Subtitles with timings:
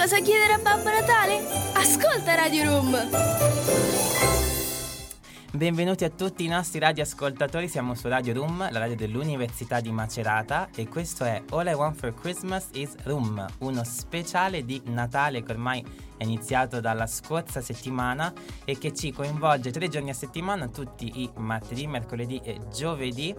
[0.00, 1.42] cosa chiedere a Babbo Natale?
[1.74, 2.96] Ascolta Radio Room!
[5.52, 10.70] Benvenuti a tutti i nostri radioascoltatori, siamo su Radio Room, la radio dell'Università di Macerata
[10.74, 15.52] e questo è All I Want for Christmas is Room, uno speciale di Natale che
[15.52, 15.84] ormai
[16.16, 18.32] è iniziato dalla scorsa settimana
[18.64, 23.34] e che ci coinvolge tre giorni a settimana, tutti i martedì, mercoledì e giovedì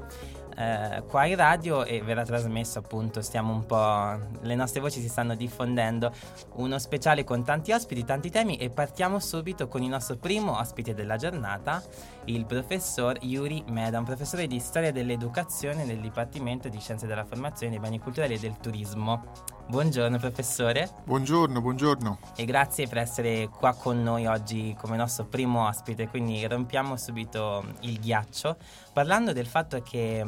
[0.56, 5.08] eh, qua in radio e verrà trasmesso appunto, stiamo un po', le nostre voci si
[5.08, 6.12] stanno diffondendo,
[6.56, 10.94] uno speciale con tanti ospiti, tanti temi e partiamo subito con il nostro primo ospite
[10.94, 11.82] della giornata,
[12.26, 17.80] il professor Yuri Meda, professore di storia dell'educazione nel Dipartimento di Scienze della Formazione, dei
[17.80, 19.24] Beni Culturali e del Turismo.
[19.68, 20.90] Buongiorno professore.
[21.06, 22.20] Buongiorno, buongiorno.
[22.36, 27.64] E grazie per essere qua con noi oggi come nostro primo ospite, quindi rompiamo subito
[27.82, 28.58] il ghiaccio
[28.94, 30.26] parlando del fatto che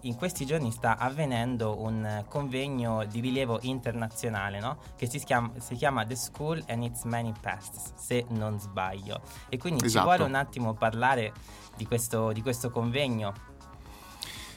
[0.00, 4.78] in questi giorni sta avvenendo un convegno di rilievo internazionale no?
[4.96, 9.20] che si chiama, si chiama, The School and Its Many Pasts, se non sbaglio.
[9.48, 10.08] E quindi esatto.
[10.08, 11.32] ci vuole un attimo parlare
[11.76, 13.54] di questo, di questo convegno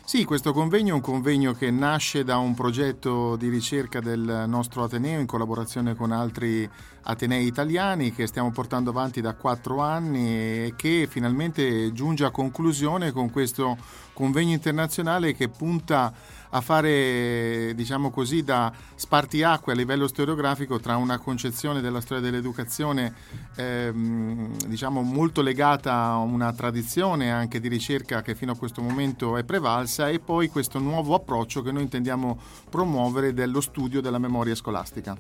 [0.10, 4.84] sì, questo convegno è un convegno che nasce da un progetto di ricerca del nostro
[4.84, 6.68] Ateneo in collaborazione con altri
[7.04, 13.12] Atenei italiani che stiamo portando avanti da quattro anni e che finalmente giunge a conclusione
[13.12, 13.78] con questo
[14.14, 16.12] convegno internazionale che punta
[16.52, 23.14] a fare, diciamo così, da spartiacque a livello storiografico tra una concezione della storia dell'educazione,
[23.56, 29.38] ehm, diciamo, molto legata a una tradizione anche di ricerca che fino a questo momento
[29.38, 32.40] è prevalsa e poi questo nuovo approccio che noi intendiamo
[32.70, 35.16] promuovere dello studio della memoria scolastica.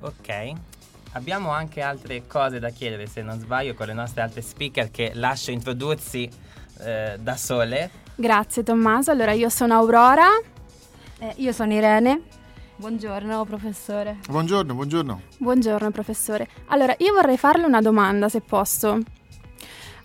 [0.00, 0.52] Ok.
[1.12, 5.12] Abbiamo anche altre cose da chiedere, se non sbaglio, con le nostre altre speaker che
[5.14, 6.28] lascio introdursi
[6.80, 7.90] eh, da sole.
[8.14, 10.26] Grazie Tommaso, allora io sono Aurora.
[11.18, 12.20] Eh, io sono Irene.
[12.76, 14.18] Buongiorno professore.
[14.28, 15.20] Buongiorno, buongiorno.
[15.38, 16.46] Buongiorno professore.
[16.66, 18.98] Allora, io vorrei farle una domanda se posso.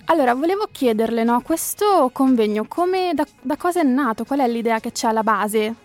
[0.06, 4.24] Allora, volevo chiederle, no, questo convegno, come, da, da cosa è nato?
[4.24, 5.75] Qual è l'idea che c'è alla base?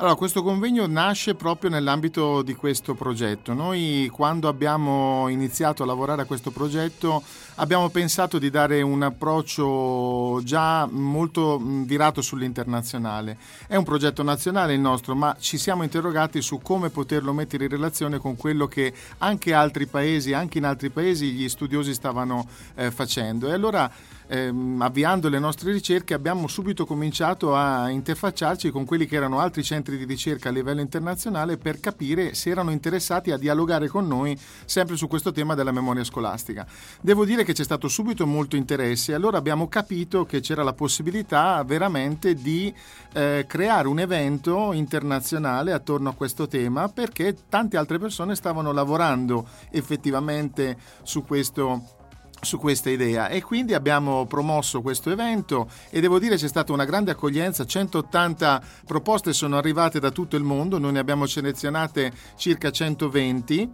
[0.00, 3.52] Allora, questo convegno nasce proprio nell'ambito di questo progetto.
[3.52, 7.22] Noi quando abbiamo iniziato a lavorare a questo progetto
[7.56, 13.36] abbiamo pensato di dare un approccio già molto virato sull'internazionale.
[13.66, 17.70] È un progetto nazionale il nostro, ma ci siamo interrogati su come poterlo mettere in
[17.70, 22.90] relazione con quello che anche altri paesi, anche in altri paesi gli studiosi stavano eh,
[22.90, 23.48] facendo.
[23.48, 23.92] E allora
[24.30, 29.64] ehm, avviando le nostre ricerche abbiamo subito cominciato a interfacciarci con quelli che erano altri
[29.64, 34.38] centri di ricerca a livello internazionale per capire se erano interessati a dialogare con noi
[34.64, 36.66] sempre su questo tema della memoria scolastica.
[37.00, 40.74] Devo dire che c'è stato subito molto interesse e allora abbiamo capito che c'era la
[40.74, 42.72] possibilità veramente di
[43.12, 49.46] eh, creare un evento internazionale attorno a questo tema perché tante altre persone stavano lavorando
[49.70, 51.98] effettivamente su questo
[52.40, 53.28] su questa idea.
[53.28, 58.62] E quindi abbiamo promosso questo evento e devo dire c'è stata una grande accoglienza, 180
[58.86, 63.72] proposte sono arrivate da tutto il mondo, noi ne abbiamo selezionate circa 120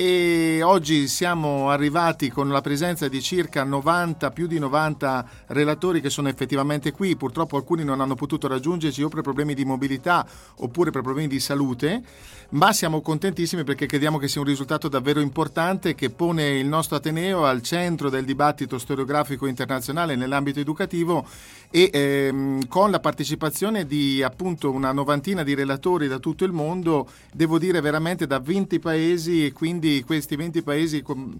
[0.00, 6.08] e oggi siamo arrivati con la presenza di circa 90, più di 90 relatori che
[6.08, 10.90] sono effettivamente qui, purtroppo alcuni non hanno potuto raggiungerci o per problemi di mobilità oppure
[10.90, 12.02] per problemi di salute,
[12.50, 16.96] ma siamo contentissimi perché crediamo che sia un risultato davvero importante che pone il nostro
[16.96, 21.24] Ateneo al centro del dibattito storiografico internazionale nell'ambito educativo
[21.70, 27.08] e ehm, con la partecipazione di appunto una novantina di relatori da tutto il mondo,
[27.32, 31.38] devo dire veramente da 20 paesi e quindi questi 20 paesi com-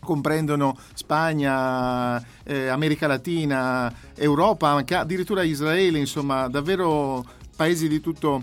[0.00, 7.24] comprendono Spagna, eh, America Latina, Europa, anche addirittura Israele, insomma, davvero
[7.54, 8.42] paesi di tutto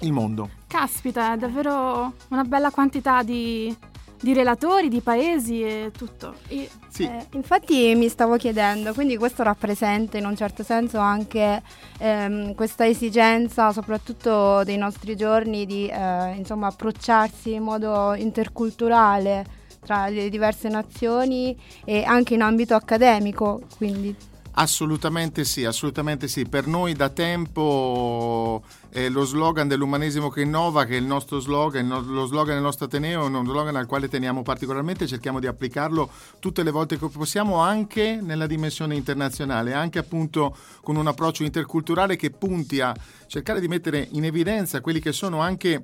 [0.00, 0.61] il mondo.
[0.72, 3.76] Caspita, è davvero una bella quantità di,
[4.18, 6.36] di relatori, di paesi e tutto.
[6.48, 7.02] E, sì.
[7.02, 11.62] eh, infatti mi stavo chiedendo, quindi questo rappresenta in un certo senso anche
[11.98, 19.44] ehm, questa esigenza, soprattutto dei nostri giorni, di eh, insomma, approcciarsi in modo interculturale
[19.84, 21.54] tra le diverse nazioni
[21.84, 23.60] e anche in ambito accademico.
[23.76, 24.31] Quindi.
[24.54, 26.44] Assolutamente sì, assolutamente sì.
[26.44, 31.88] Per noi da tempo eh, lo slogan dell'umanesimo che innova, che è il nostro slogan,
[31.88, 36.10] lo slogan del nostro Ateneo, è uno slogan al quale teniamo particolarmente, cerchiamo di applicarlo
[36.38, 42.16] tutte le volte che possiamo anche nella dimensione internazionale, anche appunto con un approccio interculturale
[42.16, 42.94] che punti a
[43.28, 45.80] cercare di mettere in evidenza quelli che sono anche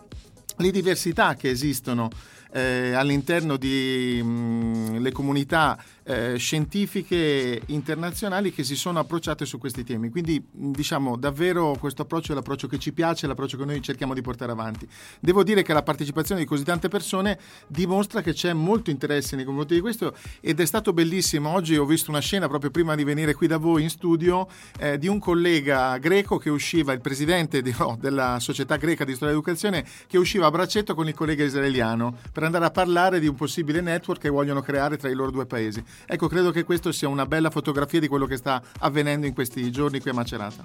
[0.56, 2.10] le diversità che esistono
[2.50, 10.08] eh, all'interno delle mm, comunità eh, scientifiche internazionali che si sono approcciate su questi temi.
[10.08, 14.14] Quindi diciamo davvero questo approccio è l'approccio che ci piace, è l'approccio che noi cerchiamo
[14.14, 14.88] di portare avanti.
[15.20, 19.44] Devo dire che la partecipazione di così tante persone dimostra che c'è molto interesse nei
[19.44, 21.50] confronti di questo ed è stato bellissimo.
[21.50, 24.96] Oggi ho visto una scena proprio prima di venire qui da voi in studio eh,
[24.96, 29.34] di un collega greco che usciva, il presidente di, no, della società greca di storia
[29.34, 33.34] dell'educazione, che usciva a braccetto con il collega israeliano per andare a parlare di un
[33.34, 35.84] possibile network che vogliono creare tra i loro due paesi.
[36.06, 39.70] Ecco, credo che questo sia una bella fotografia di quello che sta avvenendo in questi
[39.70, 40.64] giorni qui a Macerata.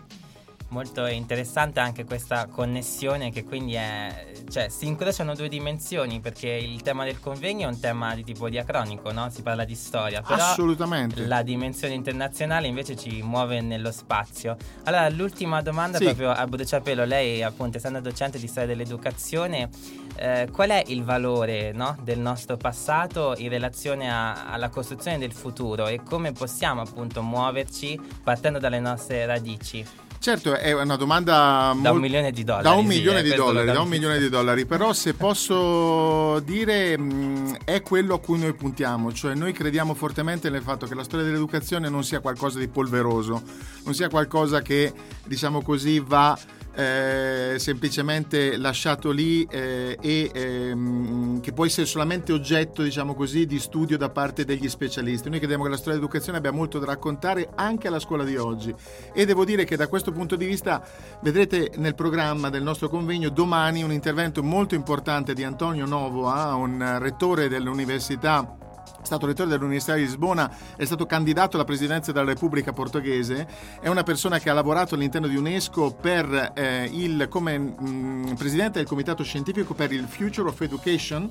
[0.73, 6.81] Molto interessante anche questa connessione che quindi è, cioè si incrociano due dimensioni perché il
[6.81, 9.29] tema del convegno è un tema di tipo diacronico, no?
[9.29, 11.27] Si parla di storia, però Assolutamente.
[11.27, 14.57] la dimensione internazionale invece ci muove nello spazio.
[14.85, 16.05] Allora, l'ultima domanda Sì.
[16.05, 19.69] proprio a bruciapelo, lei appunto essendo docente di storia dell'educazione,
[20.15, 25.33] eh, qual è il valore no, del nostro passato in relazione a- alla costruzione del
[25.33, 29.85] futuro e come possiamo appunto muoverci partendo dalle nostre radici?
[30.23, 32.63] Certo, è una domanda Da un milione di dollari.
[32.63, 36.39] Da un sì, milione eh, di dollari, da un milione di dollari, però se posso
[36.39, 40.95] dire mh, è quello a cui noi puntiamo, cioè noi crediamo fortemente nel fatto che
[40.95, 43.41] la storia dell'educazione non sia qualcosa di polveroso,
[43.83, 44.93] non sia qualcosa che
[45.25, 46.39] diciamo così va
[46.75, 53.59] eh, semplicemente lasciato lì eh, e ehm, che può essere solamente oggetto diciamo così di
[53.59, 55.29] studio da parte degli specialisti.
[55.29, 58.73] Noi crediamo che la storia dell'educazione abbia molto da raccontare anche alla scuola di oggi
[59.13, 60.83] e devo dire che da questo punto di vista
[61.21, 66.97] vedrete nel programma del nostro convegno domani un intervento molto importante di Antonio Novoa, un
[66.99, 68.57] rettore dell'università
[69.03, 73.47] stato rettore dell'Università di Lisbona, è stato candidato alla presidenza della Repubblica Portoghese,
[73.79, 78.79] è una persona che ha lavorato all'interno di UNESCO per, eh, il, come mh, presidente
[78.79, 81.29] del comitato scientifico per il Future of Education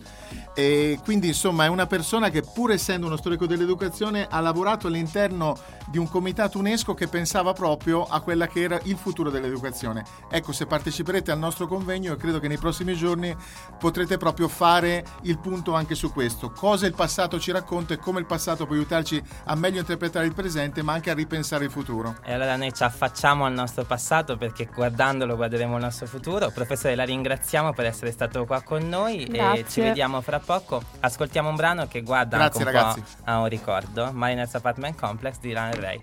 [0.55, 5.57] e quindi insomma è una persona che pur essendo uno storico dell'educazione ha lavorato all'interno
[5.89, 10.05] di un comitato UNESCO che pensava proprio a quella che era il futuro dell'educazione.
[10.31, 13.35] Ecco, se parteciperete al nostro convegno, credo che nei prossimi giorni
[13.79, 16.51] potrete proprio fare il punto anche su questo.
[16.51, 17.62] Cosa il passato ci racconta
[17.93, 21.65] e come il passato può aiutarci a meglio interpretare il presente, ma anche a ripensare
[21.65, 22.17] il futuro.
[22.25, 26.51] E allora noi ci affacciamo al nostro passato perché guardandolo guarderemo il nostro futuro.
[26.51, 29.65] Professore, la ringraziamo per essere stato qua con noi e Grazie.
[29.69, 30.83] ci vediamo fra poco.
[31.01, 33.01] Ascoltiamo un brano che guarda Grazie, anche un ragazzi.
[33.01, 34.11] po' a un ricordo.
[34.13, 36.03] Mariners Apartment Complex di Lana Del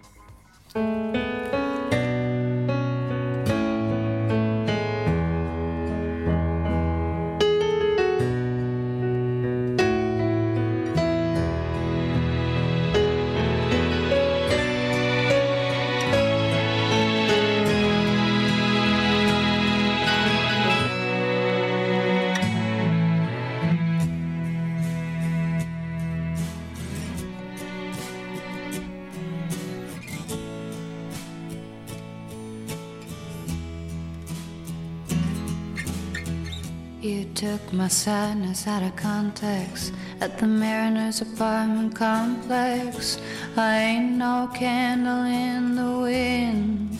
[37.65, 43.19] took my sadness out of context at the Mariners apartment complex.
[43.55, 46.97] I ain't no candle in the wind.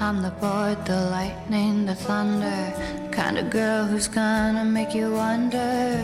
[0.00, 2.72] I'm the board, the lightning, the thunder,
[3.04, 5.96] the kind of girl who's gonna make you wonder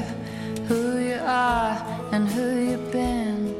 [0.68, 1.74] who you are
[2.12, 3.54] and who you've been.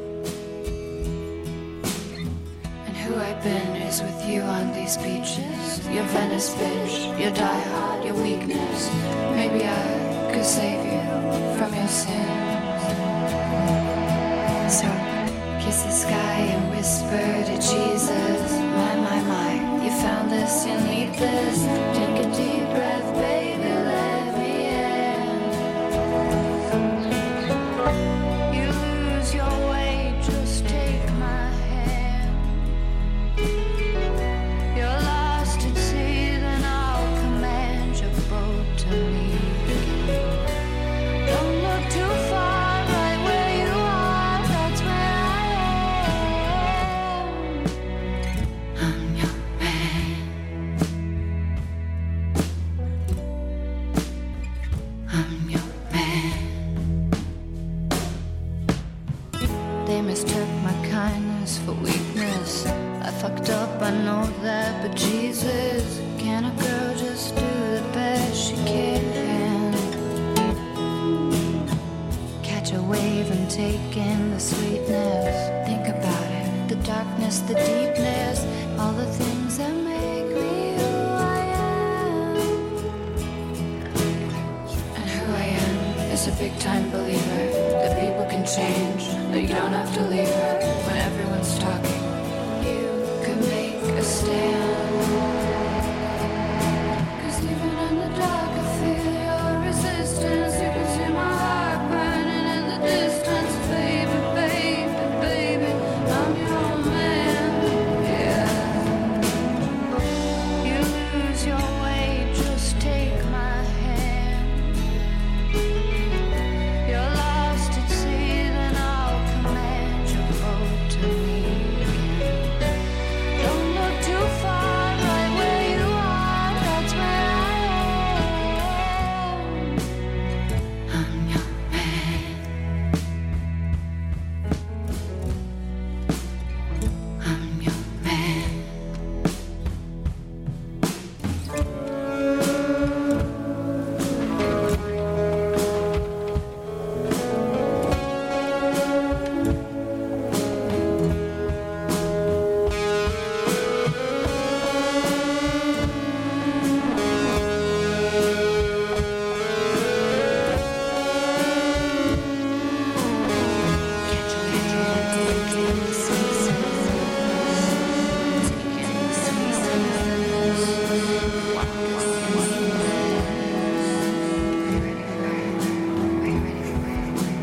[2.87, 5.87] And who I've been with you on these beaches.
[5.89, 8.91] Your Venice bitch, your die hard, your weakness.
[9.35, 11.03] Maybe I could save you
[11.57, 12.83] from your sins.
[14.79, 14.89] So
[15.63, 18.53] kiss the sky and whisper to Jesus.
[18.79, 21.59] My, my, my, you found this, you need this.
[21.97, 23.38] Take a deep breath, baby,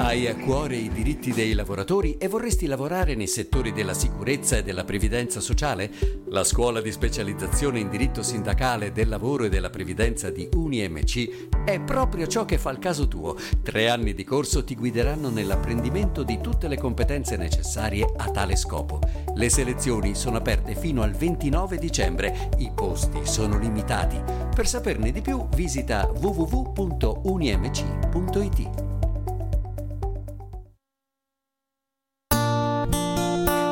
[0.05, 4.61] Hai a cuore i diritti dei lavoratori e vorresti lavorare nei settori della sicurezza e
[4.61, 5.89] della previdenza sociale?
[6.27, 11.81] La scuola di specializzazione in diritto sindacale del lavoro e della previdenza di UniMC è
[11.81, 13.35] proprio ciò che fa il caso tuo.
[13.63, 18.99] Tre anni di corso ti guideranno nell'apprendimento di tutte le competenze necessarie a tale scopo.
[19.33, 24.21] Le selezioni sono aperte fino al 29 dicembre, i posti sono limitati.
[24.53, 26.63] Per saperne di più visita www.unimc.it.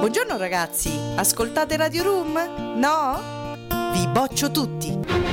[0.03, 2.75] Buongiorno ragazzi, ascoltate Radio Room?
[2.75, 3.55] No?
[3.93, 5.32] Vi boccio tutti!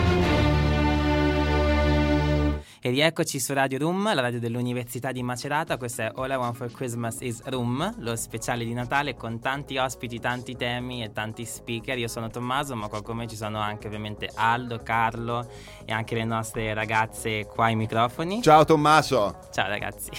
[2.83, 5.77] E rieccoci su Radio Room, la radio dell'Università di Macerata.
[5.77, 9.77] Questo è All I Want for Christmas is Room, lo speciale di Natale con tanti
[9.77, 11.99] ospiti, tanti temi e tanti speaker.
[11.99, 15.47] Io sono Tommaso, ma qua con me ci sono anche ovviamente Aldo, Carlo
[15.85, 18.41] e anche le nostre ragazze qua ai microfoni.
[18.41, 19.41] Ciao Tommaso.
[19.53, 20.11] Ciao ragazzi.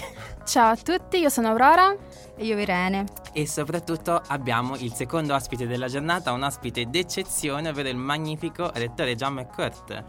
[0.44, 1.92] Ciao a tutti, io sono Aurora.
[2.36, 3.06] E io Irene.
[3.32, 9.16] E soprattutto abbiamo il secondo ospite della giornata, un ospite d'eccezione, ovvero il magnifico rettore
[9.16, 10.04] John McCourt.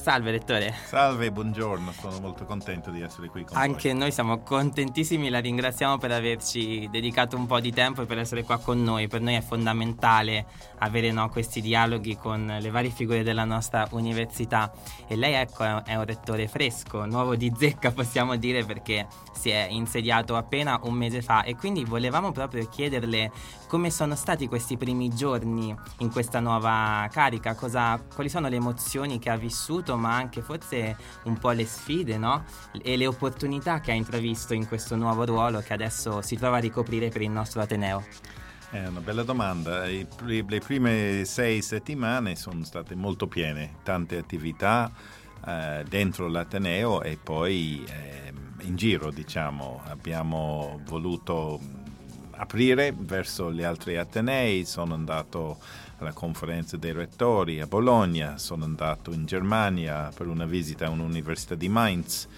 [0.00, 0.72] Salve rettore.
[0.86, 3.98] Salve, buongiorno, sono molto contento di essere qui con Anche voi.
[3.98, 8.44] noi siamo contentissimi, la ringraziamo per averci dedicato un po' di tempo e per essere
[8.44, 9.08] qua con noi.
[9.08, 10.46] Per noi è fondamentale
[10.78, 14.72] avere no, questi dialoghi con le varie figure della nostra università.
[15.08, 19.50] E lei ecco è, è un rettore fresco, nuovo di zecca possiamo dire perché si
[19.50, 23.32] è insediato appena un mese fa e quindi volevamo proprio chiederle
[23.68, 29.18] come sono stati questi primi giorni in questa nuova carica, cosa, quali sono le emozioni
[29.18, 32.44] che ha vissuto ma anche forse un po' le sfide no?
[32.82, 36.60] e le opportunità che ha intravisto in questo nuovo ruolo che adesso si trova a
[36.60, 38.04] ricoprire per il nostro Ateneo.
[38.70, 39.84] È una bella domanda.
[39.84, 44.90] Le prime sei settimane sono state molto piene, tante attività
[45.46, 49.80] eh, dentro l'Ateneo e poi ehm, in giro, diciamo.
[49.86, 51.58] Abbiamo voluto
[52.38, 55.58] aprire verso gli altri Atenei, sono andato
[55.98, 61.54] alla conferenza dei rettori a Bologna, sono andato in Germania per una visita a un'università
[61.54, 62.28] di Mainz.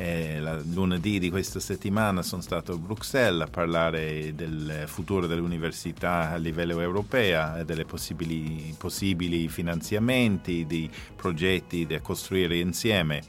[0.00, 6.30] E la, lunedì di questa settimana sono stato a Bruxelles a parlare del futuro dell'università
[6.30, 13.22] a livello europeo delle possibili, possibili finanziamenti di progetti da costruire insieme.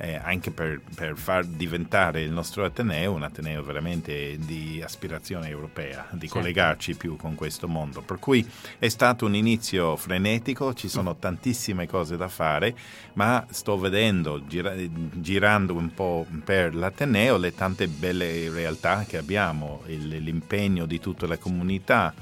[0.00, 6.06] Eh, anche per, per, far diventare il nostro Ateneo un Ateneo veramente di aspirazione europea,
[6.12, 6.34] di certo.
[6.38, 8.00] collegarci più con questo mondo.
[8.02, 12.76] Per cui è stato un inizio frenetico, ci sono tantissime cose da fare,
[13.14, 14.74] ma sto vedendo, gira,
[15.14, 21.26] girando un po' per l'Ateneo, le tante belle realtà che abbiamo, il, l'impegno di tutta
[21.26, 22.14] la comunità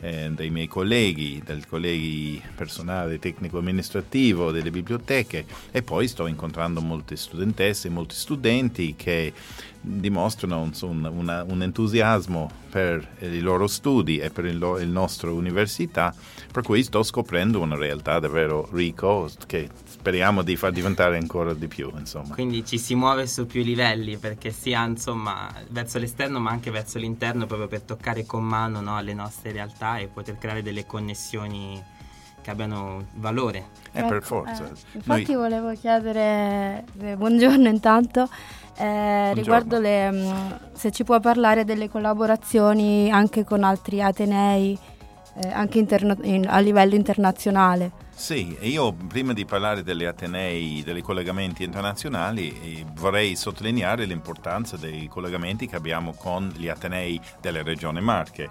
[0.00, 6.80] eh, dei miei colleghi, del colleghi personale tecnico amministrativo, delle biblioteche e poi sto incontrando
[6.80, 9.32] molte studentesse e molti studenti che
[9.80, 15.34] dimostrano un, una, un entusiasmo per i loro studi e per il, lo, il nostro
[15.34, 16.14] università,
[16.50, 21.68] per cui sto scoprendo una realtà davvero ricca che speriamo di far diventare ancora di
[21.68, 21.90] più.
[21.96, 22.34] Insomma.
[22.34, 26.98] Quindi ci si muove su più livelli perché sia insomma verso l'esterno ma anche verso
[26.98, 31.82] l'interno proprio per toccare con mano no, le nostre realtà e poter creare delle connessioni
[32.42, 33.68] che abbiano valore.
[33.92, 34.64] Eh, per forza.
[34.64, 38.28] eh, infatti Noi- volevo chiedere, eh, buongiorno intanto,
[38.76, 44.78] eh, riguardo le, mh, se ci può parlare delle collaborazioni anche con altri Atenei,
[45.52, 48.08] anche interno- in- a livello internazionale.
[48.20, 54.76] Sì, e io prima di parlare degli Atenei, dei collegamenti internazionali, eh, vorrei sottolineare l'importanza
[54.76, 58.46] dei collegamenti che abbiamo con gli Atenei della Regione Marche.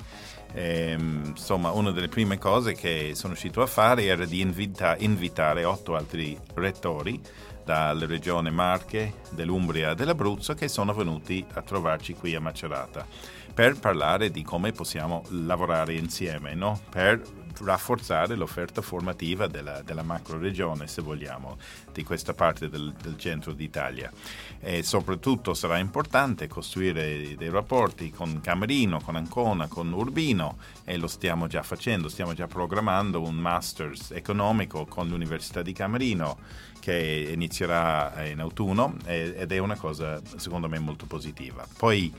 [0.54, 5.66] Ehm, insomma, una delle prime cose che sono riuscito a fare era di invita- invitare
[5.66, 7.22] otto altri rettori
[7.64, 13.06] dalla regione Marche, dell'Umbria e dell'Abruzzo che sono venuti a trovarci qui a Macerata
[13.54, 16.80] per parlare di come possiamo lavorare insieme, no?
[16.90, 17.22] per
[17.62, 21.58] rafforzare l'offerta formativa della, della macro regione, se vogliamo,
[21.92, 24.12] di questa parte del, del centro d'Italia.
[24.60, 31.08] E soprattutto sarà importante costruire dei rapporti con Camerino, con Ancona, con Urbino e lo
[31.08, 36.38] stiamo già facendo, stiamo già programmando un masters economico con l'Università di Camerino
[36.80, 41.68] che inizierà in autunno ed è una cosa secondo me molto positiva.
[41.78, 42.14] Poi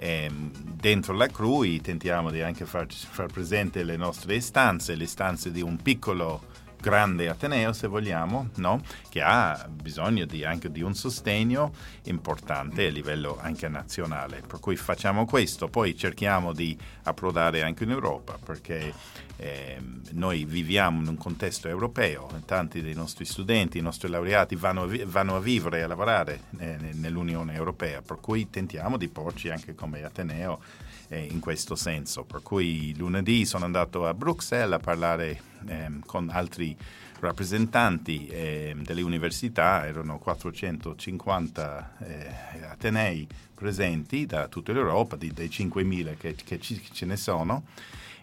[0.00, 5.60] dentro la CRUI tentiamo di anche far, far presente le nostre istanze, le istanze di
[5.60, 6.47] un piccolo
[6.80, 8.82] grande Ateneo se vogliamo, no?
[9.08, 11.72] che ha bisogno di, anche di un sostegno
[12.04, 14.42] importante a livello anche nazionale.
[14.46, 18.92] Per cui facciamo questo, poi cerchiamo di approdare anche in Europa perché
[19.36, 24.82] ehm, noi viviamo in un contesto europeo, tanti dei nostri studenti, i nostri laureati vanno,
[24.82, 29.50] a vanno a vivere e a lavorare eh, nell'Unione Europea, per cui tentiamo di porci
[29.50, 30.60] anche come Ateneo
[31.08, 32.24] eh, in questo senso.
[32.24, 36.76] Per cui lunedì sono andato a Bruxelles a parlare ehm, con altri
[37.20, 42.34] rappresentanti ehm, delle università, erano 450 eh,
[42.68, 47.64] Atenei presenti da tutta l'Europa, di, dei 5.000 che, che ci- ce ne sono.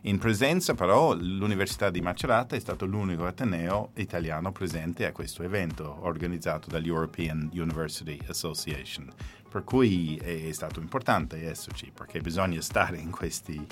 [0.06, 5.98] In presenza però l'Università di Macerata è stato l'unico Ateneo italiano presente a questo evento
[6.02, 9.12] organizzato dall'European University Association.
[9.50, 13.66] Per cui è stato importante esserci perché bisogna stare in questi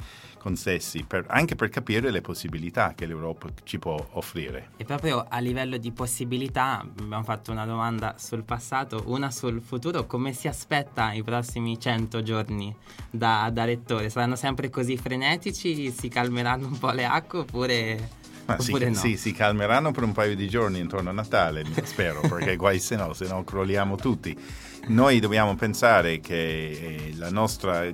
[0.44, 4.72] consessi per- anche per capire le possibilità che l'Europa ci può offrire.
[4.76, 10.06] E proprio a livello di possibilità abbiamo fatto una domanda sul passato, una sul futuro,
[10.06, 12.76] come si aspetta i prossimi 100 giorni
[13.10, 14.10] da, da rettore?
[14.10, 15.90] Saranno sempre così frenetici?
[15.92, 18.10] Si calmeranno un po' le acque oppure,
[18.46, 18.94] Ma sì, no?
[18.96, 22.98] sì, si calmeranno per un paio di giorni intorno a Natale, spero, perché guai se
[22.98, 24.38] no, se no crolliamo tutti.
[24.86, 27.86] Noi dobbiamo pensare che eh, la nostra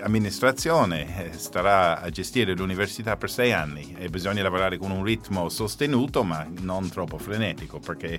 [0.00, 5.48] amministrazione eh, starà a gestire l'università per sei anni e bisogna lavorare con un ritmo
[5.48, 8.18] sostenuto ma non troppo frenetico perché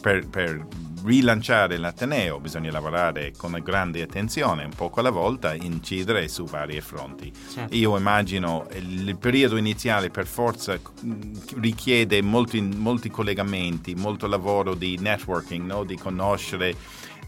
[0.00, 0.66] per, per
[1.04, 7.32] rilanciare l'Ateneo bisogna lavorare con grande attenzione, un poco alla volta, incidere su vari fronti.
[7.52, 7.74] Certo.
[7.74, 14.98] Io immagino il periodo iniziale per forza mh, richiede molti, molti collegamenti, molto lavoro di
[15.00, 15.84] networking, no?
[15.84, 16.74] di conoscere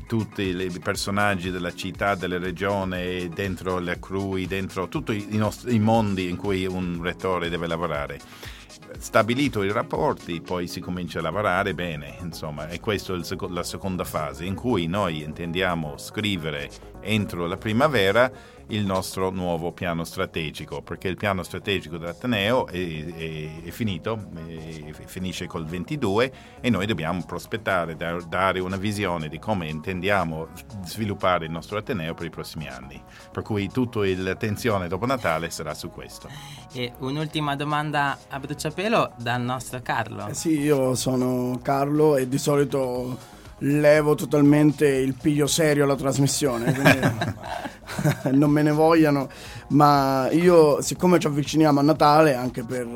[0.08, 5.78] tutti i personaggi della città, della regione, dentro le crui, dentro tutti i, nostri, i
[5.78, 8.18] mondi in cui un rettore deve lavorare.
[8.98, 13.18] Stabilito i rapporti, poi si comincia a lavorare bene, insomma, e questa è
[13.50, 16.70] la seconda fase in cui noi intendiamo scrivere
[17.02, 18.32] entro la primavera
[18.68, 24.92] il nostro nuovo piano strategico, perché il piano strategico dell'Ateneo è, è- è finito, è-
[25.06, 30.48] finisce col 22 e noi dobbiamo prospettare, da- dare una visione di come intendiamo
[30.84, 33.00] sviluppare il nostro Ateneo per i prossimi anni.
[33.32, 36.28] Per cui tutta l'attenzione dopo Natale sarà su questo.
[36.72, 40.26] E un'ultima domanda a bruciapelo dal nostro Carlo.
[40.28, 46.72] Eh sì, io sono Carlo e di solito levo totalmente il piglio serio alla trasmissione,
[46.72, 49.28] quindi non me ne vogliano,
[49.68, 52.86] ma io siccome ci avviciniamo a Natale anche per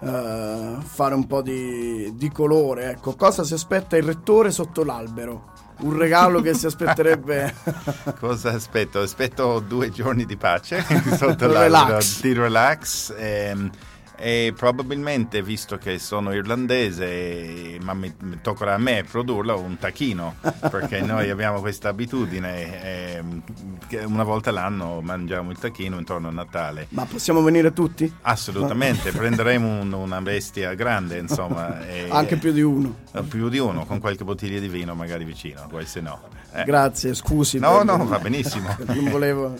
[0.00, 5.52] eh, fare un po' di, di colore, ecco, cosa si aspetta il rettore sotto l'albero?
[5.76, 7.52] Un regalo che si aspetterebbe
[8.20, 9.00] Cosa aspetto?
[9.00, 10.84] Aspetto due giorni di pace
[11.18, 11.68] sotto Relax.
[11.68, 13.70] l'albero di relax ehm,
[14.16, 20.36] e probabilmente, visto che sono irlandese, ma mi, mi toccherà a me produrlo, un tacchino,
[20.70, 23.42] perché noi abbiamo questa abitudine ehm,
[23.88, 26.86] che una volta l'anno mangiamo il tacchino intorno a Natale.
[26.90, 28.12] Ma possiamo venire tutti?
[28.22, 31.86] Assolutamente, prenderemo un- una bestia grande, insomma.
[31.86, 32.96] e- Anche più di uno.
[33.12, 36.20] eh, più di uno, con qualche bottiglia di vino magari vicino, poi se no.
[36.52, 36.62] Eh.
[36.64, 37.58] Grazie, scusi.
[37.58, 38.76] No, no, va benissimo.
[38.86, 39.56] Non volevo...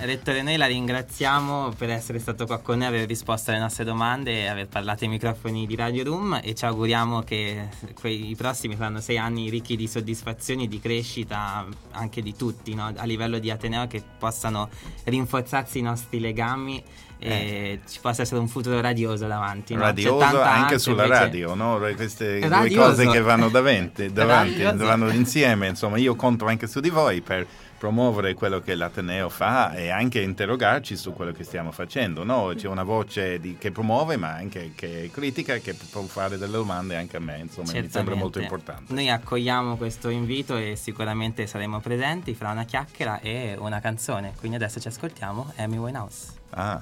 [0.00, 4.42] Rettore, noi la ringraziamo per essere stato qua con noi, aver risposto alle nostre domande
[4.42, 8.74] e aver parlato ai microfoni di Radio Room e ci auguriamo che quei, i prossimi
[8.76, 12.92] saranno sei anni ricchi di soddisfazioni, di crescita anche di tutti, no?
[12.94, 14.68] a livello di Ateneo, che possano
[15.04, 16.82] rinforzarsi i nostri legami
[17.18, 17.80] e Eh.
[17.88, 19.74] ci possa essere un futuro radioso davanti.
[19.74, 19.80] no?
[19.80, 21.78] Radioso anche arte, sulla invece- radio, no?
[21.96, 22.88] queste due Radioso.
[22.90, 25.68] cose che vanno davanti, davanti vanno insieme.
[25.68, 27.46] Insomma, io conto anche su di voi per
[27.84, 32.24] promuovere quello che l'Ateneo fa e anche interrogarci su quello che stiamo facendo.
[32.24, 32.52] no?
[32.56, 36.96] C'è una voce di- che promuove, ma anche che critica, che può fare delle domande
[36.96, 37.40] anche a me.
[37.40, 38.42] Insomma, mi sembra molto Certamente.
[38.42, 38.92] importante.
[38.94, 44.32] Noi accogliamo questo invito e sicuramente saremo presenti fra una chiacchiera e una canzone.
[44.38, 46.28] Quindi adesso ci ascoltiamo Amy Winehouse.
[46.50, 46.80] Ah,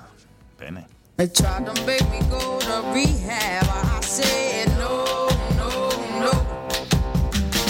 [0.57, 0.87] bene.
[1.17, 3.65] They tried to make me go to rehab.
[3.65, 5.89] I said no, no,
[6.21, 6.31] no.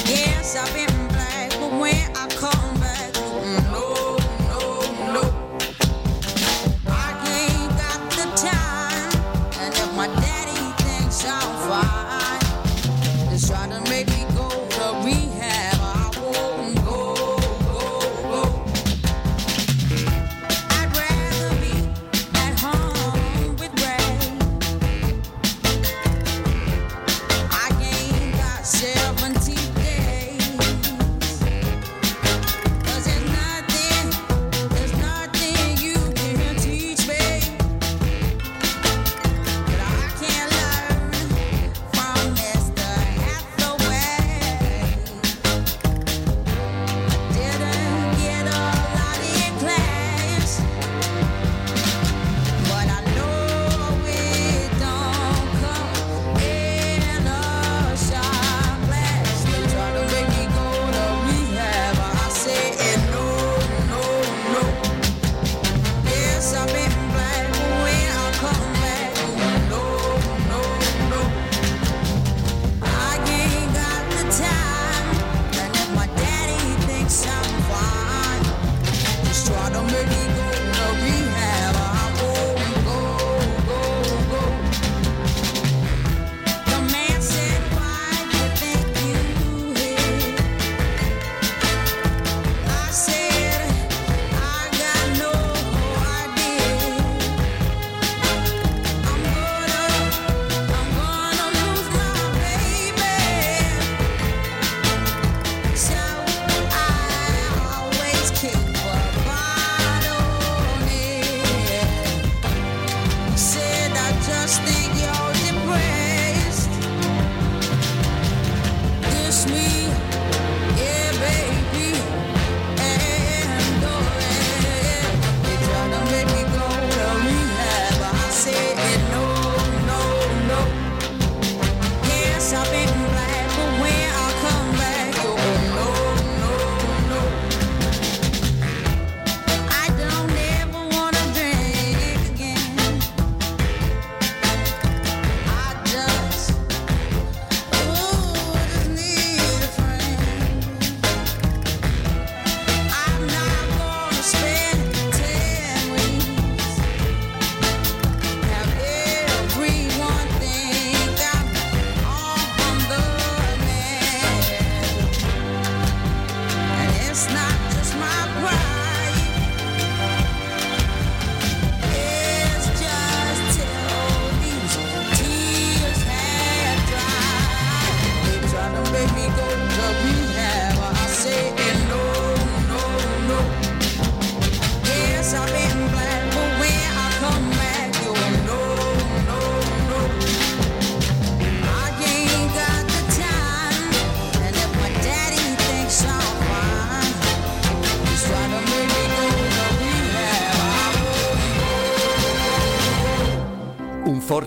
[0.04, 2.81] Yes, I've been black, but when I come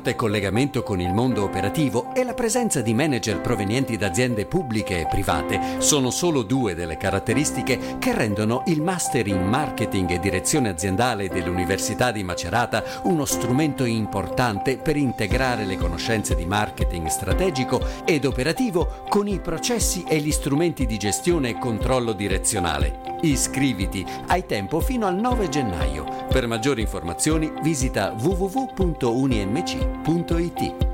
[0.05, 5.01] forte collegamento con il mondo operativo e la presenza di manager provenienti da aziende pubbliche
[5.01, 10.69] e private sono solo due delle caratteristiche che rendono il Master in Marketing e Direzione
[10.69, 18.23] Aziendale dell'Università di Macerata uno strumento importante per integrare le conoscenze di marketing strategico ed
[18.23, 23.17] operativo con i processi e gli strumenti di gestione e controllo direzionale.
[23.23, 26.05] Iscriviti, hai tempo fino al 9 gennaio.
[26.29, 30.84] Per maggiori informazioni visita www.unimc.it.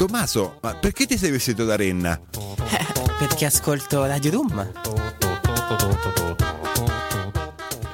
[0.00, 2.18] Tommaso, ma perché ti sei vestito da renna?
[3.18, 4.72] perché ascolto Radio Room.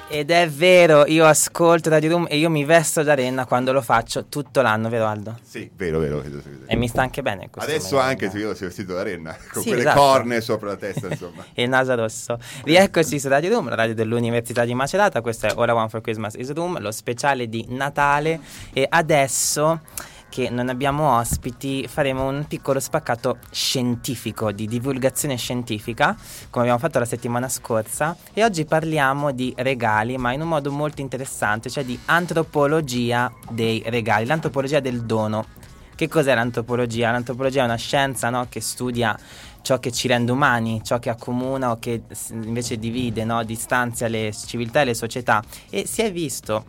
[0.08, 3.82] Ed è vero, io ascolto Radio Room e io mi vesto da renna quando lo
[3.82, 5.36] faccio tutto l'anno, vero Aldo?
[5.42, 6.22] Sì, vero, vero.
[6.66, 9.62] E mi sta anche bene questo Adesso anche se io sono vestito da renna, con
[9.62, 9.98] Sì, quelle esatto.
[9.98, 11.44] corne sopra la testa, insomma.
[11.52, 12.38] e il naso rosso.
[12.62, 15.20] Rieccoci su Radio Room, la radio dell'Università di Macerata.
[15.22, 18.38] Questo è Ora One for Christmas is Room, lo speciale di Natale.
[18.72, 19.80] E adesso
[20.28, 26.16] che non abbiamo ospiti, faremo un piccolo spaccato scientifico, di divulgazione scientifica,
[26.50, 28.16] come abbiamo fatto la settimana scorsa.
[28.32, 33.82] E oggi parliamo di regali, ma in un modo molto interessante, cioè di antropologia dei
[33.86, 35.46] regali, l'antropologia del dono.
[35.94, 37.10] Che cos'è l'antropologia?
[37.10, 39.18] L'antropologia è una scienza no, che studia
[39.62, 44.32] ciò che ci rende umani, ciò che accomuna o che invece divide, no, distanzia le
[44.32, 45.42] civiltà e le società.
[45.70, 46.64] E si è visto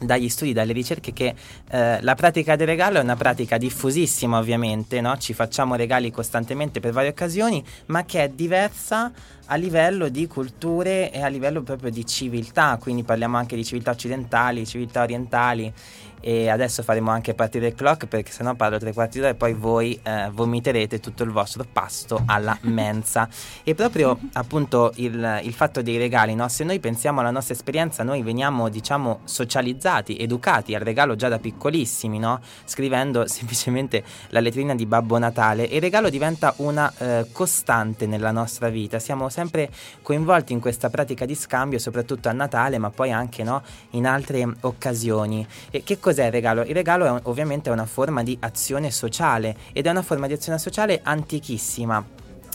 [0.00, 1.34] dagli studi, dalle ricerche che
[1.70, 5.16] eh, la pratica del regalo è una pratica diffusissima ovviamente, no?
[5.18, 9.12] ci facciamo regali costantemente per varie occasioni, ma che è diversa
[9.46, 13.90] a livello di culture e a livello proprio di civiltà, quindi parliamo anche di civiltà
[13.90, 15.72] occidentali, civiltà orientali
[16.20, 19.54] e adesso faremo anche partire il clock perché sennò parlo tre quarti d'ora e poi
[19.54, 23.28] voi eh, vomiterete tutto il vostro pasto alla mensa
[23.64, 26.48] e proprio appunto il, il fatto dei regali no?
[26.48, 31.38] se noi pensiamo alla nostra esperienza noi veniamo diciamo socializzati educati al regalo già da
[31.38, 32.40] piccolissimi no?
[32.64, 38.30] scrivendo semplicemente la lettrina di Babbo Natale e il regalo diventa una eh, costante nella
[38.30, 39.70] nostra vita siamo sempre
[40.02, 43.62] coinvolti in questa pratica di scambio soprattutto a Natale ma poi anche no?
[43.90, 46.62] in altre occasioni e che cos'è il regalo?
[46.62, 50.32] Il regalo è un- ovviamente una forma di azione sociale ed è una forma di
[50.32, 52.04] azione sociale antichissima.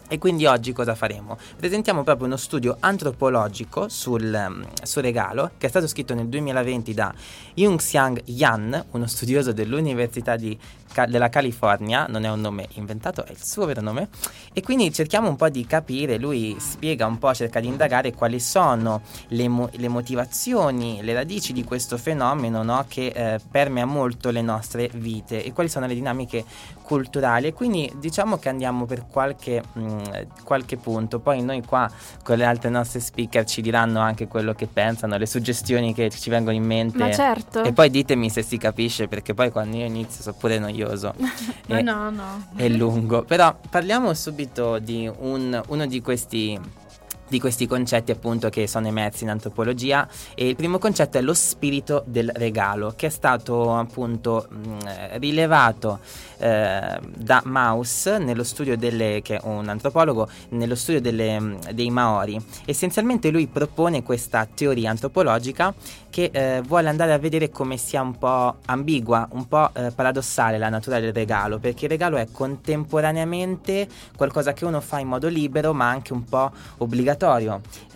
[0.08, 1.36] E quindi oggi cosa faremo?
[1.56, 6.94] Presentiamo proprio uno studio antropologico sul, ehm, sul regalo che è stato scritto nel 2020
[6.94, 7.12] da
[7.56, 10.56] Young-Xiang Yan, uno studioso dell'Università di
[11.08, 14.08] della California, non è un nome inventato, è il suo vero nome,
[14.54, 18.40] e quindi cerchiamo un po' di capire, lui spiega un po', cerca di indagare quali
[18.40, 24.30] sono le, mo- le motivazioni, le radici di questo fenomeno no, che eh, permea molto
[24.30, 26.46] le nostre vite e quali sono le dinamiche
[26.82, 27.48] culturali.
[27.48, 31.92] E quindi diciamo che andiamo per qualche, mh, qualche punto, poi noi qua
[32.24, 36.30] con le altre nostre speaker ci diranno anche quello che pensano, le suggestioni che ci
[36.30, 36.98] vengono in mente.
[36.98, 37.64] Ma certo.
[37.64, 40.85] E poi ditemi se si capisce, perché poi quando io inizio sono pure noioso.
[41.68, 42.48] Ma E- no, no.
[42.56, 43.24] è lungo.
[43.24, 46.60] Però parliamo subito di un- uno di questi,
[47.28, 51.34] di questi concetti appunto che sono emersi in antropologia e il primo concetto è lo
[51.34, 56.00] spirito del regalo che è stato appunto mh, rilevato
[56.38, 61.90] eh, da Maus nello studio delle che è un antropologo nello studio delle, mh, dei
[61.90, 65.74] Maori essenzialmente lui propone questa teoria antropologica
[66.16, 70.58] che eh, vuole andare a vedere come sia un po' ambigua, un po' eh, paradossale
[70.58, 73.86] la natura del regalo, perché il regalo è contemporaneamente
[74.16, 77.15] qualcosa che uno fa in modo libero, ma anche un po' obbligatorio.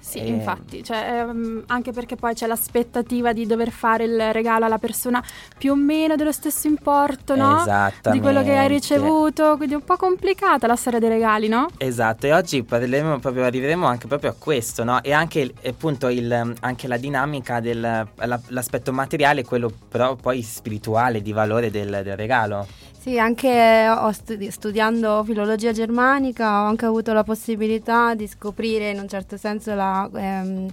[0.10, 4.66] Sì, Eh, infatti, cioè, ehm, anche perché poi c'è l'aspettativa di dover fare il regalo
[4.66, 5.24] alla persona
[5.56, 7.64] più o meno dello stesso importo, no?
[8.12, 11.68] Di quello che hai ricevuto, quindi è un po' complicata la storia dei regali, no?
[11.78, 15.04] Esatto, e oggi parleremo proprio, arriveremo anche proprio a questo, no?
[15.04, 21.70] E anche appunto il, anche la dinamica dell'aspetto materiale, quello però poi spirituale di valore
[21.70, 22.66] del, del regalo.
[23.02, 29.08] Sì, anche studi- studiando filologia germanica ho anche avuto la possibilità di scoprire in un
[29.08, 30.68] certo senso la, ehm,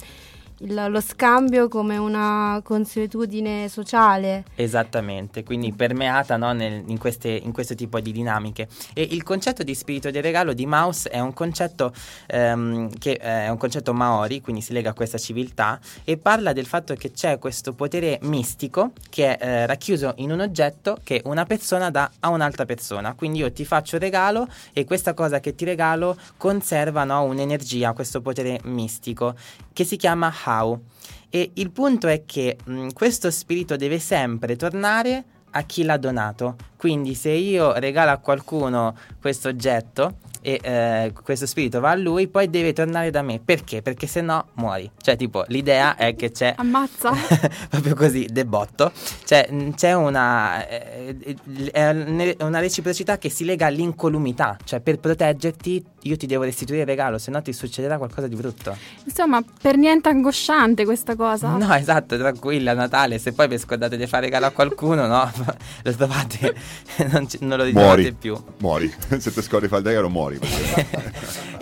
[0.58, 4.44] il- lo scambio come una consuetudine sociale.
[4.54, 8.68] Esattamente, quindi permeata no, nel- in, queste- in questo tipo di dinamiche.
[8.94, 11.92] E il concetto di spirito del regalo di Maus è un concetto
[12.26, 16.66] ehm, che è un concetto maori, quindi si lega a questa civiltà e parla del
[16.66, 21.44] fatto che c'è questo potere mistico che è eh, racchiuso in un oggetto che una
[21.44, 23.14] persona dà a un'altra persona.
[23.14, 28.20] Quindi io ti faccio regalo e questa cosa che ti regalo conserva no, un'energia, questo
[28.20, 29.34] potere mistico
[29.72, 30.80] che si chiama Hau.
[31.28, 36.56] E il punto è che mh, questo spirito deve sempre tornare a chi l'ha donato.
[36.76, 42.28] Quindi se io regalo a qualcuno questo oggetto e eh, questo spirito va a lui,
[42.28, 43.40] poi deve tornare da me.
[43.44, 43.82] Perché?
[43.82, 44.88] Perché se no muori.
[45.00, 47.10] Cioè, tipo, l'idea è che c'è Ammazza.
[47.68, 48.92] proprio così, debotto.
[49.24, 51.36] Cioè, mh, c'è una, eh,
[51.72, 54.56] eh, una reciprocità che si lega all'incolumità.
[54.62, 58.34] Cioè, per proteggerti, io ti devo restituire il regalo, se no ti succederà qualcosa di
[58.36, 58.76] brutto.
[59.04, 61.48] Insomma, per niente angosciante questa cosa.
[61.56, 63.18] No, esatto, tranquilla, Natale.
[63.18, 65.30] Se poi vi scordate di fare regalo a qualcuno, no,
[65.82, 66.54] lo trovate,
[67.10, 68.12] non, ci- non lo ritrovate Muori.
[68.12, 68.36] più.
[68.58, 68.92] Muori.
[69.18, 70.38] Se ti scordi fare il regalo, muori.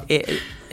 [0.06, 0.24] E,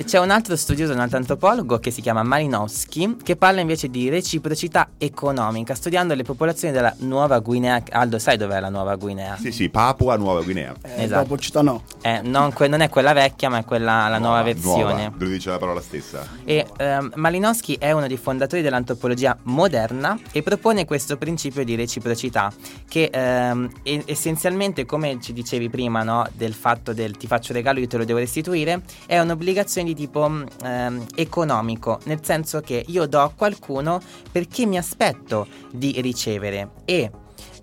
[0.04, 4.10] c'è un altro studioso, un altro antropologo che si chiama Malinowski, che parla invece di
[4.10, 7.84] reciprocità economica, studiando le popolazioni della Nuova Guinea.
[7.92, 9.38] Aldo, sai dov'è la Nuova Guinea?
[9.40, 10.74] Sì, sì, Papua Nuova Guinea.
[10.82, 11.22] Eh, Esatto.
[11.24, 11.84] Dopo città no.
[12.02, 14.94] Eh, non, que- non è quella vecchia, ma è quella la nuova, versione.
[14.94, 16.26] Nuova, lo dice la parola stessa.
[16.44, 22.52] E ehm, Malinowski è uno dei fondatori dell'antropologia moderna e propone questo principio di reciprocità
[22.88, 23.70] che ehm,
[24.06, 28.06] essenzialmente, come ci dicevi prima, no, del fatto del ti faccio regalo, io te lo
[28.06, 33.32] devo restituire, è un'obbligazione di tipo mh, ehm, economico, nel senso che io do a
[33.36, 34.00] qualcuno
[34.32, 37.12] perché mi aspetto di ricevere e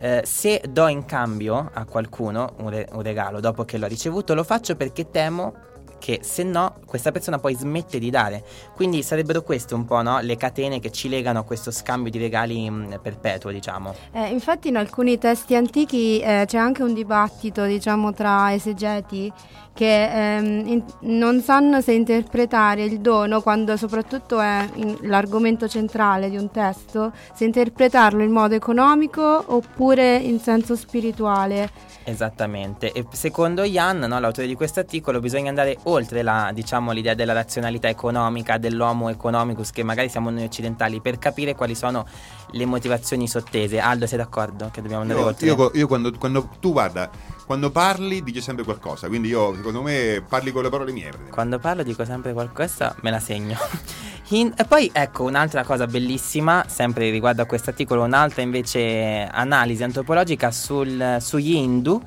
[0.01, 4.35] eh, se do in cambio a qualcuno un, re- un regalo dopo che l'ho ricevuto,
[4.35, 5.67] lo faccio perché temo
[5.99, 8.45] che se no questa persona poi smette di dare.
[8.75, 12.19] Quindi sarebbero queste un po' no, le catene che ci legano a questo scambio di
[12.19, 13.95] regali mh, perpetuo, diciamo.
[14.13, 19.31] Eh, infatti in alcuni testi antichi eh, c'è anche un dibattito diciamo tra esegeti
[19.79, 26.29] che ehm, in- non sanno se interpretare il dono quando soprattutto è in- l'argomento centrale
[26.29, 31.71] di un testo, se interpretarlo in modo economico oppure in senso spirituale.
[32.03, 37.15] Esattamente, e secondo Jan, no, l'autore di questo articolo, bisogna andare oltre la, diciamo, l'idea
[37.15, 42.05] della razionalità economica, dell'homo economicus, che magari siamo noi occidentali, per capire quali sono
[42.51, 43.79] le motivazioni sottese.
[43.79, 45.47] Aldo, sei d'accordo che dobbiamo andare Io, oltre?
[45.47, 47.11] io- io quando, quando tu guarda,
[47.49, 51.11] quando parli dici sempre qualcosa, quindi io secondo me parli con le parole mie.
[51.31, 53.57] Quando parlo dico sempre qualcosa, me la segno.
[54.33, 59.83] In- e poi ecco un'altra cosa bellissima, sempre riguardo a questo articolo, un'altra invece analisi
[59.83, 61.99] antropologica sul, sugli Hindu,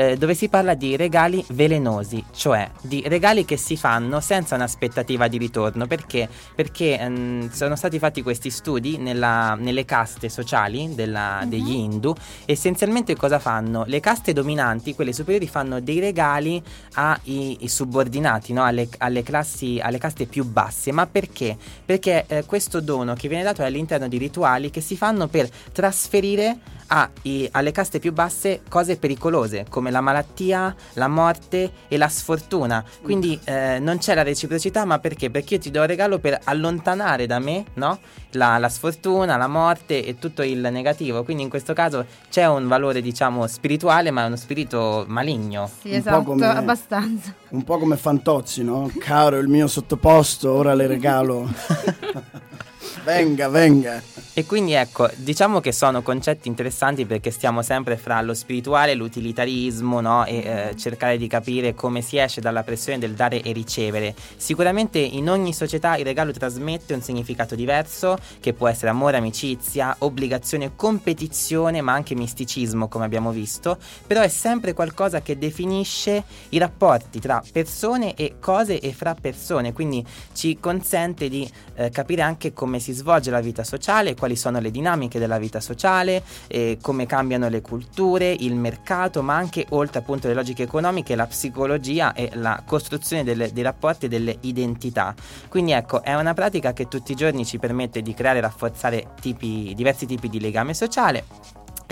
[0.00, 5.28] eh, dove si parla di regali velenosi, cioè di regali che si fanno senza un'aspettativa
[5.28, 5.86] di ritorno.
[5.86, 6.26] Perché?
[6.54, 12.14] Perché ehm, sono stati fatti questi studi nella- nelle caste sociali della- degli Hindu.
[12.46, 13.84] Essenzialmente cosa fanno?
[13.86, 16.62] Le caste dominanti, quelle superiori, fanno dei regali
[16.94, 18.64] ai i subordinati, no?
[18.64, 20.92] alle, alle classi, alle caste più basse.
[20.92, 21.58] Ma perché?
[21.84, 25.50] Perché eh, questo dono che viene dato è all'interno di rituali che si fanno per
[25.72, 31.96] trasferire a- i- alle caste più basse cose pericolose come la malattia, la morte e
[31.96, 32.84] la sfortuna.
[33.02, 35.30] Quindi eh, non c'è la reciprocità, ma perché?
[35.30, 37.98] Perché io ti do un regalo per allontanare da me no?
[38.32, 41.22] la, la sfortuna, la morte e tutto il negativo.
[41.22, 45.70] Quindi in questo caso c'è un valore, diciamo, spirituale, ma è uno spirito maligno.
[45.80, 47.34] Sì, Un po' esatto, come- abbastanza.
[47.50, 48.90] Un po' come Fantozzi, no?
[48.98, 51.48] Caro il mio sottoposto, ora le regalo.
[53.04, 54.02] venga, venga.
[54.32, 60.00] E quindi ecco, diciamo che sono concetti interessanti perché stiamo sempre fra lo spirituale l'utilitarismo,
[60.00, 60.24] no?
[60.24, 64.14] E eh, cercare di capire come si esce dalla pressione del dare e ricevere.
[64.36, 69.96] Sicuramente in ogni società il regalo trasmette un significato diverso, che può essere amore, amicizia,
[69.98, 76.58] obbligazione, competizione, ma anche misticismo, come abbiamo visto, però è sempre qualcosa che definisce i
[76.58, 82.52] rapporti tra persone e cose e fra persone, quindi ci consente di eh, capire anche
[82.52, 87.06] come si svolge la vita sociale, quali sono le dinamiche della vita sociale, eh, come
[87.06, 92.30] cambiano le culture, il mercato, ma anche oltre appunto le logiche economiche, la psicologia e
[92.34, 95.14] la costruzione delle- dei rapporti e delle identità.
[95.48, 99.14] Quindi ecco, è una pratica che tutti i giorni ci permette di creare e rafforzare
[99.20, 101.24] tipi- diversi tipi di legame sociale.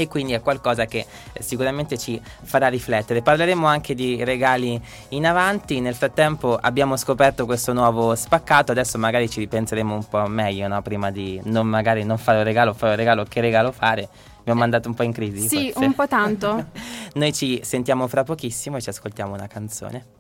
[0.01, 3.21] E quindi è qualcosa che eh, sicuramente ci farà riflettere.
[3.21, 5.81] Parleremo anche di regali in avanti.
[5.81, 8.71] Nel frattempo abbiamo scoperto questo nuovo spaccato.
[8.71, 10.81] Adesso magari ci ripenseremo un po' meglio, no?
[10.83, 14.09] Prima di non magari non fare un regalo, fare un regalo, che regalo fare.
[14.45, 15.49] Mi ho mandato un po' in crisi.
[15.49, 15.89] Sì, forse.
[15.89, 16.67] un po' tanto.
[17.15, 20.17] Noi ci sentiamo fra pochissimo e ci ascoltiamo una canzone.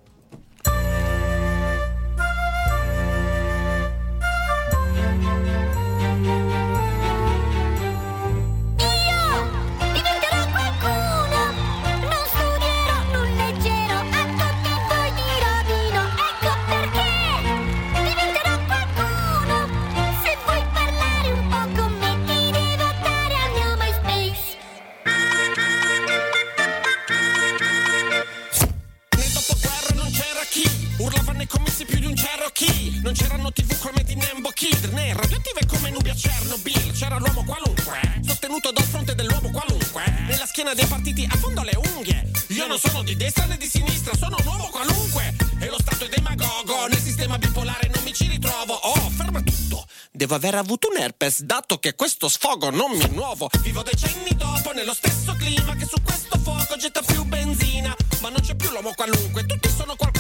[34.58, 36.92] Di Nembo Kid, né radioattive come Nubia Chernobyl.
[36.92, 40.02] C'era l'uomo qualunque, sostenuto dal fronte dell'uomo qualunque.
[40.26, 42.30] Nella schiena dei partiti a fondo le unghie.
[42.48, 45.36] Io non sono di destra né di sinistra, sono un uomo qualunque.
[45.60, 48.74] E lo Stato è demagogo, nel sistema bipolare non mi ci ritrovo.
[48.74, 49.86] Oh, ferma tutto.
[50.10, 53.48] Devo aver avuto un herpes, dato che questo sfogo non mi è nuovo.
[53.60, 57.94] Vivo decenni dopo nello stesso clima che su questo fuoco getta più benzina.
[58.20, 60.17] Ma non c'è più l'uomo qualunque, tutti sono qualcuno,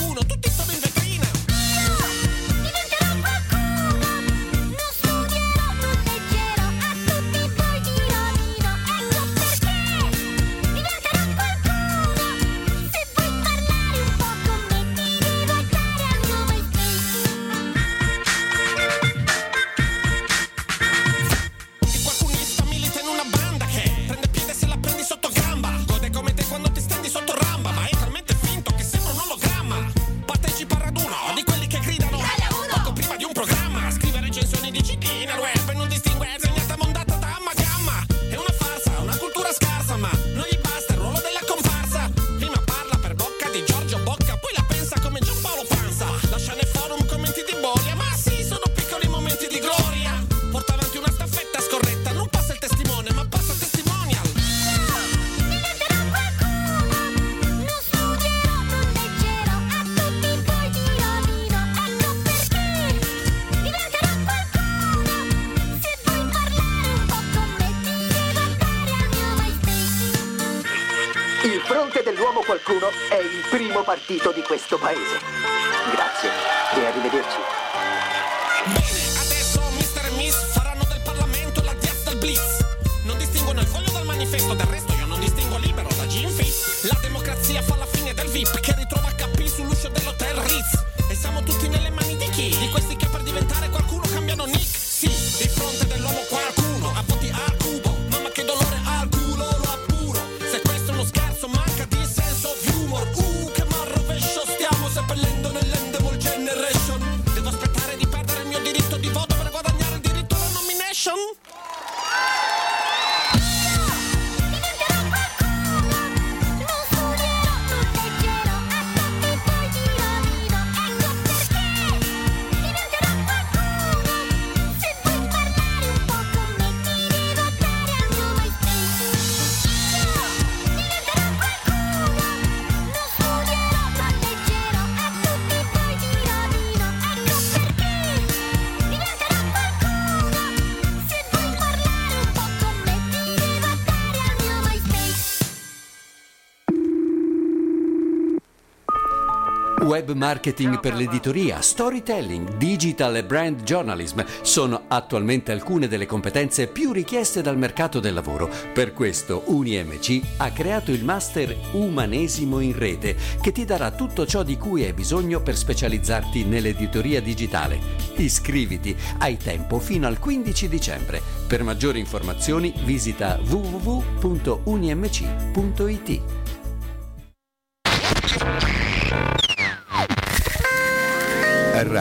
[150.08, 156.92] Web marketing per l'editoria, storytelling, digital e brand journalism sono attualmente alcune delle competenze più
[156.92, 158.48] richieste dal mercato del lavoro.
[158.72, 164.42] Per questo UniMC ha creato il master Umanesimo in rete che ti darà tutto ciò
[164.42, 167.78] di cui hai bisogno per specializzarti nell'editoria digitale.
[168.16, 171.20] Iscriviti, hai tempo fino al 15 dicembre.
[171.46, 174.06] Per maggiori informazioni visita www.unimc.it.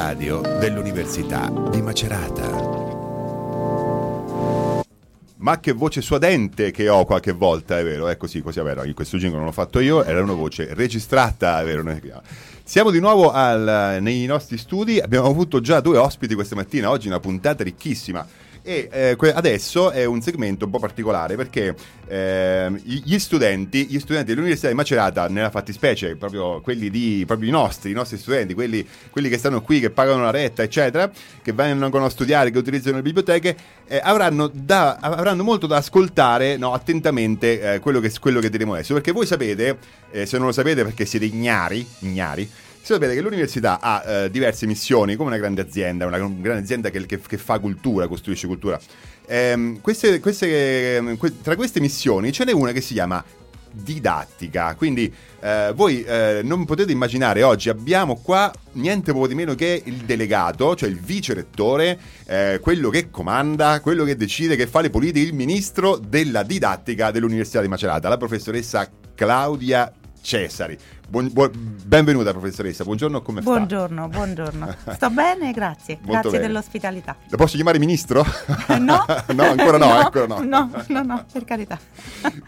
[0.08, 2.50] Radio dell'Università di Macerata.
[5.36, 8.08] Ma che voce suadente che ho qualche volta, è vero?
[8.08, 8.86] È così, così è vero.
[8.86, 11.84] In questo jingle non l'ho fatto io, era una voce registrata, è vero?
[12.64, 17.08] Siamo di nuovo al- nei nostri studi, abbiamo avuto già due ospiti questa mattina, oggi
[17.08, 18.26] una puntata ricchissima.
[18.68, 21.74] E eh, que- adesso è un segmento un po' particolare perché
[22.84, 27.52] gli gli studenti, gli studenti dell'Università di Macerata, nella fattispecie, proprio quelli di, proprio i
[27.52, 31.10] nostri, i nostri studenti, quelli, quelli che stanno qui, che pagano la retta, eccetera,
[31.42, 33.56] che vengono a studiare, che utilizzano le biblioteche,
[33.88, 38.74] eh, avranno, da- avranno molto da ascoltare no, attentamente eh, quello, che, quello che diremo
[38.74, 38.94] adesso.
[38.94, 39.78] Perché voi sapete,
[40.12, 42.50] eh, se non lo sapete perché siete ignari, ignari
[42.94, 46.90] sapete che l'università ha eh, diverse missioni, come una grande azienda, una gran- grande azienda
[46.90, 48.80] che, che- che fa cultura, costruisce cultura.
[49.28, 53.24] Ehm, queste- queste, ehm, que- tra queste missioni ce n'è una che si chiama
[53.72, 54.74] didattica.
[54.76, 59.82] Quindi eh, voi eh, non potete immaginare, oggi abbiamo qua niente poco di meno che
[59.86, 64.82] il delegato, cioè il vice rettore, eh, quello che comanda, quello che decide, che fa
[64.82, 70.78] le politiche, il ministro della didattica dell'Università di Macerata, la professoressa Claudia Cesari.
[71.10, 71.52] Buon- buon-
[71.86, 73.50] benvenuta professoressa, buongiorno, come sta?
[73.50, 74.76] Buongiorno, buongiorno.
[74.92, 75.96] Sto bene, grazie.
[76.02, 76.48] Molto grazie bene.
[76.48, 77.16] dell'ospitalità.
[77.30, 78.26] La posso chiamare ministro?
[78.80, 79.06] No?
[79.34, 80.42] no, ancora no, ancora no.
[80.44, 81.80] No, no, no, per carità.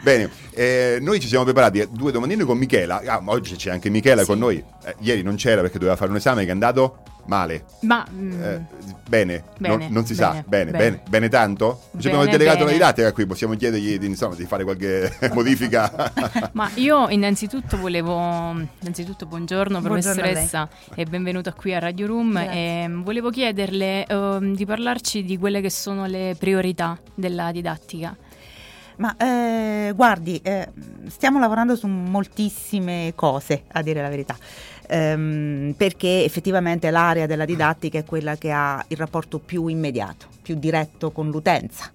[0.01, 3.01] Bene, eh, noi ci siamo preparati a due domandine con Michela.
[3.05, 4.61] Ah, oggi c'è anche Michela con noi.
[4.83, 7.63] Eh, ieri non c'era perché doveva fare un esame che è andato male.
[7.81, 8.65] Ma mm, Eh,
[9.07, 10.43] bene, Bene, non, non si bene, sa.
[10.45, 10.77] Bene, bene.
[10.77, 11.83] bene, bene tanto?
[11.97, 12.73] Ci abbiamo delegato bene.
[12.73, 16.11] didattica qui, possiamo chiedergli di, insomma, di fare qualche modifica.
[16.53, 18.17] ma io innanzitutto volevo,
[18.81, 22.31] innanzitutto buongiorno Buongiorno professoressa e benvenuta qui a Radio Room.
[22.33, 22.83] Grazie.
[22.83, 28.15] E, volevo chiederle ehm, di parlarci di quelle che sono le priorità della didattica.
[28.97, 30.67] Ma eh, guardi, eh,
[31.07, 34.35] stiamo lavorando su moltissime cose, a dire la verità.
[34.91, 40.55] Ehm, perché effettivamente l'area della didattica è quella che ha il rapporto più immediato, più
[40.55, 41.91] diretto con l'utenza.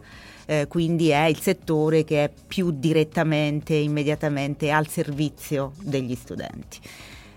[0.46, 6.78] Eh, quindi è il settore che è più direttamente, immediatamente al servizio degli studenti.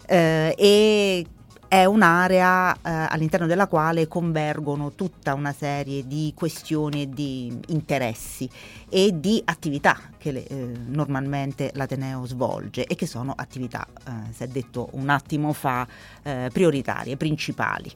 [0.06, 1.26] Eh, e
[1.68, 8.50] è un'area eh, all'interno della quale convergono tutta una serie di questioni e di interessi
[8.90, 14.44] e di attività che le- eh, normalmente l'Ateneo svolge e che sono attività, eh, si
[14.44, 15.86] è detto un attimo fa,
[16.24, 17.92] eh, prioritarie, principali.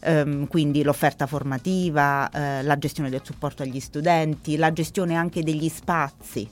[0.00, 5.68] Ehm, quindi l'offerta formativa, eh, la gestione del supporto agli studenti, la gestione anche degli
[5.68, 6.46] spazi.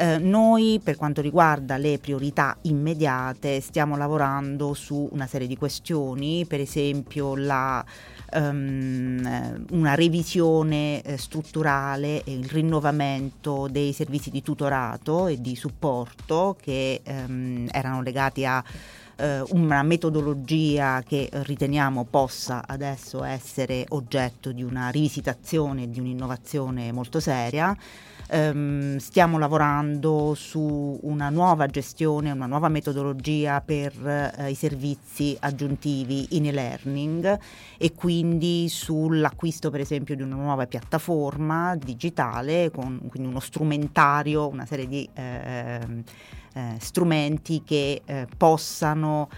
[0.00, 6.46] Eh, noi per quanto riguarda le priorità immediate stiamo lavorando su una serie di questioni,
[6.46, 7.84] per esempio la,
[8.32, 16.56] eh, una revisione eh, strutturale e il rinnovamento dei servizi di tutorato e di supporto
[16.58, 18.64] che ehm, erano legati a
[19.20, 27.20] eh, una metodologia che riteniamo possa adesso essere oggetto di una rivisitazione di un'innovazione molto
[27.20, 27.76] seria.
[28.32, 33.92] Ehm, stiamo lavorando su una nuova gestione, una nuova metodologia per
[34.38, 37.38] eh, i servizi aggiuntivi in e-learning
[37.76, 44.64] e quindi sull'acquisto per esempio di una nuova piattaforma digitale con quindi uno strumentario, una
[44.64, 46.04] serie di ehm,
[46.54, 49.28] eh, strumenti che eh, possano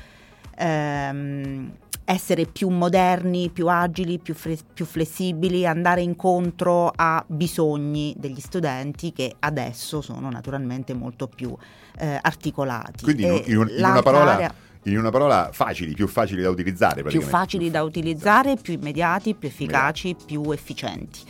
[0.57, 1.73] ehm,
[2.05, 9.13] essere più moderni, più agili, più, fre- più flessibili, andare incontro a bisogni degli studenti
[9.13, 11.57] che adesso sono naturalmente molto più
[11.99, 13.05] eh, articolati.
[13.05, 14.33] Quindi in, in in una parola...
[14.35, 14.55] area-
[14.85, 19.47] In una parola facili, più facili da utilizzare più facili da utilizzare, più immediati, più
[19.47, 21.21] efficaci, più efficienti.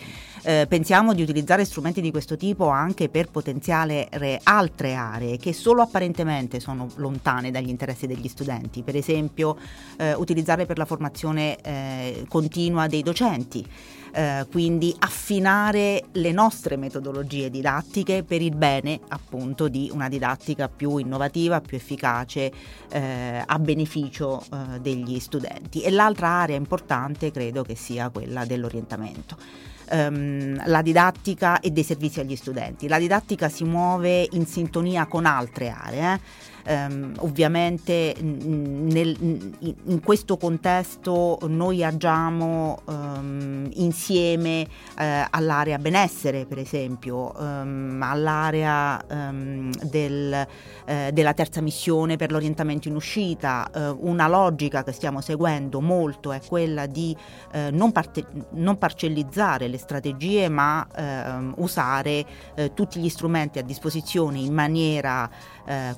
[0.45, 5.53] Eh, pensiamo di utilizzare strumenti di questo tipo anche per potenziare re- altre aree che
[5.53, 9.57] solo apparentemente sono lontane dagli interessi degli studenti, per esempio
[9.99, 13.65] eh, utilizzarle per la formazione eh, continua dei docenti.
[14.15, 20.99] Eh, quindi affinare le nostre metodologie didattiche per il bene appunto di una didattica più
[20.99, 22.53] innovativa, più efficace
[22.91, 25.81] eh, a beneficio eh, degli studenti.
[25.81, 29.71] E l'altra area importante credo che sia quella dell'orientamento.
[29.93, 32.89] Ehm, la didattica e dei servizi agli studenti.
[32.89, 36.19] La didattica si muove in sintonia con altre aree.
[36.65, 36.81] Eh.
[36.83, 39.17] Ehm, ovviamente nel-
[39.85, 44.67] in questo contesto noi agiamo ehm, insieme
[44.99, 50.47] eh, all'area benessere, per esempio, ehm, all'area ehm, del,
[50.85, 53.71] eh, della terza missione per l'orientamento in uscita.
[53.73, 57.17] Eh, una logica che stiamo seguendo molto è quella di
[57.53, 63.63] eh, non, parte- non parcellizzare le strategie, ma ehm, usare eh, tutti gli strumenti a
[63.63, 65.31] disposizione in maniera
[65.65, 65.97] eh,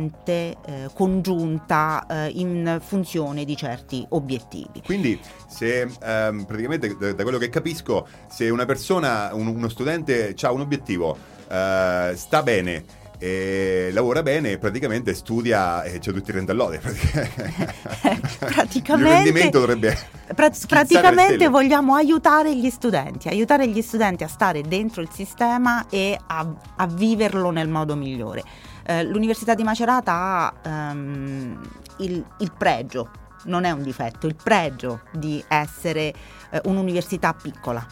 [0.00, 4.82] coerente, eh, congiunta, eh, in funzione di certi obiettivi.
[4.84, 10.52] Quindi, se ehm, praticamente da, quello che capisco, se una persona, un- uno studente ha
[10.52, 11.16] un obiettivo,
[11.48, 12.98] eh, sta bene.
[13.22, 16.78] E lavora bene, praticamente studia e c'è tutti i rentalloni.
[16.80, 19.94] Il Praticamente, rendimento dovrebbe.
[20.34, 26.18] pra- praticamente vogliamo aiutare gli studenti, aiutare gli studenti a stare dentro il sistema e
[26.28, 28.42] a, a viverlo nel modo migliore.
[28.90, 31.60] Eh, L'Università di Macerata ha ehm,
[31.98, 33.10] il, il pregio,
[33.44, 36.12] non è un difetto, il pregio di essere
[36.50, 37.86] eh, un'università piccola.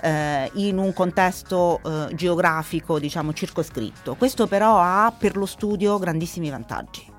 [0.00, 4.14] eh, in un contesto eh, geografico diciamo circoscritto.
[4.14, 7.14] Questo però ha per lo studio grandissimi vantaggi.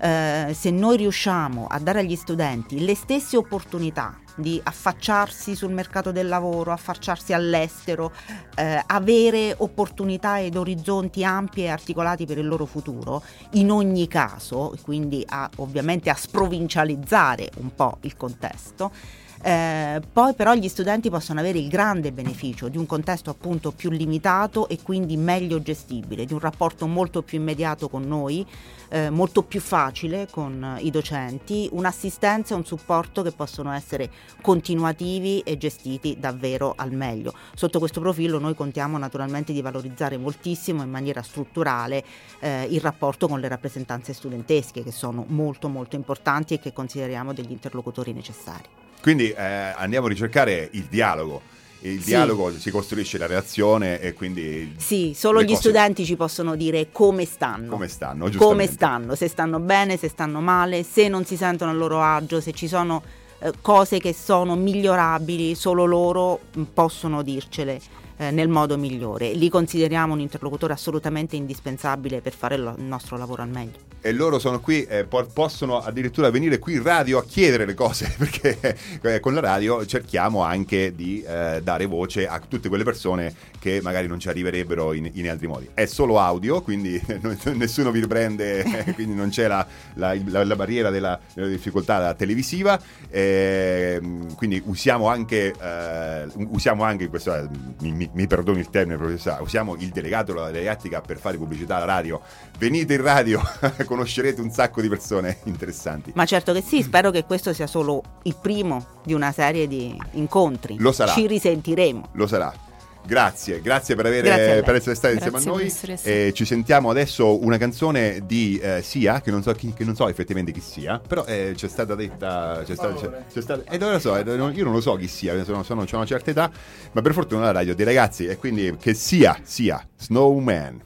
[0.00, 6.12] Eh, se noi riusciamo a dare agli studenti le stesse opportunità di affacciarsi sul mercato
[6.12, 8.12] del lavoro, affacciarsi all'estero,
[8.54, 13.22] eh, avere opportunità ed orizzonti ampi e articolati per il loro futuro,
[13.52, 18.92] in ogni caso, quindi a, ovviamente a sprovincializzare un po' il contesto,
[19.40, 23.90] eh, poi però gli studenti possono avere il grande beneficio di un contesto appunto più
[23.90, 28.44] limitato e quindi meglio gestibile, di un rapporto molto più immediato con noi,
[28.88, 34.10] eh, molto più facile con i docenti, un'assistenza e un supporto che possono essere
[34.40, 37.32] continuativi e gestiti davvero al meglio.
[37.54, 42.04] Sotto questo profilo noi contiamo naturalmente di valorizzare moltissimo in maniera strutturale
[42.40, 47.32] eh, il rapporto con le rappresentanze studentesche che sono molto molto importanti e che consideriamo
[47.32, 48.86] degli interlocutori necessari.
[49.00, 51.42] Quindi eh, andiamo a ricercare il dialogo.
[51.80, 52.06] Il Sì.
[52.06, 56.88] dialogo si costruisce la relazione e quindi Sì, solo gli cose- studenti ci possono dire
[56.90, 57.70] come stanno.
[57.70, 61.74] come stanno, come stanno, se stanno bene, se stanno male, se non si sentono a
[61.74, 63.00] loro agio, se ci sono
[63.38, 67.80] eh, cose che sono migliorabili, solo loro mh, possono dircele
[68.18, 69.32] eh, nel modo migliore.
[69.32, 73.86] Li consideriamo un interlocutore assolutamente indispensabile per fare lo- il nostro lavoro al meglio.
[74.00, 77.74] E loro sono qui, eh, po- possono addirittura venire qui in radio a chiedere le
[77.74, 82.84] cose, perché eh, con la radio cerchiamo anche di eh, dare voce a tutte quelle
[82.84, 85.68] persone che magari non ci arriverebbero in, in altri modi.
[85.74, 87.00] È solo audio, quindi
[87.54, 88.64] nessuno vi riprende,
[88.94, 95.08] quindi non c'è la, la- la- la barriera della, della difficoltà televisiva, ehm, quindi usiamo
[95.08, 97.48] anche, eh, usiamo anche questo, eh,
[97.80, 101.36] mi, mi mi, mi perdoni il termine, professore, usiamo il delegato della didattica per fare
[101.36, 102.20] pubblicità alla radio.
[102.58, 103.40] Venite in radio,
[103.84, 106.12] conoscerete un sacco di persone interessanti.
[106.14, 109.96] Ma certo che sì, spero che questo sia solo il primo di una serie di
[110.12, 110.76] incontri.
[110.78, 111.12] Lo sarà.
[111.12, 112.08] Ci risentiremo.
[112.12, 112.66] Lo sarà.
[113.08, 115.70] Grazie, grazie per, avere, Grazie per essere stati Grazie insieme a noi.
[115.70, 119.72] voi, essere E ci sentiamo adesso una canzone di eh, Sia, che non, so chi-
[119.72, 122.60] che non so effettivamente chi sia, però eh, c'è stata detta.
[122.66, 125.08] C'è stata, c'è, c'è stata- eh, non lo so, eh, io non lo so chi
[125.08, 126.50] sia, sono, sono, ho una certa età,
[126.92, 130.82] ma per fortuna la radio dei ragazzi, e quindi che sia, sia Snowman.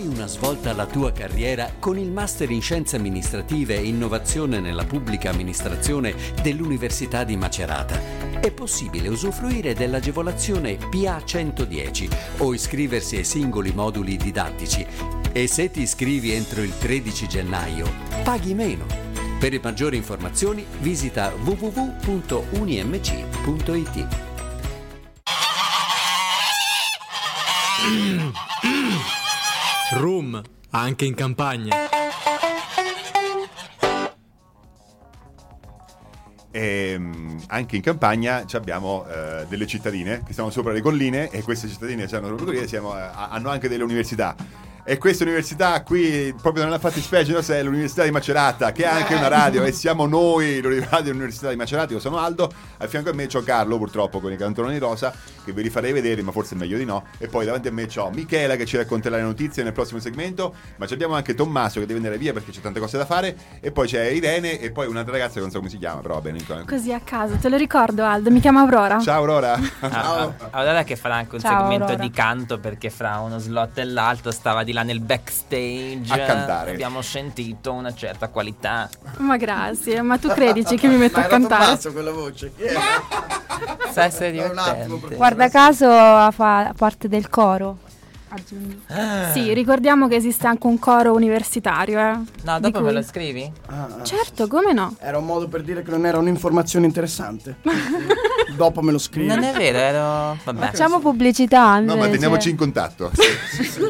[0.00, 4.86] Dai una svolta alla tua carriera con il Master in Scienze Amministrative e Innovazione nella
[4.86, 8.00] Pubblica Amministrazione dell'Università di Macerata.
[8.40, 14.86] È possibile usufruire dell'agevolazione PA 110 o iscriversi ai singoli moduli didattici
[15.32, 17.86] e se ti iscrivi entro il 13 gennaio
[18.22, 18.86] paghi meno.
[19.38, 21.88] Per maggiori informazioni visita www.unimc.it.
[29.92, 30.40] Room,
[30.80, 31.76] anche in campagna.
[36.52, 41.42] E, mm, anche in campagna abbiamo eh, delle cittadine che stanno sopra le colline e
[41.42, 42.36] queste cittadine hanno
[42.96, 44.34] eh, hanno anche delle università.
[44.90, 49.14] E questa università qui, proprio nella fattispecie, nostra è l'Università di Macerata, che ha anche
[49.14, 51.92] una radio, e siamo noi, dell'Università di Macerata.
[51.92, 55.14] Io sono Aldo, a fianco a me c'ho Carlo, purtroppo, con i cantononi rosa,
[55.44, 57.04] che ve li farei vedere, ma forse è meglio di no.
[57.18, 60.52] E poi davanti a me c'ho Michela, che ci racconterà le notizie nel prossimo segmento,
[60.74, 63.36] ma ci abbiamo anche Tommaso, che deve andare via perché c'è tante cose da fare,
[63.60, 66.14] e poi c'è Irene, e poi un'altra ragazza che non so come si chiama, però
[66.14, 66.40] va bene.
[66.66, 68.98] Così a caso, te lo ricordo Aldo, mi chiamo Aurora.
[68.98, 69.56] Ciao Aurora.
[69.78, 72.02] Ah, Aurora che farà anche un Ciao, segmento Aurora.
[72.02, 76.70] di canto perché fra uno slot e l'altro stava di là nel backstage A cantare.
[76.72, 78.88] Abbiamo sentito una certa qualità.
[79.18, 81.78] Ma grazie, ma tu credici che mi metto a cantare?
[81.92, 82.52] quella voce.
[83.90, 85.16] Sa essere divertente.
[85.16, 85.86] Guarda caso
[86.32, 87.88] fa parte del coro.
[89.32, 92.18] Sì, ricordiamo che esiste anche un coro universitario, eh.
[92.42, 93.52] No, dopo me cui- lo scrivi?
[94.02, 94.94] Certo, come no?
[95.00, 97.56] Era un modo per dire che non era un'informazione interessante.
[98.56, 99.28] Dopo me lo scrivi.
[99.28, 100.38] Non è vero, ero...
[100.44, 100.66] Vabbè.
[100.66, 101.78] Facciamo pubblicità.
[101.78, 102.10] No, ma invece.
[102.12, 103.10] teniamoci in contatto.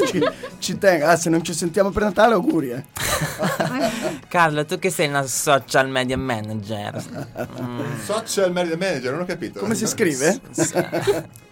[0.07, 0.23] ci,
[0.59, 1.07] ci tengo.
[1.07, 2.71] Ah, se non ci sentiamo per Natale, auguri.
[2.71, 2.85] Eh.
[4.29, 7.03] Carlo, tu che sei una social media manager.
[7.61, 7.81] Mm.
[8.05, 9.61] Social media manager, non ho capito.
[9.61, 10.41] Come si scrive?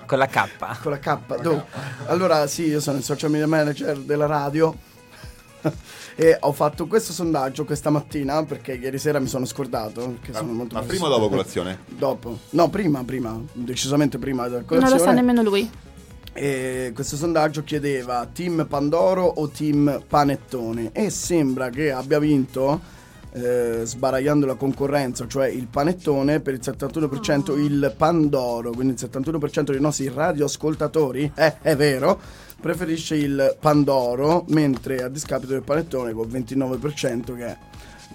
[0.09, 0.49] Con la K.
[0.81, 1.41] Con la K.
[1.43, 1.65] dove?
[2.07, 4.75] Allora, sì, io sono il social media manager della radio.
[6.21, 10.17] E ho fatto questo sondaggio questa mattina perché ieri sera mi sono scordato.
[10.21, 11.79] Che sono molto Ma prima o dopo colazione?
[11.87, 12.39] Dopo.
[12.51, 13.41] No, prima, prima.
[13.53, 14.99] Decisamente prima della Non colazione.
[14.99, 15.71] lo sa nemmeno lui.
[16.33, 22.81] E questo sondaggio chiedeva team Pandoro o team Panettone e sembra che abbia vinto
[23.33, 29.71] eh, sbaragliando la concorrenza, cioè il Panettone per il 71% il Pandoro, quindi il 71%
[29.71, 32.21] dei nostri radioascoltatori, eh, è vero,
[32.61, 37.57] preferisce il Pandoro, mentre a discapito del Panettone col 29% che è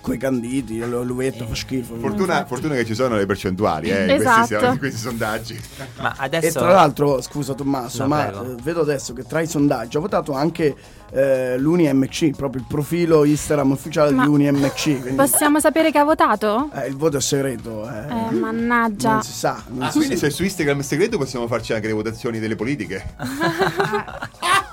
[0.03, 1.95] coi canditi, l'uvetta fa schifo.
[1.95, 4.47] Fortuna, fortuna che ci sono le percentuali eh, in, Esatto.
[4.47, 5.59] questi, in questi sondaggi.
[6.01, 8.51] Ma E tra l'altro, scusa Tommaso, No, ma prego.
[8.51, 10.75] eh, vedo adesso che tra i sondaggi ho votato anche
[11.13, 14.81] eh, l'UniMC, proprio il profilo Instagram ufficiale Ma- di UniMC.
[14.83, 16.69] Quindi, Possiamo sapere che ha votato?
[16.73, 17.87] eh, il voto è segreto.
[17.89, 18.29] eh.
[18.29, 19.13] Eh, mannaggia.
[19.13, 19.63] Non si sa.
[19.69, 20.25] Non Ah, si quindi sa.
[20.25, 23.15] se su Instagram è segreto possiamo farci anche le votazioni delle politiche.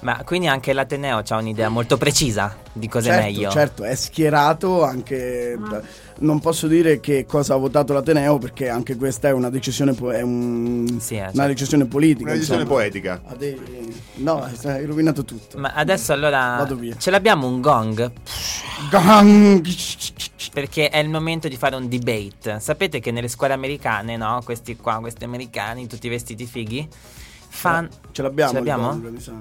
[0.00, 3.50] Ma quindi anche l'Ateneo ha un'idea molto precisa di cosa è certo, meglio.
[3.50, 5.58] certo, è schierato anche.
[6.20, 10.10] Non posso dire che cosa ha votato l'Ateneo perché anche questa è una decisione, po-
[10.12, 11.46] è un- una certo.
[11.46, 12.24] decisione politica.
[12.24, 12.78] Una decisione insomma.
[12.78, 13.20] poetica.
[13.26, 13.58] Ha dei-
[14.16, 15.58] No, hai rovinato tutto.
[15.58, 16.94] Ma adesso allora Vado via.
[16.98, 18.12] ce l'abbiamo un gong?
[18.90, 19.66] Gong!
[20.52, 22.58] Perché è il momento di fare un debate.
[22.60, 24.40] Sapete che nelle scuole americane, no?
[24.44, 26.86] Questi qua, questi americani, tutti vestiti fighi,
[27.50, 27.88] fan...
[28.12, 28.88] Ce l'abbiamo, Ce l'abbiamo?
[28.88, 29.32] gong, mi sa.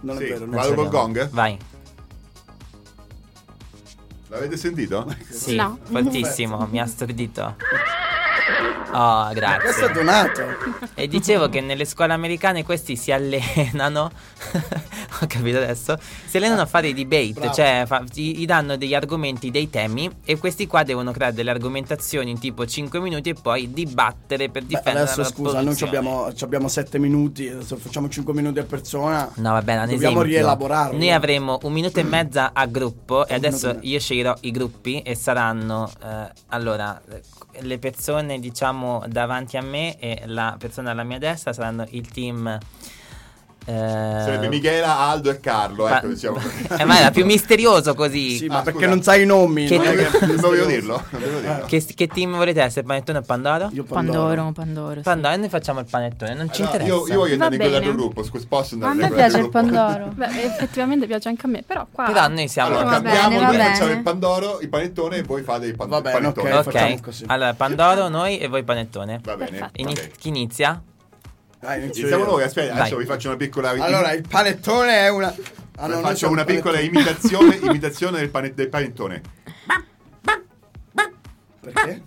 [0.00, 0.40] Non Sì, è vero.
[0.46, 1.28] non vado col gong?
[1.30, 1.56] Vai.
[4.28, 5.14] L'avete sentito?
[5.30, 5.78] Sì, No.
[5.82, 7.56] fortissimo, mi ha stordito.
[8.96, 9.60] Oh, grazie.
[9.60, 10.42] Questo è donato.
[10.94, 14.08] E dicevo che nelle scuole americane questi si allenano,
[15.20, 17.52] ho capito adesso, si allenano a fare i debate, Bravo.
[17.54, 21.50] cioè fa- gli, gli danno degli argomenti, dei temi e questi qua devono creare delle
[21.50, 25.64] argomentazioni in tipo 5 minuti e poi dibattere per Beh, difendere adesso la scusa, noi
[25.64, 25.96] posizione.
[25.96, 29.28] abbiamo, ci abbiamo 7 minuti, adesso facciamo 5 minuti a persona.
[29.36, 30.22] No, va bene, Dobbiamo esempio.
[30.22, 30.96] rielaborarlo.
[30.96, 35.16] Noi avremo un minuto e mezza a gruppo e adesso io sceglierò i gruppi e
[35.16, 37.00] saranno eh, allora
[37.60, 42.58] le persone diciamo davanti a me e la persona alla mia destra saranno il team
[43.66, 45.84] Sarebbe Michela, Aldo e Carlo.
[45.84, 46.38] Ma- Ecco, diciamo.
[46.78, 48.36] eh, ma era più misterioso così.
[48.36, 49.66] Sì, ma perché non sai i nomi?
[49.66, 51.02] Che, non è che- Non voglio dirlo.
[51.10, 51.64] non voglio dirlo.
[51.66, 52.86] che, che team volete essere?
[52.86, 53.70] Panettone o Pandoro?
[53.72, 54.94] Io Pandoro, Pandoro.
[54.96, 55.00] sì.
[55.02, 56.96] Pandoro e noi facciamo il panettone, non ci Allora, interessa.
[57.06, 57.90] io, io voglio Va andare in quella bene.
[57.92, 59.74] del gruppo, scusa, posso Ma a andare me in quella piace il gruppo?
[59.76, 60.12] Pandoro.
[60.14, 62.04] Beh, effettivamente piace anche a me, però qua...
[62.04, 63.92] Però noi siamo Allora, Va cambiamo, bene, noi va facciamo bene.
[63.98, 66.52] il pandoro, il panettone e voi fate il, pan- Va il bene, panettone.
[66.52, 67.10] ok.
[67.26, 69.20] allora Pandoro noi e voi Panettone.
[69.22, 69.70] Va bene.
[70.18, 70.82] Chi inizia?
[71.64, 75.34] Dai, Iniziamo noi, aspetta, adesso vi faccio una piccola Allora, il panettone è una.
[75.76, 79.22] Ah, no, faccio una piccola imitazione, imitazione del, pane- del panettone.
[81.60, 82.02] Perché?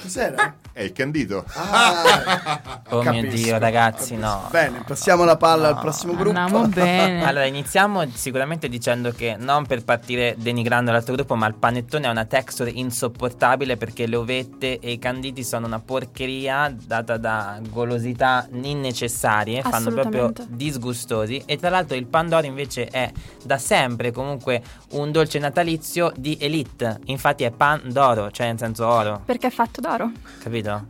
[0.00, 0.56] Cos'era?
[0.72, 1.44] È il candito.
[1.54, 4.46] Ah, Oh mio capisco, Dio, ragazzi, no.
[4.50, 5.74] Bene, passiamo la palla No.
[5.76, 6.38] al prossimo gruppo.
[6.38, 7.24] Andiamo bene.
[7.34, 12.10] Allora, iniziamo sicuramente dicendo che non per partire denigrando l'altro gruppo, ma il panettone ha
[12.10, 18.46] una texture insopportabile perché le ovette e i canditi sono una porcheria data da golosità
[18.52, 21.42] innecessarie, fanno proprio disgustosi.
[21.46, 23.10] E tra l'altro il Pandoro invece è
[23.42, 26.98] da sempre comunque un dolce natalizio di elite.
[27.06, 30.10] Infatti è Pandoro, cioè nel senso oro, Perché è fatto d'oro.
[30.40, 30.86] capito?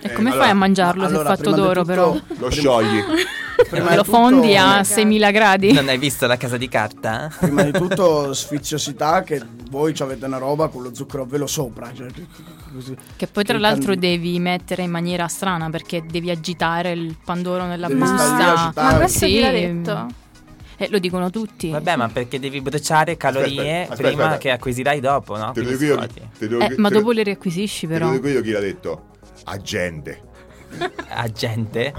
[0.00, 2.16] E come allora- fai a mangiarlo se allora, è fatto d'oro, tutto- però?
[2.38, 3.02] Lo sciogli.
[3.68, 5.72] Prima Lo tutto- fondi a 6000 gradi.
[5.72, 7.28] Non hai visto la casa di carta?
[7.40, 11.48] Prima di tutto, sfiziosità che voi ci avete una roba con lo zucchero a velo
[11.48, 11.90] sopra.
[11.92, 12.06] Cioè,
[12.72, 12.96] così.
[13.16, 17.16] Che poi tra il l'altro can- devi mettere in maniera strana perché devi agitare il
[17.24, 18.52] pandoro nella busta.
[18.52, 18.92] agitare.
[18.92, 19.26] Ma questo Sì.
[19.26, 20.06] chi l'ha detto?
[20.80, 21.70] Eh, lo dicono tutti.
[21.70, 23.48] Vabbè, ma perché devi bruciare calorie
[23.82, 24.38] Aspetta, aspetta, prima aspetta.
[24.38, 25.50] che acquisirai dopo, no?
[25.52, 26.06] Te lo dico io,
[26.38, 28.10] te lo- Eh, ma te lo- dopo le riacquisisci te lo però.
[28.12, 29.06] dico io chi l'ha detto.
[29.44, 30.20] Agente.
[31.08, 31.92] Agente?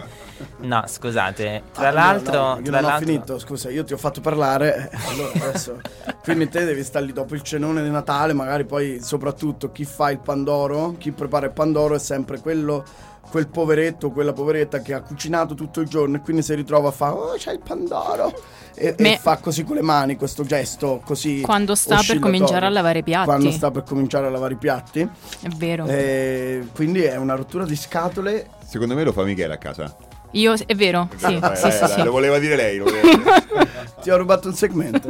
[0.59, 1.63] No, scusate.
[1.73, 3.97] Tra Ah, l'altro, no, no, io tra non ho l'altro finito, scusa, io ti ho
[3.97, 4.89] fatto parlare.
[4.91, 5.81] eh, Allora adesso.
[6.23, 10.11] Quindi te devi stare lì dopo il cenone di Natale, magari poi soprattutto chi fa
[10.11, 12.85] il pandoro, chi prepara il pandoro è sempre quello
[13.29, 16.89] quel poveretto o quella poveretta che ha cucinato tutto il giorno e quindi si ritrova
[16.89, 18.33] a fare oh c'è il pandoro
[18.75, 22.65] e, e Me- fa così con le mani questo gesto così Quando sta per cominciare
[22.65, 23.25] a lavare i piatti.
[23.25, 25.01] quando sta per cominciare a lavare i piatti
[25.41, 25.85] È vero.
[25.85, 29.95] E quindi è una rottura di scatole Secondo me lo fa Michele a casa.
[30.33, 32.03] Io, è vero, sì, Eh, sì, sì, eh, sì.
[32.03, 32.77] Lo voleva dire lei.
[32.77, 33.91] lo voleva dire.
[34.01, 35.09] Ti ho rubato un segmento.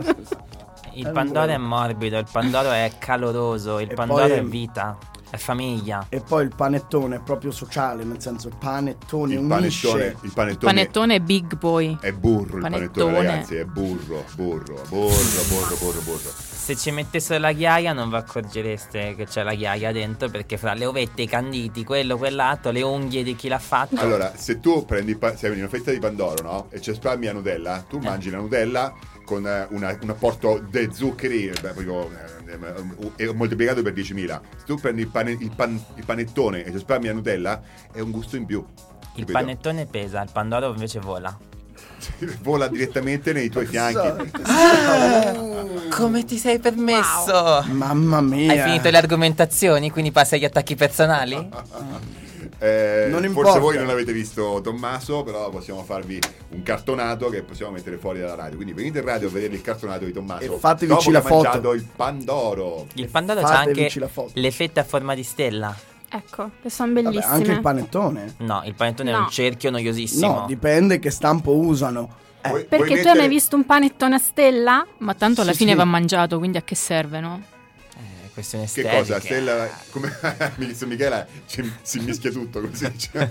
[0.93, 4.97] Il pandoro è morbido, il pandoro è caloroso, il E pandoro poi- è vita,
[5.29, 6.05] è famiglia.
[6.09, 9.87] E poi il panettone è proprio sociale, nel senso il panettone Il unisce.
[9.87, 11.97] panettone, il panettone Panettone è big poi.
[12.01, 13.21] è burro, il panettone, Panettone.
[13.27, 15.15] ragazzi, è burro, burro, burro,
[15.47, 16.31] burro, burro, burro.
[16.59, 20.73] Se ci mettessero la ghiaia non vi accorgereste che c'è la ghiaia dentro perché fra
[20.73, 23.95] le ovette, i canditi, quello, quell'altro, le unghie di chi l'ha fatto.
[23.99, 26.67] Allora, se tu prendi pa- se hai una fetta di pandoro, no?
[26.69, 28.93] E ci spalmi la Nutella, tu mangi la Nutella
[29.29, 32.09] con eh, una- un apporto di zuccheri eh, beh, proprio,
[33.15, 34.39] eh, eh, moltiplicato per 10.000.
[34.57, 37.61] Se tu prendi il, pane- il pan- il panettone e ci spalmi la Nutella,
[37.93, 38.65] è un gusto in più.
[39.13, 39.31] Il capito?
[39.33, 41.37] panettone pesa, il pandoro invece vola.
[42.41, 44.31] Vola direttamente nei tuoi fianchi.
[44.43, 45.33] Ah,
[45.91, 47.63] come ti sei permesso?
[47.69, 48.51] Mamma mia.
[48.51, 51.35] Hai finito le argomentazioni, quindi passi agli attacchi personali?
[52.61, 57.71] Eh, Non forse voi non avete visto Tommaso, però possiamo farvi un cartonato che possiamo
[57.71, 58.55] mettere fuori dalla radio.
[58.57, 60.43] Quindi venite in radio a vedere il cartonato di Tommaso.
[60.55, 61.43] E fatevici dopo la foto.
[61.43, 62.87] mangiato il pandoro.
[62.95, 64.31] Il pandoro c'ha Fatevici anche la foto.
[64.33, 65.73] le fette a forma di stella.
[66.11, 67.33] Ecco, che sono Vabbè, bellissime.
[67.33, 68.33] anche il panettone.
[68.39, 69.19] No, il panettone è No.
[69.21, 70.39] un cerchio noiosissimo.
[70.39, 72.09] No, dipende che stampo usano.
[72.41, 74.85] Eh, Vuoi- Perché vuoi tu hai mai mettere- visto un panettone a stella?
[74.99, 75.77] Ma tanto alla Sì, fine sì.
[75.77, 77.41] va mangiato, quindi a che serve, no?
[78.39, 78.97] Questione Che estetica.
[78.97, 79.19] cosa?
[79.19, 80.17] Stella, come
[80.55, 83.29] mi dice Michela, ci- si mischia tutto, come si dice.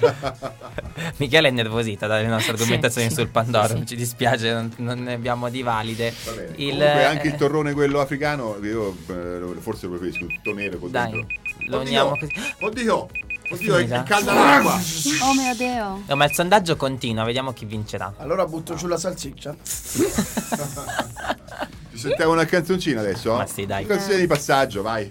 [1.17, 3.15] Michele è nervosita dalle nostre argomentazioni sì.
[3.15, 3.75] sul Pandoro.
[3.79, 3.87] Sì.
[3.87, 6.13] Ci dispiace, non, non ne abbiamo di valide.
[6.25, 6.53] Va bene.
[6.57, 10.91] Il- Comunque anche il torrone quello africano, io eh, forse lo preferisco tutto nero con
[10.91, 11.27] Dai, dentro.
[11.69, 12.33] lo Oddio, uniamo così.
[12.61, 13.09] Oddio,
[13.51, 14.79] oddio, è, è calda l'acqua.
[15.23, 16.03] Oh mio Dio.
[16.07, 18.13] No, ma il sondaggio continua, vediamo chi vincerà.
[18.19, 19.57] Allora butto giù la salsiccia.
[21.99, 23.35] Ci sentiamo una canzoncina adesso?
[23.35, 23.85] Ma sì, dai.
[23.85, 25.11] Canzone di passaggio, vai.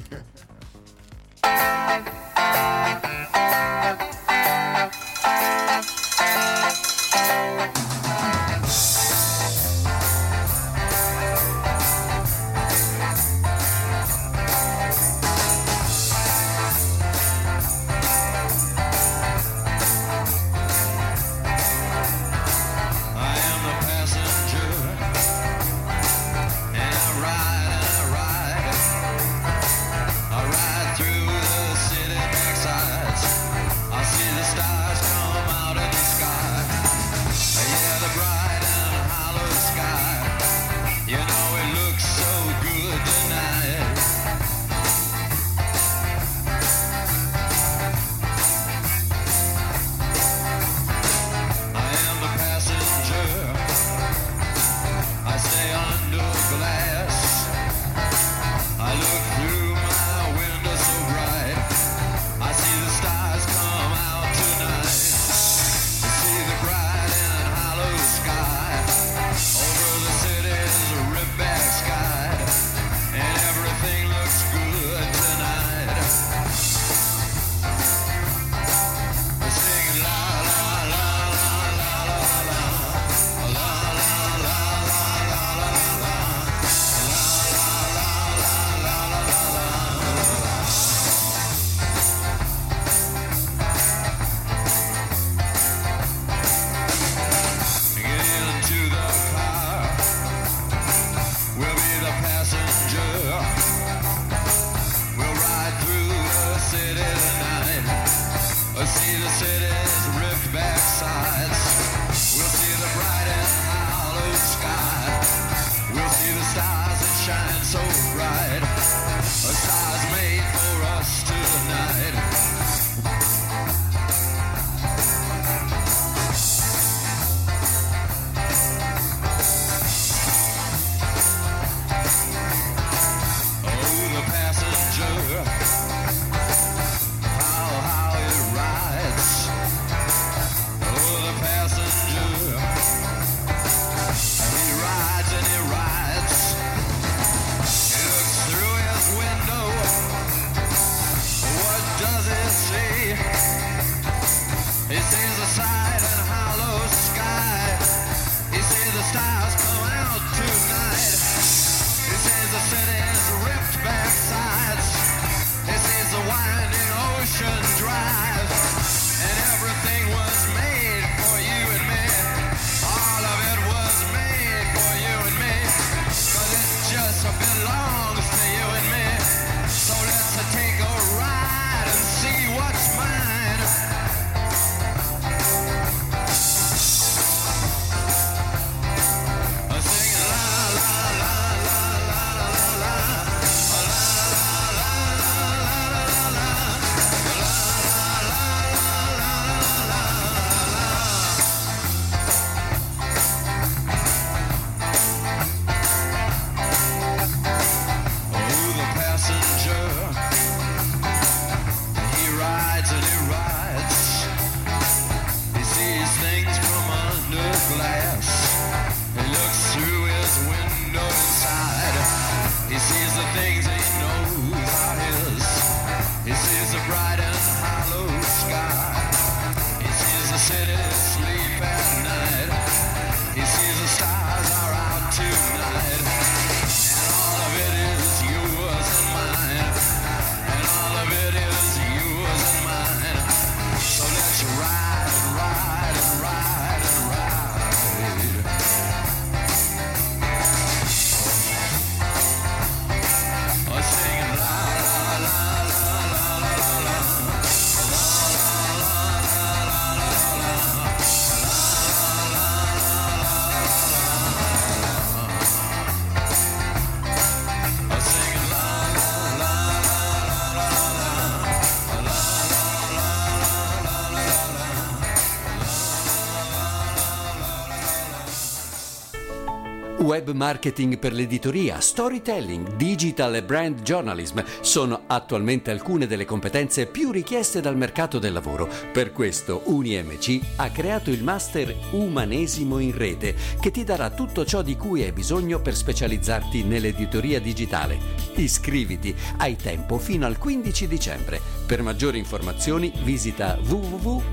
[280.17, 287.11] Web marketing per l'editoria, storytelling, digital e brand journalism sono attualmente alcune delle competenze più
[287.11, 288.67] richieste dal mercato del lavoro.
[288.91, 294.63] Per questo UniMC ha creato il master Umanesimo in rete che ti darà tutto ciò
[294.63, 297.99] di cui hai bisogno per specializzarti nell'editoria digitale.
[298.37, 301.39] Iscriviti, hai tempo fino al 15 dicembre.
[301.67, 304.25] Per maggiori informazioni visita www.unimc.it.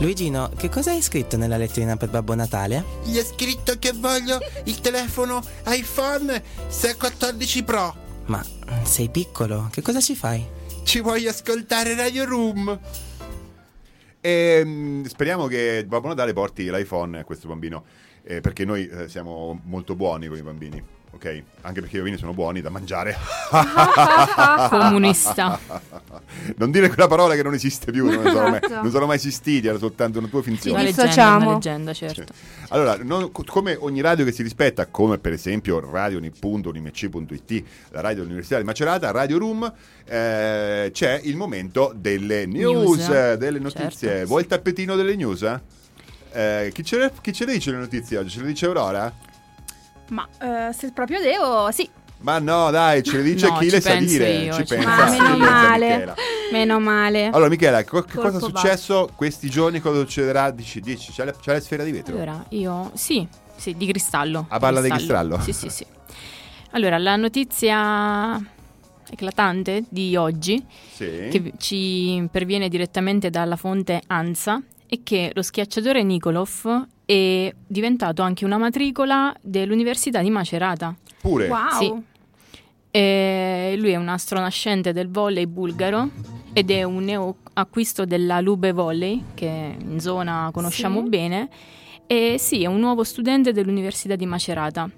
[0.00, 2.84] Luigino, che cosa hai scritto nella letterina per Babbo Natale?
[3.04, 7.94] Gli ho scritto che voglio il telefono iPhone 614 Pro.
[8.26, 8.44] Ma
[8.82, 10.44] sei piccolo, che cosa ci fai?
[10.82, 12.78] Ci voglio ascoltare Radio Room.
[14.20, 17.84] E, mm, speriamo che Babbo Natale porti l'iPhone a questo bambino,
[18.24, 20.82] eh, perché noi eh, siamo molto buoni con i bambini,
[21.14, 21.42] ok?
[21.62, 23.16] Anche perché i bambini sono buoni da mangiare.
[24.68, 25.58] Comunista.
[26.56, 28.82] Non dire quella parola che non esiste più, non sono, mai, Esatto.
[28.82, 30.76] non sono mai esistiti, era soltanto una tua finzione.
[30.80, 32.24] Una leggenda, una leggenda, certo.
[32.68, 38.18] Allora, non- co- come ogni radio che si rispetta, come per esempio radio.unimc.it, la radio
[38.18, 39.72] dell'Università di Macerata, Radio Room,
[40.04, 44.08] eh, c'è il momento delle news, News, delle notizie.
[44.08, 45.42] certo, Vuoi il tappetino delle news?
[45.42, 45.60] eh?
[46.32, 48.30] Eh, chi, ce le, chi ce le dice le notizie oggi?
[48.30, 49.12] Ce le dice Aurora?
[50.08, 51.88] Ma eh, se proprio devo, sì.
[52.18, 54.30] Ma no, dai, ce le dice No, chi ci le sa penso dire.
[54.32, 56.14] io, ci ci pensa, Ma ci meno male.
[56.52, 57.26] Meno male.
[57.26, 59.80] Allora, Michela, co- che cosa è Colpo successo questi giorni?
[59.80, 60.50] Cosa succederà?
[60.50, 62.14] Dici, dici, c'è la, c'è la sfera di vetro?
[62.14, 63.26] Allora, io sì,
[63.56, 64.46] sì, di cristallo.
[64.48, 65.38] A balla di cristallo?
[65.40, 65.84] Sì, sì, sì.
[66.70, 68.40] Allora, la notizia
[69.10, 71.28] eclatante di oggi, Sì.
[71.30, 78.44] che ci perviene direttamente dalla fonte ANSA, è che lo schiacciatore Nikolov è diventato anche
[78.44, 80.94] una matricola dell'Università di Macerata.
[81.20, 81.48] Pure?
[81.48, 81.78] Wow.
[81.78, 81.92] Sì.
[82.90, 86.10] E lui è un astronascente del volley bulgaro
[86.52, 91.08] ed è un neo acquisto della Lube Volley, che in zona conosciamo Sì.
[91.08, 91.48] bene.
[92.06, 94.88] E sì, è un nuovo studente dell'Università di Macerata.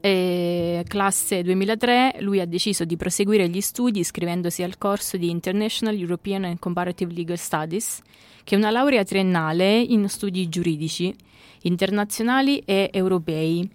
[0.00, 5.96] E classe 2003, lui ha deciso di proseguire gli studi iscrivendosi al corso di International
[5.96, 8.02] European and Comparative Legal Studies,
[8.44, 11.14] che è una laurea triennale in studi giuridici
[11.62, 13.68] internazionali e europei.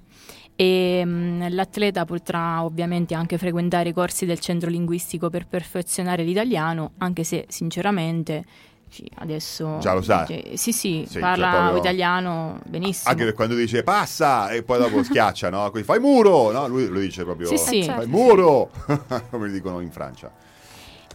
[0.56, 6.92] E, mm, l'atleta potrà ovviamente anche frequentare i corsi del centro linguistico per perfezionare l'italiano,
[6.98, 8.44] anche se sinceramente
[8.90, 9.78] sì, adesso...
[9.80, 10.26] Già lo sa.
[10.26, 13.10] cioè, sì, sì, Sì, parla cioè proprio- italiano benissimo.
[13.12, 15.70] Anche per quando dice passa e poi dopo schiaccia, no?
[15.72, 16.68] Quindi fai muro, no?
[16.68, 17.84] Lui lo dice proprio Sì, sì.
[17.84, 18.10] fai Certo.
[18.10, 18.72] muro,
[19.32, 20.30] come dicono in Francia.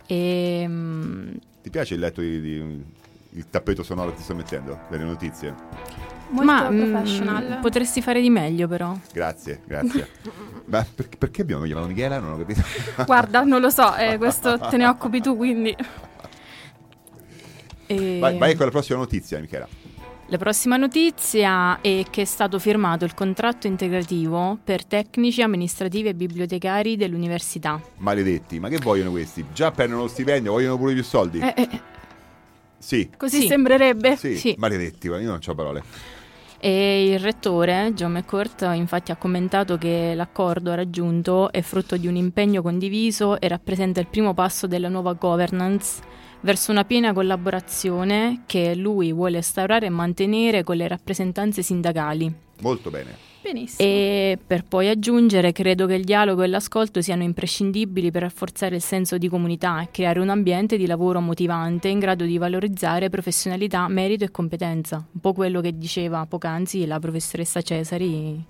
[0.07, 1.32] E, mm,
[1.62, 2.84] Ti piace il letto di, di-
[3.37, 4.80] il tappeto sonoro che ti sto mettendo?
[4.89, 5.55] Delle notizie?
[6.28, 7.59] Molto ma mm, professional.
[7.61, 8.97] potresti fare di meglio però.
[9.12, 10.09] Grazie, grazie.
[10.66, 12.18] Ma per- perché abbiamo chiamato Michela?
[12.18, 12.62] Non ho capito.
[13.05, 15.76] Guarda, non lo so, eh, questo te ne occupi tu, quindi...
[17.87, 19.68] E- Vai, vai con la prossima notizia, Michela.
[20.28, 26.14] La prossima notizia è che è stato firmato il contratto integrativo per tecnici, amministrativi e
[26.14, 27.78] bibliotecari dell'università.
[27.99, 29.45] Maledetti, ma che vogliono questi?
[29.53, 31.41] Già prendono lo stipendio, vogliono pure più soldi?
[31.41, 31.68] Eh, eh,
[32.85, 33.09] Sì.
[33.16, 33.47] Così Sì.
[33.47, 34.14] sembrerebbe.
[34.16, 35.82] Sì, maledetti, io non ho parole.
[36.59, 42.16] E il rettore, John McCourt, infatti ha commentato che l'accordo raggiunto è frutto di un
[42.16, 46.03] impegno condiviso e rappresenta il primo passo della nuova governance
[46.41, 52.32] verso una piena collaborazione che lui vuole instaurare e mantenere con le rappresentanze sindacali.
[52.61, 53.16] Molto bene.
[53.45, 53.86] Benissimo.
[53.86, 58.80] E per poi aggiungere, credo che il dialogo e l'ascolto siano imprescindibili per rafforzare il
[58.80, 63.86] senso di comunità e creare un ambiente di lavoro motivante in grado di valorizzare professionalità,
[63.88, 64.97] merito e competenza.
[64.97, 68.42] Un po' quello che diceva poc'anzi la professoressa Cesari.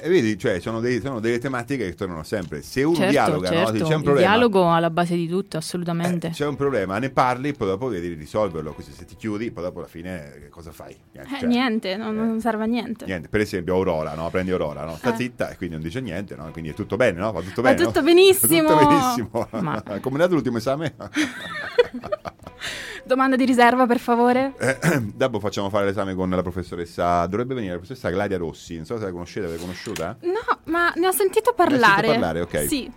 [0.00, 2.62] Eh, vedi, cioè, sono, dei- sono delle tematiche che tornano sempre.
[2.62, 3.56] Se uno certo, dialoga, no?
[3.56, 4.28] certo, Se c'è un il problema.
[4.28, 6.30] dialogo alla base di tutto, assolutamente.
[6.30, 8.72] C'è un problema, ne parli, poi dopo di risolverlo.
[8.72, 10.96] Così se ti chiudi, poi dopo alla fine cosa fai?
[11.12, 13.04] Niente, Eh, cioè, niente, non, non serve a niente.
[13.04, 13.28] niente.
[13.28, 14.30] Per esempio Aurora, no?
[14.30, 14.96] Prendi Aurora, no?
[14.96, 15.16] Sta Eh.
[15.16, 16.48] zitta e quindi non dice niente, no?
[16.52, 17.30] Quindi è tutto bene, no?
[17.32, 17.84] Va tutto Va bene.
[17.84, 18.06] tutto no?
[18.06, 18.68] benissimo.
[18.68, 19.48] Va tutto benissimo.
[19.60, 20.94] Ma- Come è andato l'ultimo esame?
[23.04, 24.52] Domanda di riserva, per favore.
[24.58, 24.78] Eh,
[25.14, 27.26] dopo facciamo fare l'esame con la professoressa.
[27.26, 28.76] Dovrebbe venire la professoressa Gladia Rossi.
[28.76, 30.16] Non so se la conoscete, l'avete conosciuta?
[30.20, 32.06] No, ma ne ho sentito Ne hai sentito parlare.
[32.08, 32.66] parlare, ok.
[32.66, 32.90] Sì.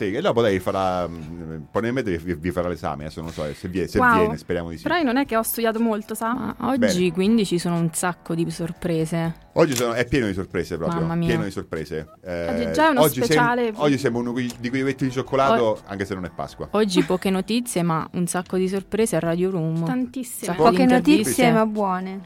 [0.00, 1.06] Sì, e dopo lei farà.
[1.06, 3.04] mh, Probabilmente vi, vi farà l'esame.
[3.04, 4.14] Adesso non so se, vie- se Wow.
[4.18, 4.82] viene, speriamo di sì.
[4.84, 6.56] Però io non è che ho studiato molto, sa?
[6.60, 7.12] Oggi Bene.
[7.12, 9.34] quindi ci sono un sacco di sorprese.
[9.54, 11.00] Oggi sono- è pieno di sorprese proprio.
[11.02, 11.28] Mamma mia.
[11.28, 12.08] Pieno di sorprese.
[12.24, 13.64] Eh, Oggi già è uno oggi speciale.
[13.66, 16.68] sem- oggi siamo uno di quei vetti di cioccolato, anche se non è Pasqua.
[16.70, 19.84] Oggi poche notizie, ma un sacco di sorprese a Radio Room.
[19.84, 20.52] Tantissime.
[20.54, 22.20] Sacco di Poche notizie ma buone.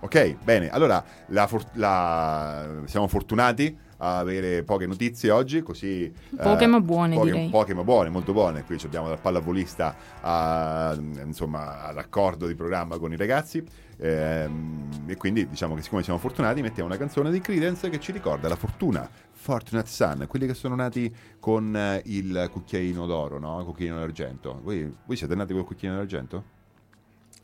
[0.00, 0.68] Ok, bene.
[0.68, 6.12] Allora, la for- la- siamo fortunati a avere poche notizie oggi, così...
[6.36, 7.48] Poche eh, ma buone, poche, direi.
[7.48, 8.64] Poche ma buone, molto buone.
[8.64, 13.64] Qui ci abbiamo dal pallavolista a, insomma, all'accordo di programma con i ragazzi.
[13.98, 18.12] ehm, e quindi diciamo che siccome siamo fortunati mettiamo una canzone di Credence che ci
[18.12, 23.60] ricorda la fortuna Fortunate Sun, quelli che sono nati con eh, il cucchiaino d'oro, no?
[23.60, 24.60] Il cucchiaino d'argento.
[24.62, 26.44] Voi, voi siete nati col cucchiaino d'argento?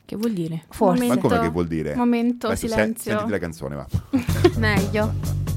[0.05, 0.64] Che vuol dire?
[0.68, 1.07] Forse.
[1.07, 1.94] Ma come che vuol dire?
[1.94, 3.11] Momento, Adesso se- silenzio.
[3.11, 3.86] sentiti la canzone, va.
[4.59, 5.51] Meglio.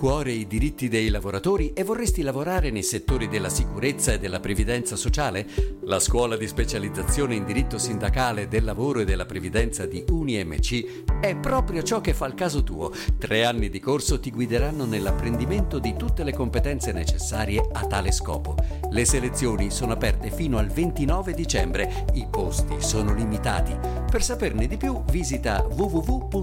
[0.00, 4.96] Cuore i diritti dei lavoratori e vorresti lavorare nei settori della sicurezza e della previdenza
[4.96, 5.46] sociale?
[5.82, 11.36] La scuola di specializzazione in diritto sindacale del lavoro e della previdenza di UniMC è
[11.36, 12.90] proprio ciò che fa il caso tuo.
[13.18, 18.54] Tre anni di corso ti guideranno nell'apprendimento di tutte le competenze necessarie a tale scopo.
[18.88, 23.76] Le selezioni sono aperte fino al 29 dicembre, i posti sono limitati.
[24.10, 26.40] Per saperne di più visita www.unimc.it.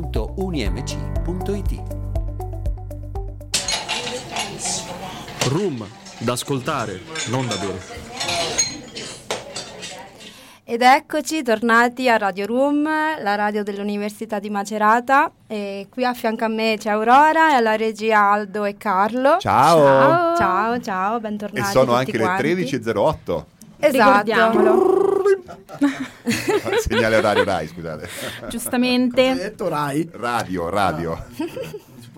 [5.49, 5.85] Room,
[6.19, 6.99] da ascoltare,
[7.29, 8.05] non da bere.
[10.69, 15.31] Ed eccoci tornati a Radio Room, la radio dell'Università di Macerata.
[15.47, 19.37] E qui a fianco a me c'è Aurora e alla regia Aldo e Carlo.
[19.39, 19.77] Ciao.
[19.77, 21.71] Ciao, ciao, ciao, E bentornati.
[21.71, 22.55] sono tutti anche quanti.
[22.55, 23.45] le 13.08.
[23.79, 24.23] Esatto.
[24.31, 24.95] Ricordiamolo.
[26.81, 28.09] Segnale orario Rai, scusate.
[28.49, 29.33] Giustamente.
[29.35, 30.09] detto Rai?
[30.11, 31.23] Radio, radio.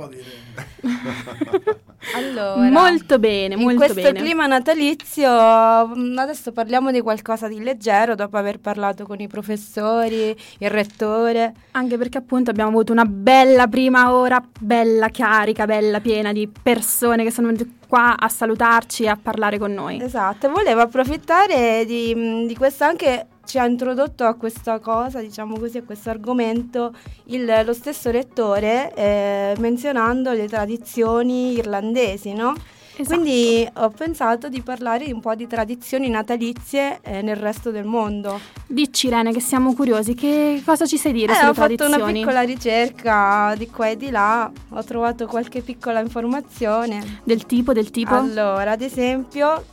[2.15, 4.19] Allora, Molto bene, in molto questo bene.
[4.19, 10.35] clima natalizio, mh, adesso parliamo di qualcosa di leggero dopo aver parlato con i professori,
[10.59, 11.53] il rettore.
[11.71, 17.23] Anche perché appunto abbiamo avuto una bella prima ora, bella carica, bella piena di persone
[17.23, 20.01] che sono venute qua a salutarci e a parlare con noi.
[20.01, 25.19] Esatto, e volevo approfittare di, mh, di questo anche ci ha introdotto a questa cosa,
[25.21, 26.93] diciamo così, a questo argomento
[27.25, 32.53] il- lo stesso rettore eh, menzionando le tradizioni irlandesi, no?
[33.01, 38.37] Quindi ho pensato di parlare un po' di tradizioni natalizie eh, nel resto del mondo.
[38.67, 42.01] Dici Irene che siamo curiosi, che cosa ci sai dire Eh, sulle ho fatto tradizioni?
[42.03, 47.21] una piccola ricerca di qua e di là, ho trovato qualche piccola informazione.
[47.23, 48.13] Del tipo, del tipo?
[48.15, 49.63] Allora, ad esempio,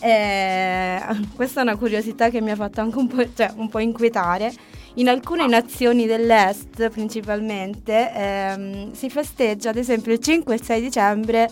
[0.00, 1.00] eh,
[1.34, 4.52] questa è una curiosità che mi ha fatto anche un po', cioè, un po' inquietare.
[4.94, 10.80] In alcune nazioni dell'est, principalmente, ehm, si festeggia ad esempio il 5 e il 6
[10.80, 11.50] dicembre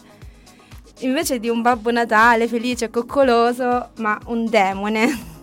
[1.00, 5.32] invece di un Babbo Natale felice e coccoloso, ma un demone.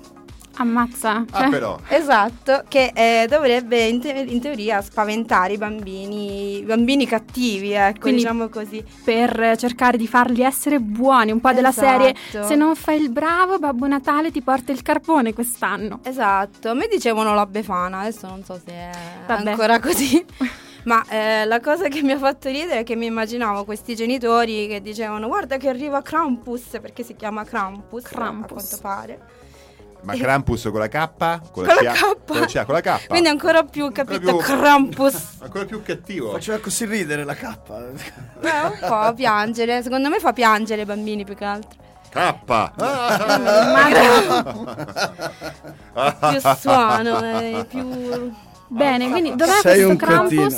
[0.62, 1.26] Ammazza.
[1.32, 1.78] Ah, però.
[1.88, 8.00] Esatto, che eh, dovrebbe in, te- in teoria spaventare i bambini, i bambini cattivi, ecco,
[8.02, 8.84] Quindi diciamo così.
[9.04, 11.88] per cercare di farli essere buoni, un po' della Esatto.
[11.88, 12.16] serie
[12.48, 16.00] se non fai il bravo Babbo Natale ti porta il carpone quest'anno.
[16.04, 18.90] Esatto, a me dicevano la Befana, adesso non so se è
[19.28, 19.50] Vabbè.
[19.52, 20.24] ancora così.
[20.84, 24.68] Ma eh, la cosa che mi ha fatto ridere è che mi immaginavo questi genitori
[24.68, 28.10] che dicevano guarda che arriva Krampus, perché si chiama Krampus, a
[28.48, 29.20] quanto pare.
[30.04, 31.10] Ma Krampus con la K?
[31.18, 31.94] Con Con la CH?
[31.94, 32.18] K.
[32.26, 33.08] Con la, CH, con la K.
[33.08, 35.38] Quindi ancora più, capito, più- Krampus.
[35.42, 36.32] Ancora più cattivo.
[36.32, 37.58] Faceva così ridere la K.
[38.40, 41.80] Beh, un po' piangere, secondo me fa piangere i bambini più che altro.
[42.10, 42.36] K.
[46.32, 48.32] più suono, eh, più...
[48.68, 50.50] Bene, quindi dov'è Sei questo un cretino.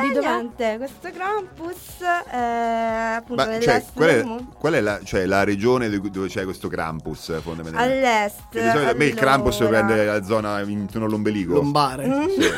[0.00, 0.24] Krampus?
[0.24, 4.24] Eh, niente, questo Krampus è appunto Ma cioè, qual, è,
[4.58, 8.06] qual è la, cioè, la regione di- dove c'è questo Krampus fondamentalmente?
[8.06, 8.40] All'est.
[8.50, 9.84] Che di solito a me il Krampus allora.
[9.84, 11.54] prende la zona intorno all'ombelico.
[11.54, 12.06] Lombare.
[12.06, 12.28] Mm.
[12.28, 12.50] Sì.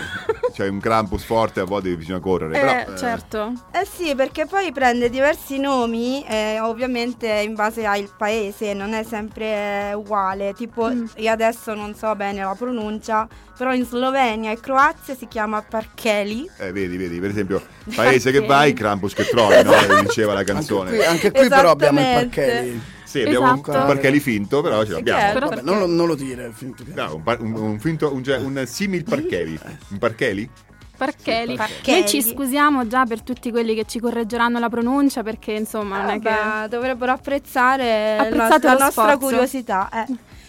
[0.52, 2.56] C'è un Krampus forte, a volte bisogna correre.
[2.56, 3.52] Eh, però, eh, certo.
[3.70, 9.02] Eh sì, perché poi prende diversi nomi, eh, ovviamente in base al paese, non è
[9.02, 10.52] sempre eh, uguale.
[10.55, 11.05] Tipo, Mm.
[11.16, 13.27] io adesso non so bene la pronuncia,
[13.62, 16.51] però in Slovenia e Croazia si chiama Parcheli.
[16.59, 17.62] eh, vedi, vedi, per esempio,
[17.94, 19.72] paese che vai, Krampus che trovi, no?
[19.86, 20.90] Come diceva la canzone.
[20.90, 22.82] Qui- anche qui però abbiamo il parcheli.
[23.05, 23.78] Sì, abbiamo un- Esatto.
[23.78, 25.39] un parcheli finto, però ce l'abbiamo.
[25.39, 26.51] Vabbè, non, lo, non lo dire.
[26.52, 29.59] finto che- No, un, par- un- un finto, un, ge- un simil parcheli.
[29.90, 30.51] Un parcheli?
[30.97, 31.56] Parcheli.
[31.56, 32.01] Parcheli.
[32.01, 36.10] Noi ci scusiamo già per tutti quelli che ci correggeranno la pronuncia perché insomma non
[36.10, 36.68] è che...
[36.68, 39.18] Dovrebbero apprezzare la, Apprezzate la lo nostra sforzo.
[39.18, 39.89] curiosità.
[39.93, 40.06] eh.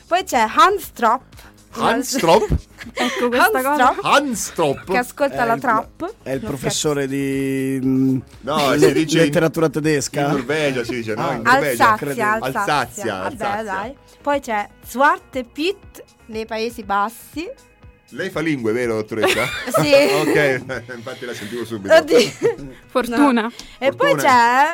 [0.07, 0.45] Poi c'è
[1.75, 2.41] Handstrop.
[2.41, 2.59] Handstrop?
[2.93, 3.95] ecco questa cosa.
[4.01, 4.91] Handstrop, Handstrop?
[4.91, 6.13] Che ascolta È la il- trap.
[6.23, 10.21] È il professore di mm, No, si dice in- letteratura tedesca.
[10.21, 11.27] In Norvegia si dice, no?
[11.27, 11.33] Ah.
[11.33, 11.91] In Norvegia.
[11.91, 12.73] Alsazia, Alsazia.
[12.73, 13.63] Alsazia, Vabbè, Alsazia.
[13.63, 13.95] dai.
[14.21, 17.49] Poi c'è Zwarte Piet nei Paesi Bassi.
[18.09, 19.43] Lei fa lingue, vero, dottoressa?
[19.81, 19.91] Sì.
[19.91, 20.61] ok,
[20.95, 21.93] infatti la sentivo subito.
[21.95, 22.31] Oddio.
[22.87, 23.41] Fortuna.
[23.41, 23.51] No.
[23.79, 24.21] E poi Fortuna.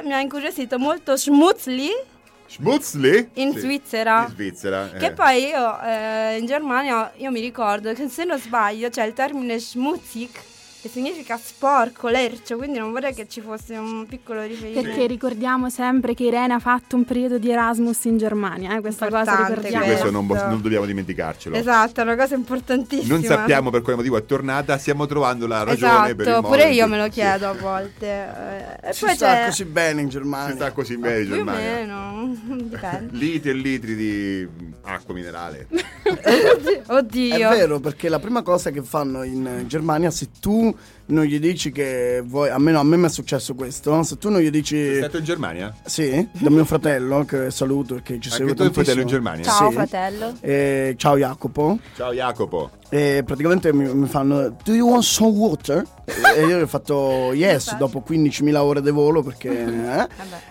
[0.02, 1.90] c'è, mi ha incuriosito molto Schmutzli
[2.50, 3.30] Schmutzli?
[3.34, 3.60] in Sì.
[3.60, 4.26] Svizzera.
[4.26, 4.90] In Svizzera.
[4.90, 5.12] Che eh.
[5.12, 9.60] poi io eh, in Germania io mi ricordo che se non sbaglio c'è il termine
[9.60, 10.30] schmutzig
[10.82, 14.88] che significa sporco, lercio, quindi non vorrei che ci fosse un piccolo riferimento.
[14.88, 19.08] Perché ricordiamo sempre che Irene ha fatto un periodo di Erasmus in Germania, eh, questa
[19.10, 19.86] cosa Importante Sì, ricordiamo.
[19.86, 21.56] questo non, bo- non dobbiamo dimenticarcelo.
[21.56, 23.14] Esatto, è una cosa importantissima.
[23.14, 26.70] Non sappiamo per quale motivo è tornata, stiamo trovando la ragione per il Esatto, pure
[26.70, 27.10] io me lo sì.
[27.10, 28.08] chiedo a volte.
[28.82, 30.50] E Si poi sta c'è così bene in Germania.
[30.52, 31.74] Si sta così bene in più o Germania.
[31.74, 33.18] meno, dipende.
[33.18, 34.48] Litri e litri di
[34.84, 35.68] acqua minerale.
[36.88, 37.50] Oddio.
[37.50, 40.76] È vero, perché la prima cosa che fanno in Germania, se tu um
[41.10, 44.40] non gli dici che vuoi, almeno a me mi è successo questo, se tu non
[44.42, 44.76] gli dici...
[44.76, 45.76] Sei stato in Germania?
[45.86, 49.02] Sì, da mio fratello, che saluto e che ci Anche segue tu hai un fratello
[49.02, 49.34] in tantissimo.
[49.34, 49.44] Germania?
[49.44, 49.76] Ciao Sì.
[49.76, 50.34] fratello.
[50.42, 51.80] Eh, ciao Jacopo.
[51.96, 52.70] Ciao Jacopo.
[52.92, 55.86] E praticamente mi, mi fanno Do you want some water?
[56.36, 60.08] e io gli ho fatto yes dopo 15.000 ore di volo perché eh?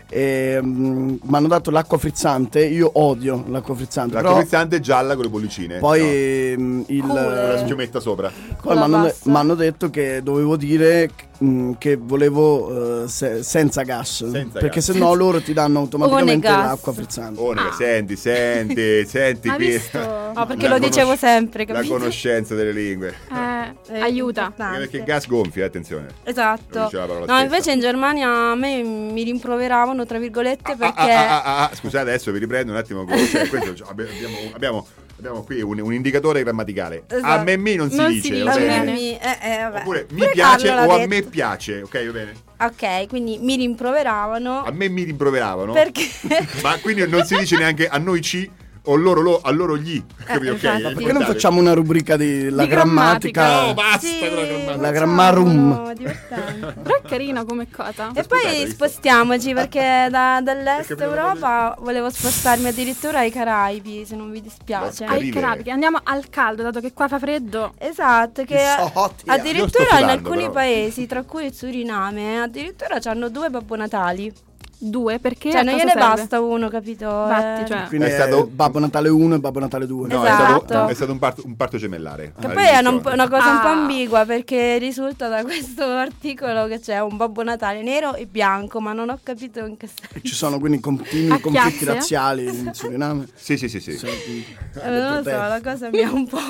[0.09, 5.15] e mm, mi hanno dato l'acqua frizzante io odio l'acqua frizzante La però frizzante gialla
[5.17, 5.79] con le bollicine.
[5.81, 8.31] poi mm, il Con la schiumetta sopra.
[8.63, 11.11] poi mi mi hanno detto che dovevo dire
[11.43, 14.91] mm, che volevo eh, se- senza gas Senza perché gas.
[14.93, 19.81] se no loro ti danno automaticamente l'acqua frizzante Oh, nega, senti, senti, senti qui.
[20.35, 21.95] No, perché La lo dicevo sempre, La capito?
[21.95, 23.15] conoscenza delle lingue.
[23.91, 24.43] Eh, aiuta.
[24.43, 24.79] importante.
[24.79, 26.07] Perché il gas gonfia, eh, attenzione.
[26.25, 26.89] Esatto.
[26.93, 27.41] la No, stessa.
[27.43, 31.01] invece in Germania a me mi rimproveravano, tra virgolette, perché...
[31.11, 33.05] Ah, ah, ah, ah, scusate, adesso vi riprendo un attimo.
[33.05, 34.87] con- cioè, questo, cioè, abbi- abbiamo, abbiamo,
[35.19, 37.05] abbiamo qui un, un indicatore grammaticale.
[37.09, 37.27] Esatto.
[37.27, 38.93] A me mi non si Non dice, si dice, bene?
[38.93, 39.65] mi- eh, eh.
[39.67, 41.09] Oppure mi Pure piace o a detto.
[41.09, 42.35] me piace, ok, va bene?
[42.61, 45.73] Ok, quindi mi rimproveravano A me mi rimproveravano.
[45.73, 46.03] perché...
[46.63, 48.51] Ma quindi non si dice neanche a noi ci
[48.91, 50.03] o loro lo, a loro gli.
[50.25, 50.53] Capito?
[50.53, 50.83] Ok, infatti.
[50.83, 53.67] è perché non facciamo una rubrica di la Di grammatica, grammatica.
[53.67, 54.77] No, basta Sì, con la grammatica.
[54.81, 56.75] la grammarum No, divertente.
[56.83, 58.11] Però è carino come cosa.
[58.15, 64.31] E poi spostiamoci perché da- dall'est Perché Europa volevo spostarmi addirittura ai Caraibi, se non
[64.31, 65.05] vi dispiace.
[65.05, 65.31] Ai.
[65.31, 67.75] Carabici, andiamo al caldo, dato che qua fa freddo.
[67.79, 69.33] Esatto, che Sotia.
[69.35, 70.53] Io addirittura in alcuni però.
[70.53, 74.33] paesi, tra cui il Suriname, addirittura hanno due Babbo Natali.
[74.81, 76.07] Due, perché Cioè a non gliene serve?
[76.07, 77.05] basta uno, capito?
[77.05, 77.85] Infatti, Eh, cioè.
[77.89, 80.43] quindi È è stato- Babbo Natale 1 e Babbo Natale 2 No, Esatto.
[80.55, 82.33] è stato, è stato un, parto, un parto gemellare.
[82.39, 83.73] Che poi è una, una cosa un po' Ah.
[83.73, 88.93] ambigua perché risulta da questo articolo che c'è un Babbo Natale nero e bianco, ma
[88.93, 90.21] non ho capito in che senso.
[90.27, 91.93] ci sono quindi continui A conflitti chiazze?
[91.95, 93.91] razziali in Suriname Sì, sì, sì, sì.
[93.97, 96.39] Eh, non lo so, la cosa mi ha un po'...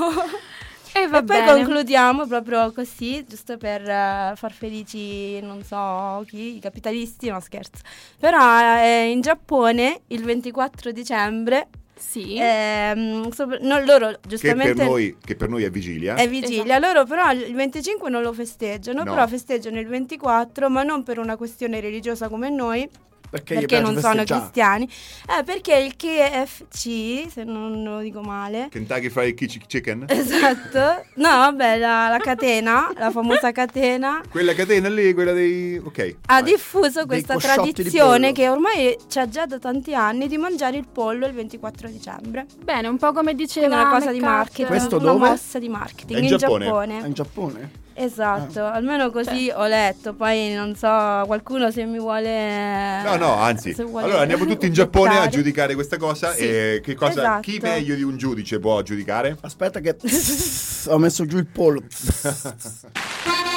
[0.95, 1.53] E va e poi bene.
[1.53, 7.81] concludiamo proprio così, giusto per eh, far felici, non so chi, i capitalisti, no scherzo.
[8.19, 12.37] Però eh, in Giappone il 24 dicembre Sì.
[12.39, 16.15] Ehm, sopra- no, loro Che giustamente per, noi, che per noi è vigilia.
[16.15, 19.11] è vigilia, loro però il 25 non lo festeggiano, No.
[19.11, 22.89] però festeggiano il 24, ma non per una questione religiosa come noi.
[23.31, 24.89] Perché gli piace non sono cristiani,
[25.39, 30.05] eh, perché il KFC, se non lo dico male, Kentucky Fried Chi- Chicken?
[30.09, 35.77] esatto, no, vabbè, la, la catena, la famosa catena, Quella catena lì, quella dei...
[35.79, 36.17] Ok.
[36.27, 40.87] ha diffuso questa di tradizione che ormai c'è già da tanti anni di mangiare il
[40.91, 42.47] pollo il 24 dicembre.
[42.63, 45.29] Bene, un po' come diceva Quindi una cosa di marketing, Questo una dove?
[45.29, 46.65] mossa di marketing in in Giappone.
[46.65, 47.07] Giappone.
[47.07, 47.71] In Giappone?
[48.01, 48.73] Esatto, Ah.
[48.75, 49.57] almeno così Cioè.
[49.59, 50.87] ho letto, poi non so,
[51.27, 53.03] qualcuno se mi vuole...
[53.03, 53.73] No, no, anzi.
[53.73, 56.33] vuole Allora andiamo tutti in Giappone a giudicare questa cosa.
[56.33, 57.41] Sì, e che cosa, esatto.
[57.41, 59.37] Chi meglio di un giudice può giudicare?
[59.41, 59.97] Aspetta che
[60.87, 61.83] ho messo giù il pollo.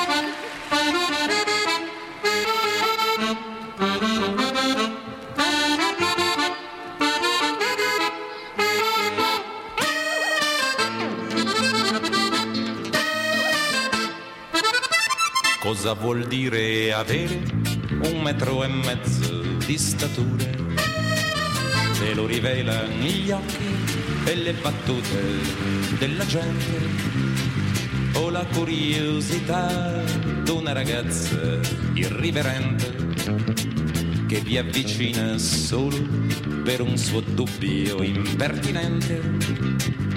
[15.82, 17.42] Cosa vuol dire avere
[18.04, 20.46] un metro e mezzo di statura?
[21.98, 23.66] Te lo rivelano gli occhi
[24.26, 25.40] e le battute
[25.98, 26.78] della gente
[28.14, 30.04] o la curiosità
[30.44, 31.60] d'una ragazza
[31.96, 32.96] irriverente
[34.28, 35.98] che vi avvicina solo
[36.64, 40.11] per un suo dubbio impertinente.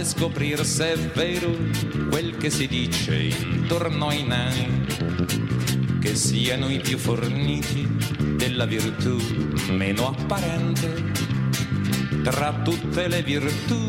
[0.00, 1.54] Vuole scoprire se è vero
[2.08, 4.86] quel che si dice intorno ai nani,
[6.00, 7.86] che siano i più forniti
[8.36, 9.18] della virtù
[9.68, 11.04] meno apparente.
[12.22, 13.86] Tra tutte le virtù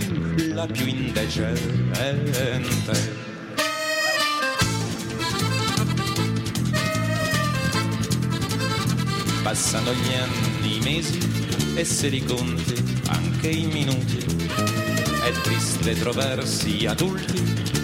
[0.53, 2.19] la più indecente.
[9.43, 11.19] Passano gli anni, i mesi
[11.75, 14.70] e se li conti anche i minuti.
[15.31, 17.41] È triste trovarsi adulti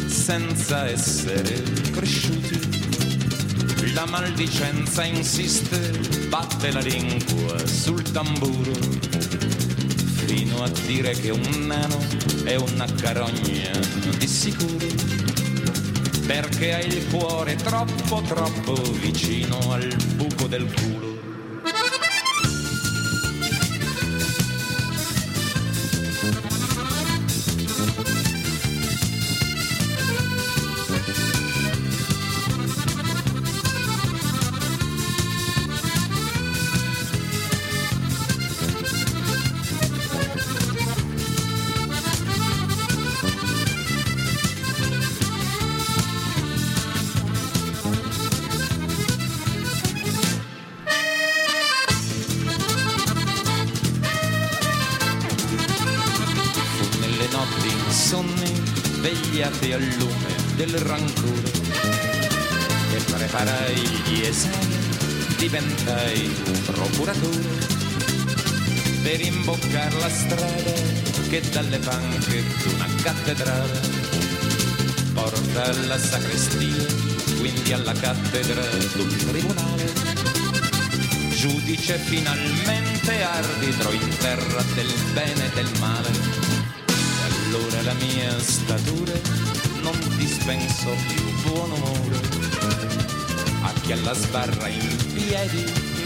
[0.10, 1.64] senza essere
[1.94, 3.94] cresciuti.
[3.94, 8.74] La maldicenza insiste, batte la lingua sul tamburo,
[10.26, 12.06] fino a dire che un nano
[12.44, 13.72] è una carogna
[14.18, 14.88] di sicuro
[16.26, 21.07] perché hai il cuore troppo troppo vicino al buco del culo.
[71.30, 73.80] Che dalle panche d'una cattedrale
[75.14, 76.86] porta alla sacrestia
[77.40, 78.62] quindi alla cattedra
[78.94, 80.08] d'un tribunale
[81.38, 86.10] giudice finalmente arbitro in terra del bene e del male.
[86.10, 89.14] E allora la mia statura
[89.82, 92.20] non dispenso più buon umore.
[93.62, 95.64] A chi alla sbarra in piedi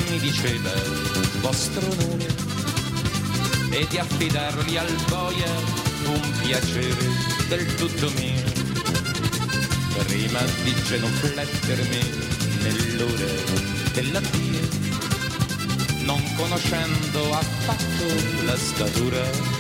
[0.09, 0.73] mi diceva
[1.39, 2.50] vostro nome
[3.71, 5.51] e di affidarli al boia
[6.05, 7.07] un piacere
[7.47, 8.43] del tutto mio.
[10.05, 11.99] Prima di genuflettermi
[12.61, 13.31] nell'ora
[13.93, 14.91] dell'addio
[16.03, 18.05] non conoscendo affatto
[18.45, 19.50] la statura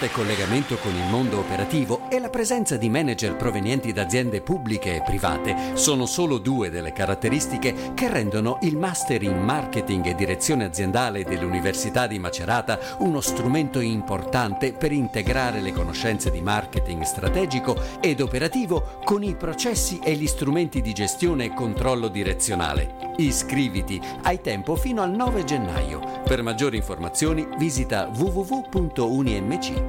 [0.00, 4.94] forte collegamento con il mondo operativo e la presenza di manager provenienti da aziende pubbliche
[4.94, 10.64] e private sono solo due delle caratteristiche che rendono il Master in Marketing e Direzione
[10.64, 18.20] Aziendale dell'Università di Macerata uno strumento importante per integrare le conoscenze di marketing strategico ed
[18.20, 23.12] operativo con i processi e gli strumenti di gestione e controllo direzionale.
[23.16, 26.22] Iscriviti, hai tempo fino al 9 gennaio.
[26.24, 28.08] Per maggiori informazioni visita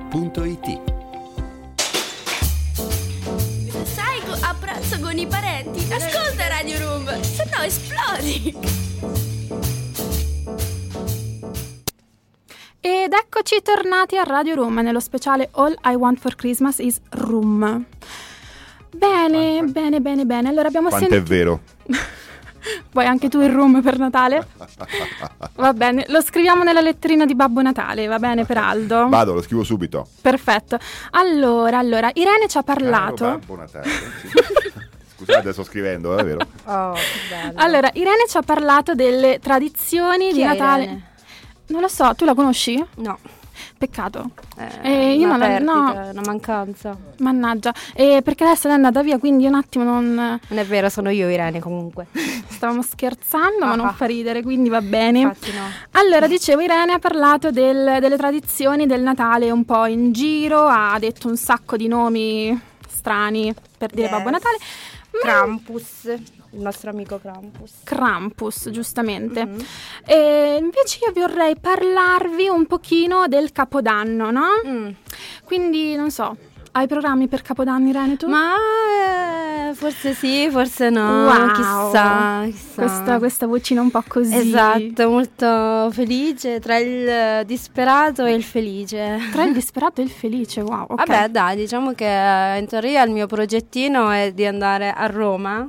[0.10, 0.80] www.unimc.it.
[3.86, 5.80] Sai a pranzo con i parenti?
[5.94, 8.56] Ascolta Radio Room, se no esplodi.
[12.84, 17.86] Ed eccoci tornati a Radio Room nello speciale All I Want for Christmas is Room.
[18.94, 20.50] Bene, bene, bene, bene.
[20.50, 21.34] Allora abbiamo Quanto è sentito.
[21.34, 21.62] vero?
[22.94, 24.46] Vuoi anche tu il room per Natale?
[25.56, 29.08] Va bene, lo scriviamo nella letterina di Babbo Natale, va bene per Aldo?
[29.08, 30.06] Vado, lo scrivo subito.
[30.22, 30.78] Perfetto.
[31.12, 33.24] Allora, allora, Irene ci ha parlato.
[33.24, 33.90] Caro Babbo Natale.
[33.90, 34.28] sì.
[35.16, 36.40] Scusate, sto scrivendo, è vero?
[36.66, 37.54] Oh, che bello.
[37.62, 40.84] Allora, Irene ci ha parlato delle tradizioni Chi di è Natale.
[40.84, 41.10] Irene?
[41.68, 42.84] Non lo so, tu la conosci?
[42.96, 43.18] No.
[43.82, 44.30] Peccato.
[44.58, 46.10] Eh, Eh, io una non la- perdita, no.
[46.12, 46.96] una mancanza.
[47.18, 47.74] Mannaggia.
[47.96, 50.14] Eh, perché adesso è andata via, quindi un attimo non...
[50.14, 52.06] Non è vero, sono io Irene comunque.
[52.48, 53.92] Stavamo scherzando, ma Ah, non ah.
[53.94, 55.24] fa ridere, quindi va bene.
[55.24, 55.34] No.
[55.94, 60.96] Allora, dicevo, Irene ha parlato del- delle tradizioni del Natale un po' in giro, ha
[61.00, 62.56] detto un sacco di nomi
[62.88, 64.12] strani per dire Yes.
[64.12, 64.58] Babbo Natale.
[65.20, 66.14] Krampus,
[66.52, 67.72] il nostro amico Krampus.
[67.84, 69.46] Krampus, giustamente.
[69.46, 69.66] Mhm.
[70.06, 74.48] E invece io vorrei parlarvi un pochino del Capodanno, no?
[74.66, 74.90] Mm.
[75.44, 76.36] Quindi, non so,
[76.74, 78.28] hai programmi per Capodanno, Irene, tu?
[78.28, 81.26] Ma eh, forse sì, forse no.
[81.26, 81.52] Wow.
[81.54, 82.82] Chissà, chissà.
[82.82, 84.36] Questa, questa vocina un po' così.
[84.36, 89.20] Esatto, molto felice tra il disperato e il felice.
[89.32, 90.86] Tra il disperato e il felice, wow.
[90.88, 91.06] ok.
[91.06, 95.68] Vabbè, dai, diciamo che eh, in teoria il mio progettino è di andare a Roma.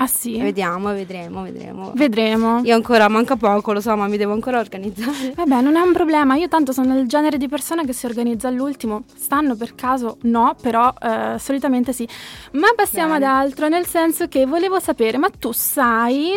[0.00, 0.40] Ah sì?
[0.40, 1.90] Vediamo, vedremo, vedremo.
[1.92, 2.60] Vedremo.
[2.62, 5.32] Io ancora manca poco, lo so, ma mi devo ancora organizzare.
[5.34, 6.36] Vabbè, non è un problema.
[6.36, 9.02] Io tanto sono il genere di persona che si organizza all'ultimo.
[9.16, 10.18] Stanno per caso?
[10.22, 12.08] No, però eh, solitamente sì.
[12.52, 13.26] Ma passiamo Bene.
[13.26, 16.30] ad altro, nel senso che volevo sapere, ma tu sai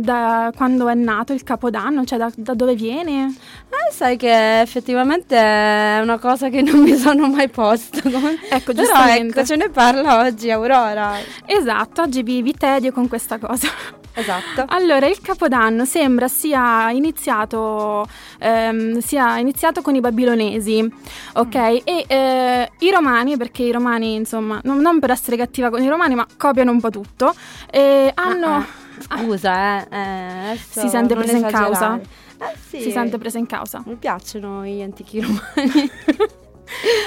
[0.00, 2.04] da quando è nato il Capodanno?
[2.04, 3.34] Cioè da, da dove viene?
[3.68, 8.00] Eh, sai che effettivamente è una cosa che non mi sono mai posta.
[8.02, 8.36] Come...
[8.48, 9.40] Ecco, Però giustamente.
[9.40, 11.16] ecco, ce ne parla oggi Aurora.
[11.44, 13.68] Esatto, oggi vi, vi tedio con questa cosa.
[14.14, 14.64] Esatto.
[14.68, 18.06] Allora, il Capodanno sembra sia iniziato,
[18.38, 20.88] ehm, sia iniziato con i babilonesi,
[21.34, 21.54] ok?
[21.54, 25.88] E eh, i romani, perché i romani, insomma, non, non per essere cattiva con i
[25.88, 27.34] romani, ma copiano un po' tutto,
[27.70, 28.86] e hanno...
[29.00, 31.98] Scusa, eh, eh, Si sente presa in causa?
[31.98, 32.80] Eh, sì.
[32.82, 33.82] Si sente presa in causa.
[33.84, 35.90] Mi piacciono gli antichi romani.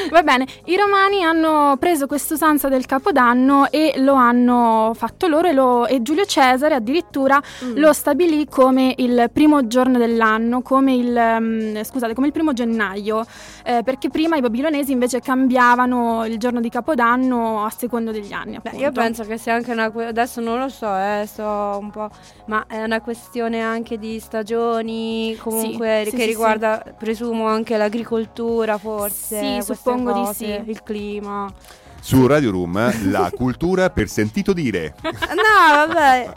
[0.10, 5.54] Va bene, i romani hanno preso quest'usanza del Capodanno e lo hanno fatto loro e,
[5.54, 7.78] lo- e Giulio Cesare addirittura Mm.
[7.78, 13.24] lo stabilì come il primo giorno dell'anno, come il, mm, scusate, come il primo gennaio,
[13.64, 18.60] eh, perché prima i babilonesi invece cambiavano il giorno di Capodanno a secondo degli anni.
[18.62, 21.90] Beh, io penso che sia anche una que- adesso non lo so, eh, so un
[21.92, 22.10] po',
[22.46, 27.78] ma è una questione anche di stagioni, comunque Sì, sì, che sì, riguarda, presumo, anche
[27.78, 29.40] l'agricoltura forse.
[29.40, 30.62] Sì, suppongo di sì.
[30.66, 31.52] Il clima.
[32.00, 34.96] Su Radio Room, la cultura per sentito dire.
[35.04, 36.34] no, vabbè.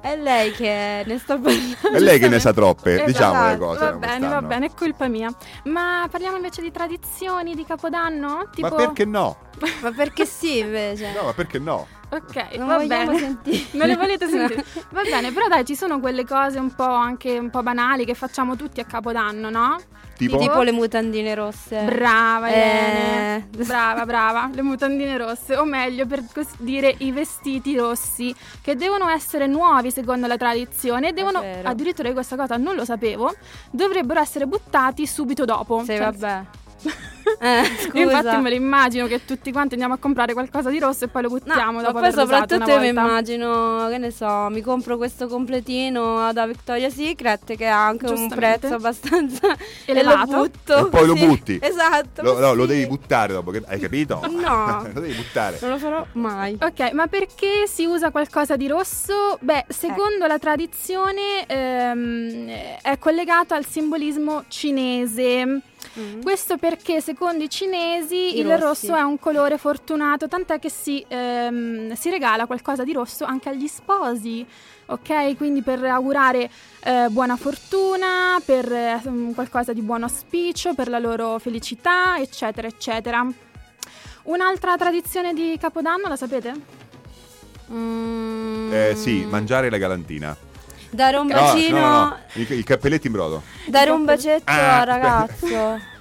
[0.00, 1.92] è lei che ne sta parlando.
[1.92, 3.78] È lei che ne sa troppe, Esatto, diciamo le cose.
[3.78, 5.30] Va bene, va bene, è colpa mia.
[5.64, 8.48] Ma parliamo invece di tradizioni di Capodanno?
[8.52, 8.68] Tipo...
[8.68, 9.36] Ma perché no?
[9.82, 11.12] Ma perché sì invece?
[11.12, 11.86] No, ma perché no?
[12.16, 13.18] Ok, Non va bene.
[13.18, 13.64] sentire.
[13.76, 14.64] Non le volete sentire?
[14.90, 18.14] Va bene, però dai, ci sono quelle cose un po' anche un po' banali che
[18.14, 19.76] facciamo tutti a Capodanno, no?
[20.16, 20.38] Tipo?
[20.38, 21.82] Tipo le mutandine rosse.
[21.84, 23.44] Brava Eh.
[23.50, 29.08] brava, brava, le mutandine rosse, o meglio per così dire i vestiti rossi, che devono
[29.10, 33.34] essere nuovi secondo la tradizione e devono, addirittura io questa cosa non lo sapevo,
[33.70, 35.80] dovrebbero essere buttati subito dopo.
[35.80, 36.42] Sì, Cioè, vabbè.
[37.40, 41.08] Eh, infatti me lo immagino che tutti quanti andiamo a comprare qualcosa di rosso e
[41.08, 44.10] poi lo buttiamo Ma dopo poi averlo usato soprattutto una io mi immagino, che ne
[44.10, 49.54] so, mi compro questo completino da Victoria's Secret che ha anche un prezzo abbastanza
[49.84, 50.30] Elevato.
[50.30, 50.86] E lo butto.
[50.86, 51.58] E poi lo Sì, butti.
[51.60, 52.22] Esatto.
[52.22, 52.68] Lo, no, lo sì.
[52.68, 54.20] devi buttare dopo, che, hai capito?
[54.28, 54.88] No.
[54.92, 55.58] lo devi buttare.
[55.60, 56.58] Non lo farò mai.
[56.60, 59.38] Ok, ma perché si usa qualcosa di rosso?
[59.40, 62.50] Beh, secondo la tradizione ehm,
[62.82, 65.60] è collegato al simbolismo cinese.
[66.22, 68.86] Questo perché secondo i cinesi I il rossi.
[68.88, 73.48] rosso è un colore fortunato, tant'è che si, ehm, si regala qualcosa di rosso anche
[73.48, 74.46] agli sposi.
[74.88, 76.48] Ok, quindi per augurare
[76.84, 82.68] eh, buona fortuna, per eh, mm, qualcosa di buono auspicio, per la loro felicità, eccetera,
[82.68, 83.26] eccetera.
[84.24, 86.54] Un'altra tradizione di Capodanno, la sapete?
[87.72, 90.36] Mm, Eh, sì, mangiare la galantina.
[90.90, 93.42] Dare un No, bacino, no, no, no, I, i cappelletti in brodo.
[93.66, 95.80] dare un bacetto Ah, al ragazzo.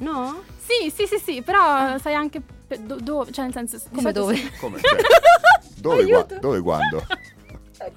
[0.00, 0.42] No?
[0.56, 2.40] Sì, sì, sì, sì, però sai anche
[2.78, 3.78] do- dove, cioè nel senso...
[3.94, 4.34] Come dove?
[4.34, 4.50] sì.
[4.58, 4.80] Come?
[4.80, 4.96] Cioè,
[5.76, 7.04] dove, qua- dove quando?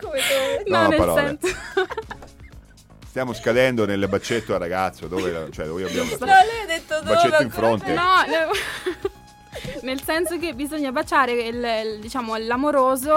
[0.01, 0.63] Come dove?
[0.67, 1.37] No, No, nel parole.
[1.39, 1.57] senso...
[3.07, 5.07] Stiamo scadendo nel baccetto al ragazzo.
[5.07, 7.13] Dove, cioè, dove abbiamo No, lei ha detto dove?
[7.13, 7.93] baccetto in fronte.
[7.93, 8.47] No, ne-
[9.81, 13.13] nel senso che bisogna baciare il, il- diciamo, l'amoroso...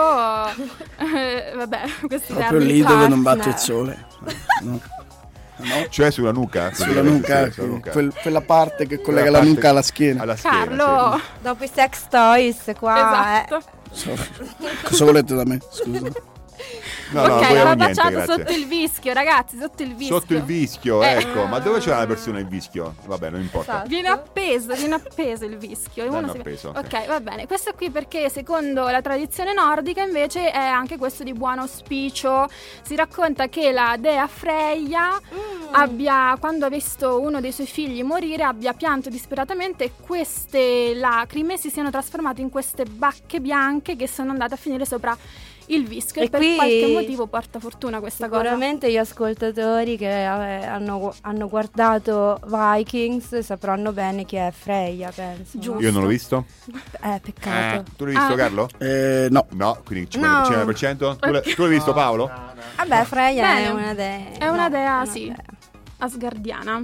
[0.99, 3.45] eh, vabbè, questi Proprio lì dove non partner.
[3.45, 4.07] batte il sole.
[4.63, 4.81] No.
[5.89, 6.71] Cioè sulla nuca?
[6.75, 7.91] Sulla nuca, Sì, sulla nuca.
[7.91, 10.23] quel- quella parte che collega Quella la parte nuca alla schiena.
[10.23, 11.21] alla schiena, Carlo!
[11.41, 13.45] Dopo i sex toys qua.
[13.47, 13.63] Esatto.
[14.83, 15.59] Cosa volete da me?
[15.71, 16.09] Scusa.
[17.11, 18.35] No, no, ok, l'ho niente, baciato grazie.
[18.35, 20.19] sotto il vischio, ragazzi, sotto il vischio.
[20.19, 21.19] Sotto il vischio, Eh.
[21.19, 21.45] ecco.
[21.47, 22.95] Ma dove c'è la persona il vischio?
[23.07, 23.73] Vabbè, non importa.
[23.75, 23.89] Esatto.
[23.89, 26.05] Viene appeso, viene appeso il vischio.
[26.05, 26.77] e uno si- appeso, ok.
[26.79, 27.47] ok, va bene.
[27.47, 32.49] Questo qui perché secondo la tradizione nordica invece è anche questo di buon auspicio.
[32.83, 35.75] Si racconta che la dea Freya Mm.
[35.75, 41.57] abbia, quando ha visto uno dei suoi figli morire, abbia pianto disperatamente e queste lacrime
[41.57, 45.17] si siano trasformate in queste bacche bianche che sono andate a finire sopra
[45.69, 48.41] il vischio e, E per qui- qualche motivo porta fortuna questa cosa.
[48.43, 55.59] Sicuramente gli ascoltatori che eh, hanno, hanno guardato Vikings sapranno bene chi è Freya, penso.
[55.81, 56.45] Io non l'ho visto.
[57.03, 57.85] Eh, peccato.
[57.97, 58.37] Tu l'hai visto, Ah.
[58.37, 58.69] Carlo?
[58.79, 59.47] Eh, no.
[59.51, 60.43] No, quindi No.
[60.43, 61.17] 50%?
[61.19, 62.31] Tu, l'hai- tu l'hai visto, Paolo?
[62.77, 63.65] Vabbè, Freya Bene.
[63.67, 64.21] è una dea.
[64.39, 65.35] È una no, dea, una sì.
[65.99, 66.83] Asgardiana.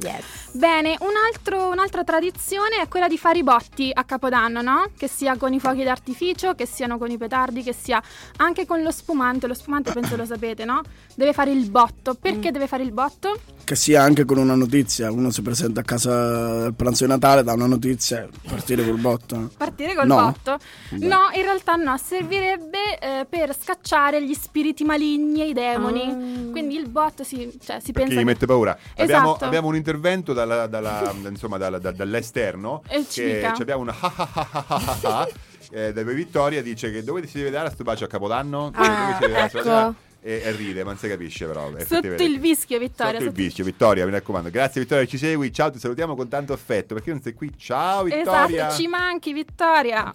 [0.00, 0.50] Yes.
[0.52, 4.90] Bene, un altro- un'altra tradizione è quella di fare i botti a Capodanno, no?
[4.96, 8.02] Che sia con i fuochi d'artificio, che siano con i petardi, che sia
[8.38, 9.46] anche con lo spumante.
[9.46, 10.82] Lo spumante penso lo sapete, no?
[11.14, 12.14] Deve fare il botto.
[12.14, 13.38] Perché deve fare il botto?
[13.64, 15.10] Che sia anche con una notizia.
[15.10, 19.50] Uno si presenta a casa al pranzo di Natale, dà una notizia, partire col botto.
[19.56, 20.16] Partire col No.
[20.16, 20.58] botto?
[20.90, 21.06] Beh.
[21.06, 26.50] No, in realtà no, servirebbe eh, per scacciare gli spiriti maligni e i demoni.
[26.50, 28.76] Quindi il botto si, cioè, si pensa gli che- mette paura.
[28.98, 29.44] Abbiamo, Esatto.
[29.46, 32.82] abbiamo un intervento dalla- dalla- insomma, dalla- da- dall'esterno.
[32.86, 33.94] E ci che abbiamo una
[35.70, 38.70] eh, dove Vittoria dice che dove si deve dare a sto bacio a Capodanno?
[38.74, 39.94] Ah, Dove si deve dare ecco.
[40.26, 41.70] E, e ride, ma non si capisce però.
[41.84, 43.18] Sotto il vischio, Vittoria.
[43.18, 44.48] Sotto il vischio, Vittoria, mi raccomando.
[44.48, 45.52] Grazie Vittoria, ci segui.
[45.52, 46.94] Ciao, ti salutiamo con tanto affetto.
[46.94, 47.52] Perché non sei qui?
[47.58, 48.68] Ciao Vittoria.
[48.68, 50.14] Esatto, ci manchi Vittoria.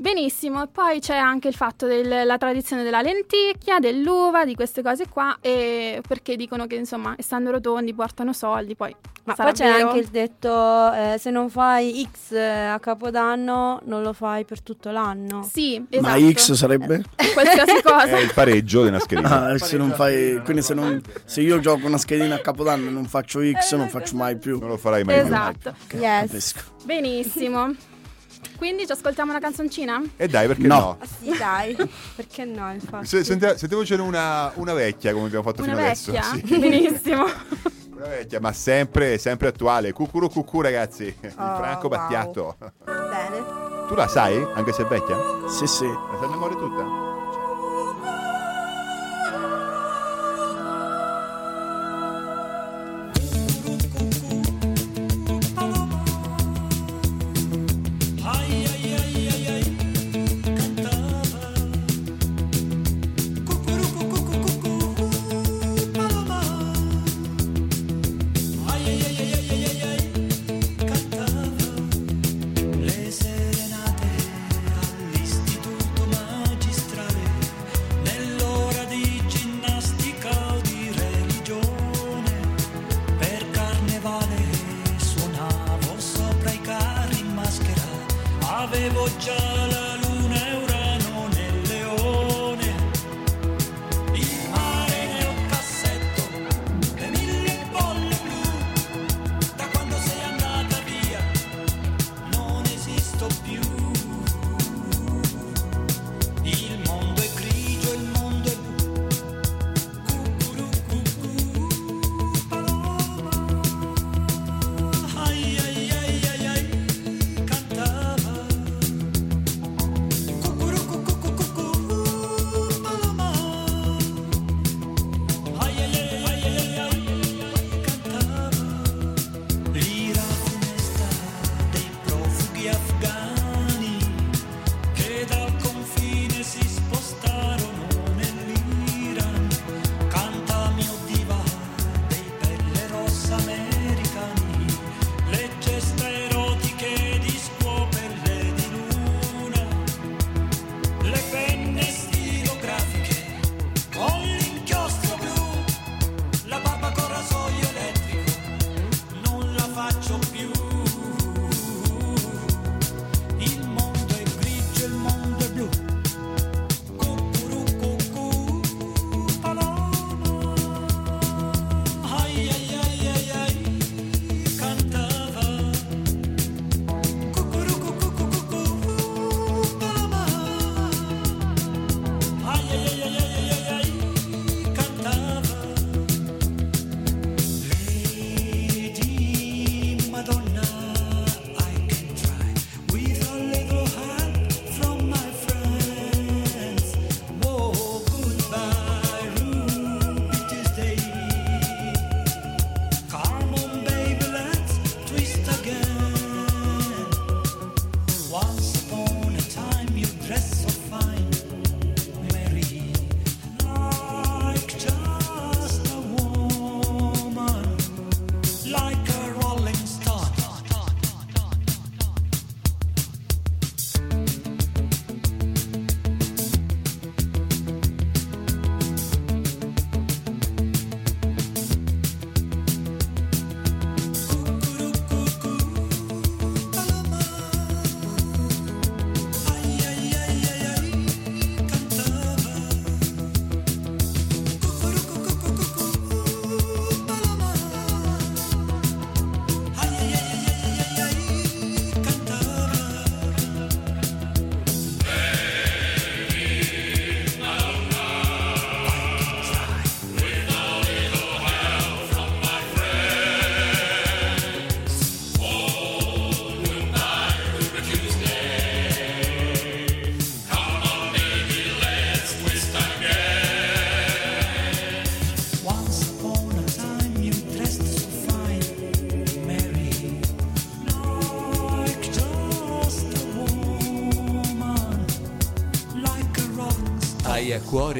[0.00, 5.06] Benissimo, e poi c'è anche il fatto della tradizione della lenticchia, dell'uva, di queste cose
[5.06, 9.70] qua, e perché dicono che insomma, essendo rotondi portano soldi, poi Ma sarà poi c'è
[9.70, 9.88] vero?
[9.88, 14.62] anche il detto: eh, se non fai X eh, a Capodanno, non lo fai per
[14.62, 15.42] tutto l'anno.
[15.42, 16.32] Sì, Ma esatto.
[16.32, 17.04] X sarebbe?
[17.34, 18.06] Qualsiasi cosa.
[18.06, 19.48] È il pareggio di una schedina.
[19.48, 22.90] Ah, se non fai, quindi se, non, se io gioco una schedina a Capodanno e
[22.90, 24.58] non faccio X, non faccio mai più.
[24.58, 25.74] Non lo farai mai Esatto.
[25.92, 26.30] Yes.
[26.30, 26.60] Capisco.
[26.84, 27.74] Benissimo.
[28.60, 30.02] Quindi ci ascoltiamo una canzoncina?
[30.18, 30.74] E dai, perché No.
[30.78, 30.96] no?
[31.00, 31.74] Ah, sì, dai,
[32.14, 32.70] perché no?
[32.70, 33.06] Infatti.
[33.06, 36.28] Se, sente- sentiamo c'era una, una vecchia come abbiamo fatto Una fino vecchia?
[36.30, 36.46] adesso.
[36.46, 36.58] Sì.
[36.60, 37.24] Benissimo.
[37.96, 39.92] Una vecchia, ma sempre, sempre attuale.
[39.92, 41.04] Cucuru cucù, ragazzi.
[41.04, 41.96] Il Oh, Franco wow.
[41.96, 42.56] Battiato.
[42.84, 43.44] Bene.
[43.88, 45.16] Tu la sai, anche se è vecchia?
[45.48, 45.86] Sì, sì.
[45.86, 46.99] La sai a memoria tutta?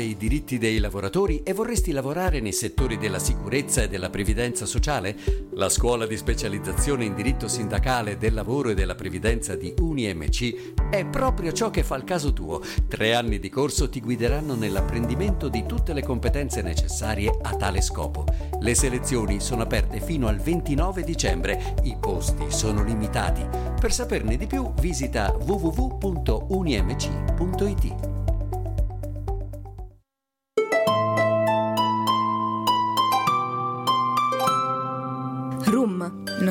[0.00, 4.64] Cuore i diritti dei lavoratori e vorresti lavorare nei settori della sicurezza e della previdenza
[4.64, 5.14] sociale?
[5.52, 11.04] La scuola di specializzazione in diritto sindacale del lavoro e della previdenza di UniMC è
[11.04, 12.62] proprio ciò che fa il caso tuo.
[12.88, 18.24] Tre anni di corso ti guideranno nell'apprendimento di tutte le competenze necessarie a tale scopo.
[18.58, 21.74] Le selezioni sono aperte fino al 29 dicembre.
[21.82, 23.46] I posti sono limitati.
[23.78, 26.20] Per saperne di più visita www.unimc.it.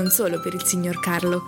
[0.10, 1.44] non solo per il signor Carlo.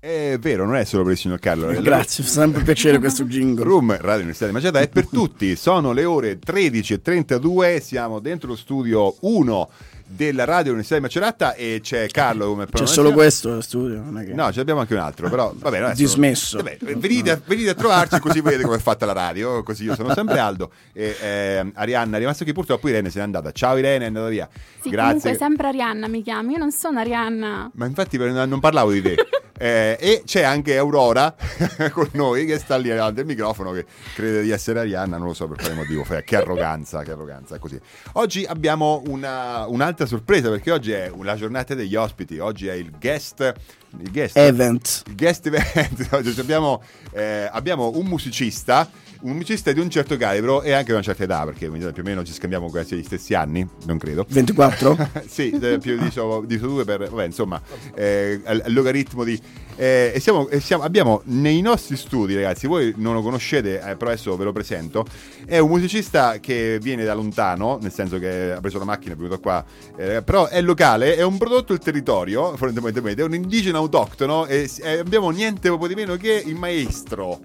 [0.00, 1.66] È vero, non è solo per il signor Carlo.
[1.82, 3.62] Grazie, fa sempre piacere questo jingle.
[3.62, 5.54] Room Radio Università di Macerata è per tutti.
[5.54, 9.70] Sono le ore 13.32, siamo dentro lo studio 1
[10.14, 14.24] della Radio Università di Macerata e c'è Carlo come C'è solo questo studio, non è
[14.24, 14.32] che...
[14.34, 16.56] No, ce l'abbiamo anche un altro, però vabbè, non è solo- Dismesso.
[16.58, 19.94] Vabbè, venite, a- venite a trovarci così vedete come è fatta la radio, così io
[19.94, 23.52] sono sempre Aldo e ehm, Arianna è rimasta qui, purtroppo Irene se n'è andata.
[23.52, 24.48] Ciao Irene, è andata via.
[24.80, 25.20] Sì, Grazie.
[25.20, 27.70] comunque sempre Arianna mi chiami, io non sono Arianna.
[27.74, 29.14] Ma infatti non parlavo di te.
[29.62, 31.36] Eh, e c'è anche Aurora
[31.92, 35.34] con noi che sta lì davanti al microfono che crede di essere Arianna, non lo
[35.34, 36.02] so per quale motivo.
[36.02, 37.78] Che arroganza, che arroganza, così.
[38.14, 42.90] Oggi abbiamo una- un'altra sorpresa perché oggi è la giornata degli ospiti, oggi è il
[42.98, 43.54] guest...
[43.98, 45.02] Il guest Event.
[45.06, 46.08] Il guest event.
[46.12, 48.88] Oggi abbiamo, eh, abbiamo un musicista,
[49.22, 52.02] un musicista di un certo calibro e anche di una certa età, perché più o
[52.02, 54.26] meno ci scambiamo quasi gli stessi anni, non credo.
[54.28, 55.10] 24?
[55.26, 57.08] sì, eh, più di, so- di due per...
[57.08, 57.60] Vabbè, insomma,
[57.94, 59.38] eh, al- al logaritmo di...
[59.76, 63.96] eh, e siamo, e siamo- abbiamo nei nostri studi, ragazzi, voi non lo conoscete, eh,
[63.96, 65.04] però adesso ve lo presento,
[65.46, 69.16] è un musicista che viene da lontano, nel senso che ha preso la macchina, è
[69.16, 69.64] venuto qua,
[69.96, 74.68] eh, però è locale, è un prodotto del territorio, fondamentalmente, è un indigeno autoctono e
[74.82, 77.40] eh, abbiamo niente poco di meno che il maestro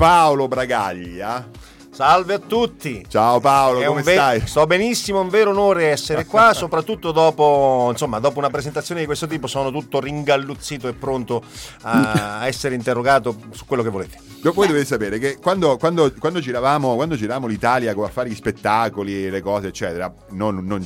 [0.00, 1.46] Paolo Bragaglia.
[1.90, 3.04] Salve a tutti.
[3.06, 4.46] Ciao Paolo, È come ve- stai?
[4.46, 9.06] Sto benissimo, è un vero onore essere qua, soprattutto dopo, insomma, dopo una presentazione di
[9.06, 11.42] questo tipo sono tutto ringalluzzito e pronto
[11.82, 14.18] a essere interrogato su quello che volete.
[14.42, 19.28] Voi dovete sapere che quando, quando- quando giravamo, quando giravamo l'Italia a fare gli spettacoli,
[19.28, 20.82] le cose, eccetera, non- non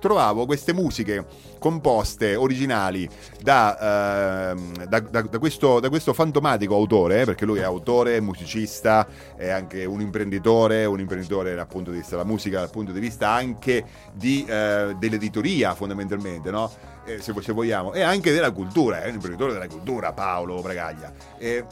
[0.00, 1.26] trovavo queste musiche
[1.60, 3.08] composte, originali,
[3.40, 8.20] da, ehm, da- da- da questo, da questo fantomatico autore, eh, perché lui è autore,
[8.20, 9.06] musicista,
[9.36, 12.98] è anche un imprenditore, un imprenditore dal punto di vista della musica, dal punto di
[12.98, 16.68] vista anche di, eh, dell'editoria fondamentalmente, no?
[17.04, 21.12] Eh, se, se vogliamo, e anche della cultura, è un imprenditore della cultura, Paolo Bragaglia.
[21.38, 21.64] Eh,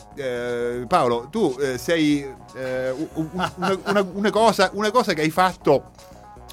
[0.87, 3.53] Paolo, tu eh, sei eh, una,
[3.85, 5.91] una- una cosa, una cosa che hai fatto.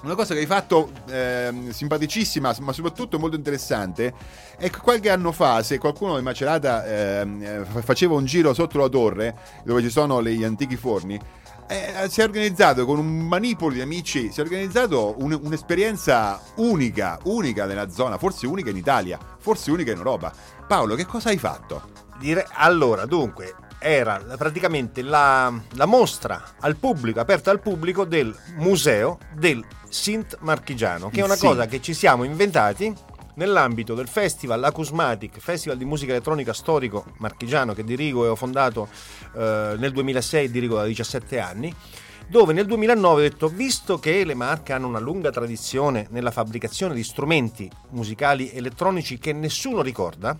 [0.06, 4.14] Una cosa che hai fatto ehm, simpaticissima, ma soprattutto molto interessante,
[4.56, 8.78] è che qualche anno fa, se qualcuno di Macerata eh, fa- faceva un giro sotto
[8.78, 11.20] la torre, dove ci sono gli antichi forni,
[11.68, 17.18] eh, si è organizzato con un manipolo di amici, si è organizzato un- un'esperienza unica,
[17.24, 20.32] unica nella zona, forse unica in Italia, forse unica in Europa.
[20.68, 21.82] Paolo, che cosa hai fatto?
[22.20, 29.20] Dire- allora, dunque, era praticamente la, la mostra al pubblico, aperta al pubblico del museo
[29.36, 31.52] del Sint Marchigiano, che è una Sint.
[31.52, 32.92] cosa che ci siamo inventati
[33.36, 38.88] nell'ambito del festival Acusmatic, festival di musica elettronica storico marchigiano che dirigo e ho fondato
[39.36, 41.76] eh, nel 2006, dirigo da 17 anni
[42.28, 46.96] dove nel 2009 ho detto, visto che le Marche hanno una lunga tradizione nella fabbricazione
[46.96, 50.36] di strumenti musicali elettronici che nessuno ricorda,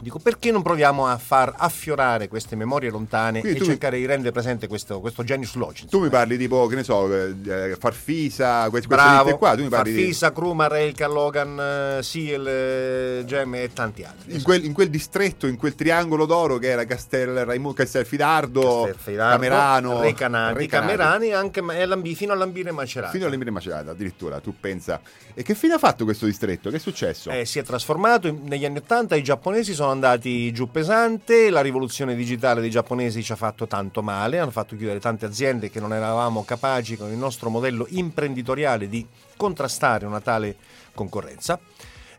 [0.00, 3.98] dico perché non proviamo a far affiorare queste memorie lontane Quindi e tu mi- cercare
[3.98, 5.86] di rendere presente questo, questo genius loci.
[5.86, 9.68] Tu mi parli tipo, che ne so, eh, eh, Farfisa, queste, Bravo, qua, tu mi
[9.68, 9.98] parli di...
[9.98, 11.58] Farfisa, Kruma, Reilka, Logan,
[11.98, 14.34] eh, Seal, eh, Gem e tanti altri.
[14.34, 19.32] In quel, in quel distretto, in quel triangolo d'oro che era Castel, Raimundo, Castelfidardo, Castelfidardo,
[19.32, 20.66] Camerano, Recanati.
[20.66, 23.12] Camerani anche e Lambi- fino a Lambire Macerata.
[23.12, 25.00] Fino all'Emire Macerata, addirittura, tu pensa.
[25.34, 26.70] E che fine ha fatto questo distretto?
[26.70, 27.30] Che è successo?
[27.30, 32.14] Eh, si è trasformato negli anni 80 i giapponesi sono andati giù pesante la rivoluzione
[32.14, 35.92] digitale dei giapponesi ci ha fatto tanto male hanno fatto chiudere tante aziende che non
[35.92, 39.06] eravamo capaci con il nostro modello imprenditoriale di
[39.36, 40.56] contrastare una tale
[40.94, 41.58] concorrenza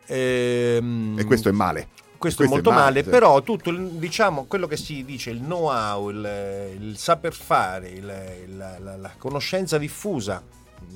[0.06, 1.88] Ehm, E questo è male.
[2.18, 3.08] questo, è Questo molto male, sì.
[3.10, 8.12] però tutto il, diciamo quello che si dice, il know-how, il, il saper fare, il-
[8.46, 10.42] il- la, la conoscenza diffusa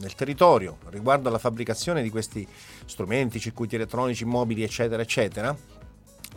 [0.00, 2.44] nel territorio riguardo alla fabbricazione di questi
[2.86, 5.56] strumenti, circuiti elettronici, mobili, eccetera, eccetera,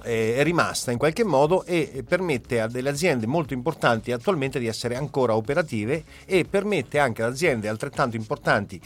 [0.07, 4.95] è rimasta in qualche modo e permette a delle aziende molto importanti attualmente di essere
[4.95, 8.81] ancora operative e permette anche ad aziende altrettanto importanti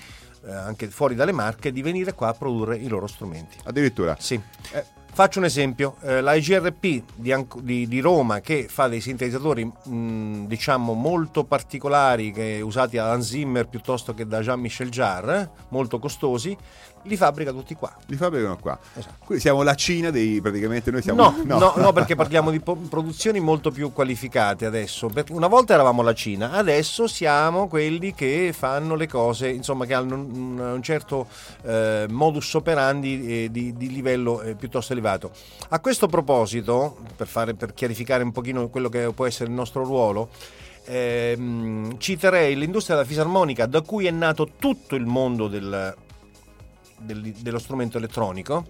[0.46, 3.58] eh, anche fuori dalle marche di venire qua a produrre i loro strumenti.
[3.64, 4.16] Addirittura.
[4.20, 4.40] Sì.
[4.74, 9.66] Eh, Faccio un esempio, eh, la IGRP di, di- di Roma che fa dei sintetizzatori
[9.66, 15.50] mh, diciamo molto particolari che usati da Hans Zimmer piuttosto che da Jean-Michel Jarre, eh,
[15.70, 16.56] molto costosi,
[17.04, 17.92] li fabbrica tutti qua.
[18.08, 18.78] Li fabbricano qua.
[19.24, 22.76] Qui siamo la Cina dei praticamente noi siamo No, no, no, perché parliamo di po-
[22.76, 25.08] produzioni molto più qualificate adesso.
[25.08, 29.94] Perché una volta eravamo la Cina, adesso siamo quelli che fanno le cose, insomma, che
[29.94, 31.28] hanno un, un certo
[31.64, 35.32] eh, modus operandi eh, di, di livello eh, piuttosto elevato.
[35.70, 39.84] A questo proposito, per, fare, per chiarificare un pochino quello che può essere il nostro
[39.84, 40.30] ruolo,
[40.86, 45.96] ehm, citerei l'industria della fisarmonica da cui è nato tutto il mondo del,
[47.04, 48.66] del- dello strumento elettronico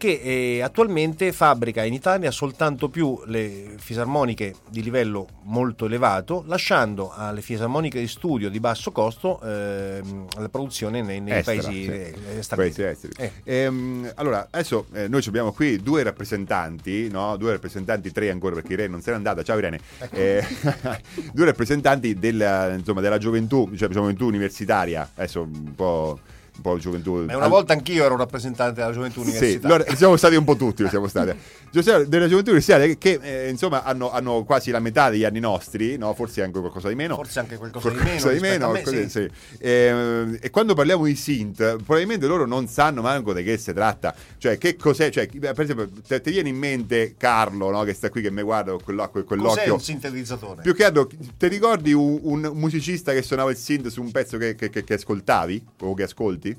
[0.00, 7.12] che eh, attualmente fabbrica in Italia soltanto più le fisarmoniche di livello molto elevato, lasciando
[7.14, 11.90] alle fisarmoniche di studio di basso costo ehm, la produzione nei, nei Estera, paesi sì.
[11.90, 13.12] eh, esteri.
[13.18, 13.32] Eh.
[13.44, 17.36] Ehm, allora, adesso eh, noi abbiamo qui due rappresentanti, no?
[17.36, 19.42] due rappresentanti, tre ancora perché Irene non se n'è andata.
[19.42, 19.80] Ciao Irene.
[19.98, 20.16] Ecco.
[20.16, 20.46] Eh,
[21.34, 26.20] due rappresentanti della, insomma, della gioventù, cioè gioventù universitaria, adesso un po',
[26.60, 27.24] un po' gioventù.
[27.24, 29.76] Ma una volta anch'io ero rappresentante della gioventù Sì, universitaria.
[29.76, 31.34] allora, siamo stati un po' tutti, siamo stati.
[31.70, 36.12] Della gioventù universitaria che eh, insomma hanno, hanno quasi la metà degli anni nostri, no?
[36.14, 37.14] forse anche qualcosa di meno.
[37.14, 38.32] Forse anche qualcosa di Qualcosa meno.
[38.32, 39.28] di rispetto a meno, me, così, sì.
[39.54, 39.58] sì.
[39.58, 44.14] E, e quando parliamo di synth, probabilmente loro non sanno manco di che si tratta.
[44.36, 45.10] Cioè, che cos'è?
[45.10, 47.82] Cioè, per esempio, te, ti viene in mente Carlo, no?
[47.84, 49.74] che sta qui che mi guarda con quello- con Cos'è quell'occhio.
[49.74, 50.62] un sintetizzatore?
[50.62, 51.08] Più che altro,
[51.38, 54.82] ti ricordi un, un musicista che suonava il synth su un pezzo che, che- che-
[54.84, 56.49] che ascoltavi o che ascolti?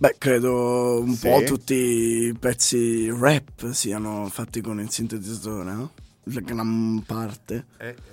[0.00, 1.28] Beh, credo un Sì.
[1.28, 5.90] po' tutti i pezzi rap siano fatti con il sintetizzatore, no?
[6.32, 7.66] La gran parte.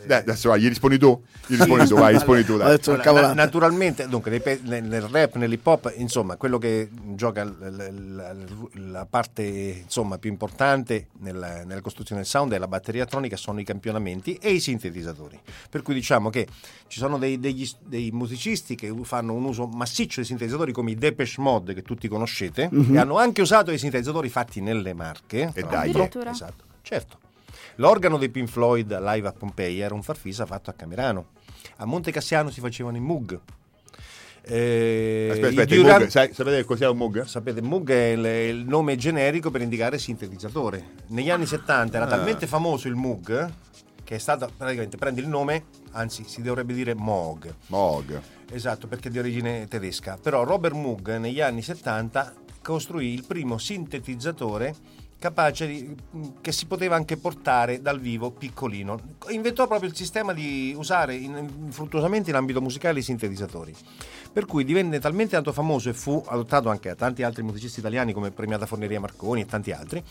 [0.05, 1.21] Dai, adesso vai, gli rispondi tu?
[1.47, 2.57] Gli rispondi tu, vai, rispondi tu.
[2.57, 2.73] Dai.
[3.09, 7.55] Allora, na- naturalmente, dunque, pe- nel, nel rap, nell'hip hop, insomma, quello che gioca l-
[7.59, 9.43] l- l- la parte
[9.83, 14.35] insomma, più importante nella, nella costruzione del sound è la batteria elettronica, sono i campionamenti
[14.35, 15.39] e i sintetizzatori.
[15.69, 16.47] Per cui diciamo che
[16.87, 20.95] ci sono dei, degli- dei musicisti che fanno un uso massiccio di sintetizzatori come i
[20.95, 22.95] Depeche Mode che tutti conoscete Mhm.
[22.95, 25.51] e hanno anche usato i sintetizzatori fatti nelle marche.
[25.53, 25.91] E tra dai?
[26.31, 27.17] Esatto, certo.
[27.75, 31.27] L'organo dei Pink Floyd live a Pompei era un farfisa fatto a Camerano.
[31.77, 33.39] A Monte Cassiano si facevano i Moog.
[34.47, 37.23] Eh, Aspetta, aspetta, Duran- Moog, sai- sapete cos'è un Moog?
[37.23, 38.25] Sapete, Moog è il,
[38.57, 40.91] il nome generico per indicare sintetizzatore.
[41.07, 42.09] Negli anni 70 era Ah.
[42.09, 43.51] talmente famoso il Moog
[44.03, 45.63] che è stato praticamente prende il nome,
[45.93, 47.51] anzi si dovrebbe dire Moog.
[47.67, 48.21] Moog.
[48.51, 50.19] Esatto, perché è di origine tedesca.
[50.21, 52.31] Però Robert Moog negli anni 70
[52.61, 54.75] costruì il primo sintetizzatore
[55.25, 55.95] capace di,
[56.39, 58.99] che si poteva anche portare dal vivo piccolino.
[59.29, 63.73] Inventò proprio il sistema di usare in- infruttuosamente in ambito musicale i sintetizzatori.
[64.31, 68.13] Per cui divenne talmente tanto famoso e fu adottato anche da tanti altri musicisti italiani
[68.13, 70.03] come Premiata Forneria Marconi e tanti altri.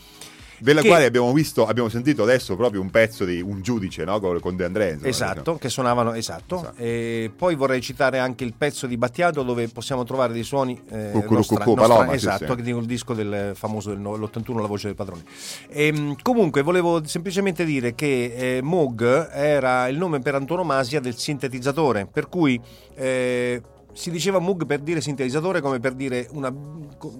[0.59, 4.19] Della che- quale abbiamo visto, abbiamo sentito adesso proprio un pezzo di un giudice, no?
[4.19, 4.89] Con, con De André.
[4.91, 5.07] insomma.
[5.09, 6.73] Esatto, che suonavano esatto.
[6.77, 11.09] E poi vorrei citare anche il pezzo di Battiato dove possiamo trovare dei suoni eh,
[11.11, 12.61] Cucù, nostra- cucù, nostra- Paloma, sì, esatto, sì.
[12.61, 15.23] dico il disco del famoso dell'81 La voce del padrone.
[15.69, 22.05] Ehm, comunque volevo semplicemente dire che eh, Moog era il nome per antonomasia del sintetizzatore,
[22.11, 22.59] per cui
[22.95, 23.61] eh,
[23.95, 26.53] si diceva Moog per dire sintetizzatore come per dire una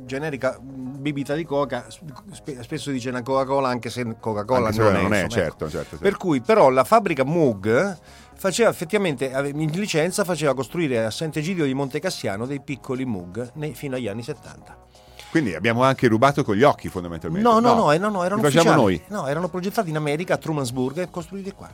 [0.03, 4.81] generica bibita di coca, spe- spesso si dice una Coca-Cola anche se Coca-Cola Anche se
[4.81, 5.73] non, non è, è, insomma, certo, ecco.
[5.77, 6.01] certo, sì.
[6.01, 7.97] Per cui però la fabbrica Moog
[8.35, 13.95] faceva effettivamente in licenza faceva costruire a Sant'Egidio di Montecassiano dei piccoli Moog nei- fino
[13.95, 14.83] agli anni 70.
[15.31, 17.47] Quindi abbiamo anche rubato con gli occhi fondamentalmente.
[17.47, 18.41] No, no, no, eh, no, no, erano
[18.73, 19.01] noi.
[19.07, 21.69] No, erano progettati in America a Trumansburg e costruiti qua.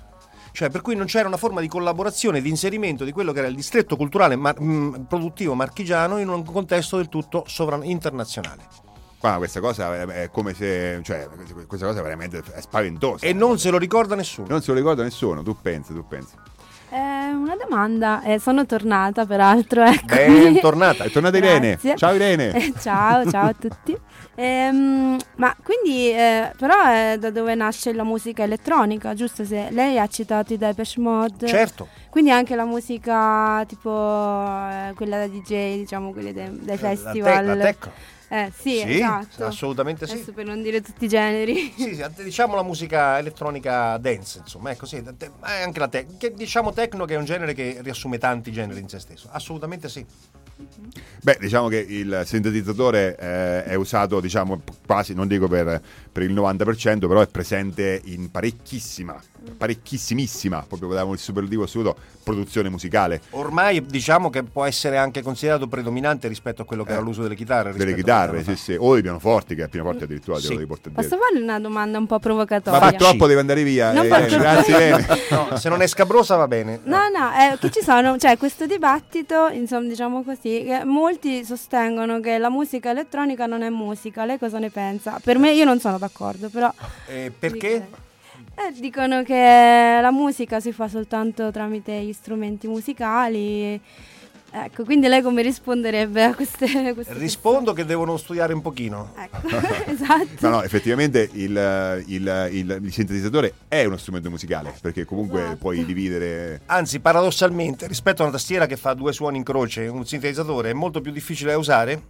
[0.51, 3.47] Cioè, per cui non c'era una forma di collaborazione, di inserimento di quello che era
[3.47, 8.63] il distretto culturale mar- mh, produttivo marchigiano in un contesto del tutto sovran- internazionale.
[9.17, 11.27] Qua questa cosa è- come se, cioè,
[11.67, 13.25] questa cosa veramente è spaventosa.
[13.25, 14.47] E non se lo ricorda nessuno.
[14.49, 16.33] Non se lo ricorda nessuno, tu pensi, tu pensi.
[16.93, 19.83] Eh, una domanda, eh, sono tornata peraltro.
[19.85, 20.15] Ecco.
[20.15, 21.79] Bentornata, è tornata Irene.
[21.95, 22.51] Ciao Irene.
[22.53, 23.95] Eh, ciao, ciao a tutti.
[24.35, 29.43] Ehm, ma quindi, eh, però, è da dove nasce la musica elettronica, giusto?
[29.43, 31.47] Se lei ha citato i Depeche Mode.
[31.47, 31.87] Certo.
[32.09, 37.45] Quindi anche la musica tipo eh, quella da DJ, diciamo, quelle de- dei te- festival.
[37.45, 37.91] la techno.
[38.29, 39.43] Eh, sì, Sì, esatto.
[39.45, 40.13] assolutamente sì.
[40.13, 41.73] Adesso per non dire tutti i generi.
[41.75, 45.03] Sì, sì, diciamo la musica elettronica dance, insomma, è così.
[45.17, 48.87] te- anche la che diciamo techno che è un genere che riassume tanti generi in
[48.87, 49.27] se stesso.
[49.31, 50.05] Assolutamente sì.
[51.23, 55.81] Beh, diciamo che il sintetizzatore eh, è usato, diciamo, quasi, non dico per,
[56.11, 59.19] per il 90%, però è presente in parecchissima
[59.57, 63.21] parecchissimissima, proprio davamo il superlativo assoluto, produzione musicale.
[63.31, 67.35] Ormai diciamo che può essere anche considerato predominante rispetto a quello che era l'uso delle
[67.35, 67.71] chitarre.
[67.71, 70.43] Eh, Delle chitarre, sì, sì, o dei pianoforti, che a pianoforti addirittura Sì.
[70.43, 72.79] te lo devi portare Posso fare una domanda un po' Ma provocatoria?
[72.89, 73.91] purtroppo deve andare via.
[73.91, 75.19] Non eh, faccio- grazie.
[75.31, 76.79] No, se non è scabrosa va bene.
[76.83, 82.19] No, no, è che ci sono, cioè questo dibattito, insomma, diciamo così, che molti sostengono
[82.19, 84.25] che la musica elettronica non è musica.
[84.25, 85.19] Lei cosa ne pensa?
[85.23, 86.71] Per me io non sono d'accordo, però
[87.07, 87.87] Eh, perché?
[88.55, 93.79] Eh, dicono che la musica si fa soltanto tramite gli strumenti musicali.
[94.53, 99.13] Ecco, quindi lei come risponderebbe a queste, queste Rispondo che devono studiare un pochino.
[99.87, 100.27] esatto.
[100.41, 105.55] No, no, effettivamente il, il- il- il sintetizzatore è uno strumento musicale, perché comunque Esatto.
[105.55, 106.61] puoi dividere...
[106.65, 110.73] Anzi, paradossalmente, rispetto a una tastiera che fa due suoni in croce, un sintetizzatore è
[110.73, 112.01] molto più difficile da usare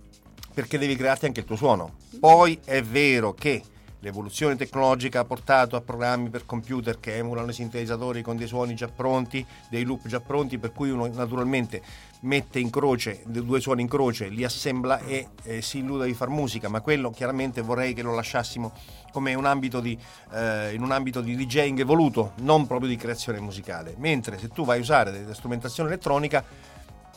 [0.51, 1.93] perché devi crearti anche il tuo suono.
[2.19, 3.61] Poi è vero che
[4.02, 8.76] l'evoluzione tecnologica ha portato a programmi per computer che emulano i sintetizzatori con dei suoni
[8.76, 11.82] già pronti, dei loop già pronti, per cui uno naturalmente
[12.22, 16.30] mette in croce due suoni in croce, li assembla e eh, si illuda di far
[16.30, 18.73] musica, ma quello chiaramente vorrei che lo lasciassimo
[19.11, 19.98] come un ambito di,
[20.34, 23.95] eh, in un ambito di DJing evoluto, non proprio di creazione musicale.
[23.98, 26.44] Mentre se tu vai a usare strumentazione elettronica,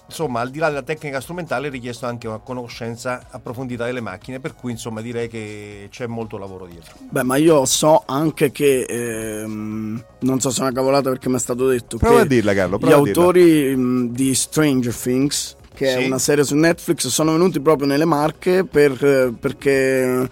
[0.06, 4.40] insomma, al di là della tecnica strumentale è richiesto anche una conoscenza approfondita delle macchine,
[4.40, 6.94] per cui insomma direi che c'è molto lavoro dietro.
[7.10, 11.36] Beh, ma io so anche che ehm, non so se è una cavolata perché mi
[11.36, 13.22] è stato detto Prova che a dirla, Carlo, gli prova a dirla.
[13.22, 15.98] autori mh, di Stranger Things, che Sì.
[16.02, 20.28] è una serie su Netflix, sono venuti proprio nelle Marche per, eh, perché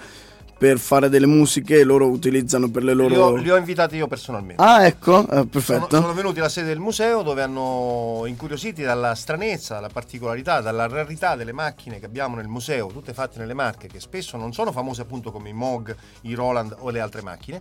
[0.63, 4.07] per fare delle musiche loro utilizzano per le Li ho, loro li ho invitati io
[4.07, 4.63] personalmente.
[4.63, 6.01] Ah, ecco, eh, Sono, perfetto.
[6.01, 11.35] sono venuti alla sede del museo dove hanno incuriositi dalla stranezza, dalla particolarità, dalla rarità
[11.35, 15.03] delle macchine che abbiamo nel museo, tutte fatte nelle marche, che spesso non sono famose
[15.03, 17.61] appunto come i Moog, i Roland o le altre macchine.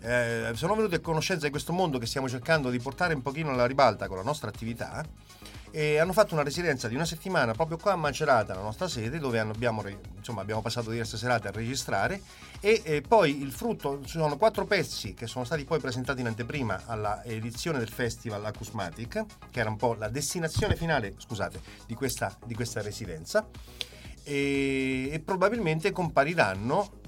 [0.00, 3.50] Eh, sono venuti a conoscenza di questo mondo che stiamo cercando di portare un pochino
[3.50, 5.04] alla ribalta con la nostra attività
[5.70, 9.18] e hanno fatto una residenza di una settimana proprio qua a Macerata, la nostra sede,
[9.18, 9.82] dove abbiamo,
[10.16, 12.20] insomma, abbiamo passato diverse serate a registrare.
[12.60, 16.26] E eh, poi il frutto, ci sono quattro pezzi che sono stati poi presentati in
[16.26, 21.94] anteprima alla edizione del festival Acousmatic, che era un po' la destinazione finale, scusate, di
[21.94, 23.46] questa, di questa residenza
[24.26, 27.04] e, e probabilmente compariranno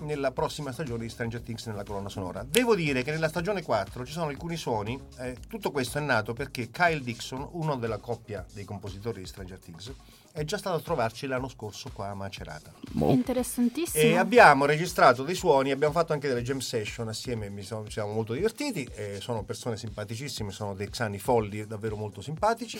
[0.00, 2.44] nella prossima stagione di Stranger Things nella colonna sonora.
[2.48, 6.34] Devo dire che nella stagione 4 ci sono alcuni suoni, eh, tutto questo è nato
[6.34, 9.92] perché Kyle Dixon, uno della coppia dei compositori di Stranger Things,
[10.32, 12.72] è già stato a trovarci l'anno scorso qua a Macerata.
[13.10, 14.02] Interessantissimo.
[14.02, 17.92] E abbiamo registrato dei suoni, abbiamo fatto anche delle jam session assieme, mi sono- ci
[17.92, 22.78] siamo molto divertiti, e sono persone simpaticissime, sono dei xani folli davvero molto simpatici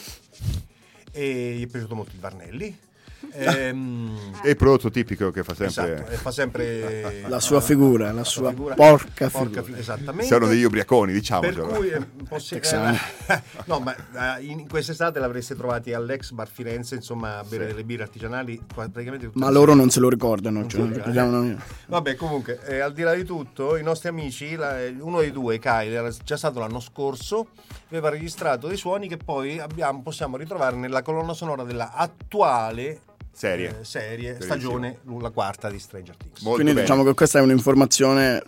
[1.11, 2.78] e gli è piaciuto molto il Varnelli.
[3.32, 5.95] Ehm, È il prodotto tipico che fa sempre...
[5.95, 8.74] Esatto, fa sempre La sua figura, la sua figura.
[8.74, 9.62] porca figura.
[9.62, 10.27] fi- esattamente.
[10.27, 11.40] Sono degli ubriaconi, diciamo.
[11.40, 12.61] Per cui eh, possi- eh,
[13.66, 18.05] no, ma eh, in quest'estate l'avreste trovati all'ex Bar Firenze, insomma, a bere delle birre
[18.05, 21.31] artigianali qua- praticamente tutte Ma le loro non se lo ricordano, cioè, ricordano.
[21.31, 21.57] noi.
[21.86, 25.59] Vabbè, comunque, eh, al di là di tutto, i nostri amici, la- uno dei due,
[25.59, 27.49] Kyle, era già stato l'anno scorso,
[27.89, 33.01] aveva registrato dei suoni che poi abbiamo- possiamo ritrovare nella colonna sonora della attuale
[33.39, 33.69] Serie.
[33.81, 36.43] eh, serie stagione, la quarta di Stranger Things.
[36.43, 38.43] Quindi diciamo che questa è un'informazione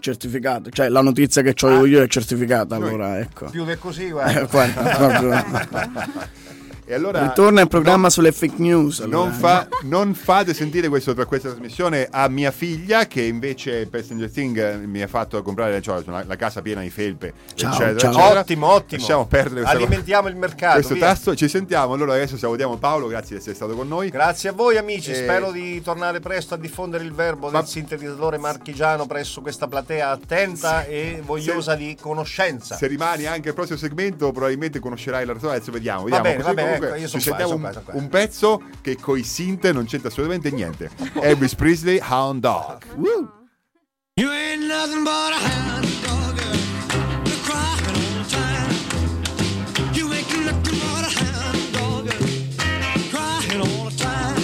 [0.00, 3.50] certificata, cioè la notizia che ho io è certificata, allora ecco.
[3.50, 4.44] Più di così, Eh, guarda.
[4.46, 6.28] guarda, proprio.
[6.90, 7.22] E allora...
[7.22, 8.98] Ritorna il programma sulle fake news.
[8.98, 9.16] allora.
[9.18, 14.02] Non, fa- non fate sentire questo tra questa trasmissione a mia figlia che invece per
[14.02, 17.70] Stranger Things eh, mi ha fatto comprare cioè, una- la casa piena di felpe Ciao,
[17.70, 18.10] eccetera, ciao.
[18.10, 18.40] eccetera.
[18.40, 19.00] Ottimo, ottimo.
[19.00, 21.06] lasciamo perdere questa Alimentiamo il mercato, questo via.
[21.06, 24.52] tasto ci sentiamo allora adesso salutiamo Paolo grazie di essere stato con noi Grazie a
[24.52, 29.40] voi amici, Eh, spero di tornare presto a diffondere il verbo del sintetizzatore marchigiano presso
[29.42, 32.74] questa platea attenta e vogliosa di conoscenza.
[32.74, 36.22] se rimani anche al prossimo segmento probabilmente conoscerai la ragione adesso vediamo, Va vediamo.
[36.24, 39.84] bene, Così va bene, comunque ecco, ci sentiamo un, un pezzo che coi synth non
[39.84, 40.90] c'entra assolutamente niente
[41.20, 42.84] Elvis Presley Hound Dog
[44.16, 46.36] You ain't nothing but a hound dog.
[47.26, 48.70] You're crying all the time.
[49.94, 52.10] You ain't nothing but a hound dog.
[53.10, 54.36] Crying all the time.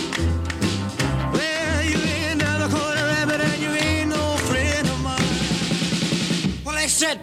[1.31, 6.65] Well, you ain't never caught a rabbit and you ain't no friend of mine.
[6.65, 7.19] Well, they said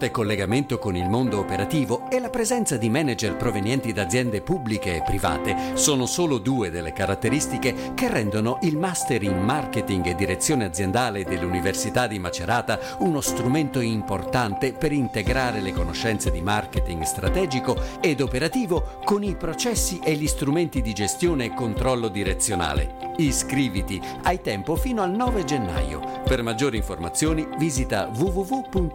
[0.00, 4.96] forte collegamento con il mondo operativo e la presenza di manager provenienti da aziende pubbliche
[4.96, 10.64] e private sono solo due delle caratteristiche che rendono il Master in Marketing e Direzione
[10.64, 16.59] Aziendale dell'Università di Macerata uno strumento importante per integrare le conoscenze di marketing
[17.04, 23.12] strategico ed operativo con i processi e gli strumenti di gestione e controllo direzionale.
[23.16, 26.22] Iscriviti, hai tempo fino al 9 gennaio.
[26.24, 28.88] Per maggiori informazioni visita www.unimc.it.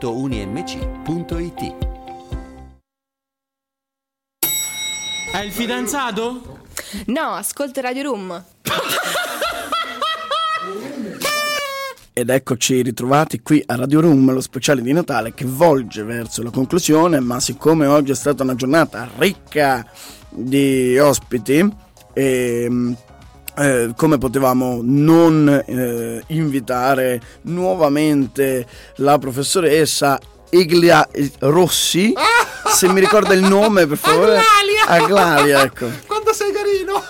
[5.32, 6.64] È il fidanzato?
[7.08, 8.46] No, ascolta Radio Room.
[12.18, 16.50] Ed eccoci ritrovati qui a Radio Room, lo speciale di Natale che volge verso la
[16.50, 19.86] conclusione, ma siccome oggi è stata una giornata ricca
[20.30, 21.70] di ospiti,
[22.14, 22.96] ehm,
[23.58, 28.66] eh, come potevamo non eh, invitare nuovamente
[28.96, 30.18] la professoressa
[30.52, 31.06] Iglia
[31.40, 32.14] Rossi,
[32.66, 34.40] se mi ricorda il nome per favore.
[34.88, 35.04] Aglalia!
[35.04, 35.90] Aglalia, ecco.
[36.08, 37.04] Quando sei carino!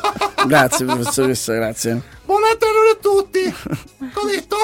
[0.48, 2.15] Grazie professoressa, grazie.
[2.26, 3.44] Buon Natale a tutti!
[4.14, 4.58] T'ho detto?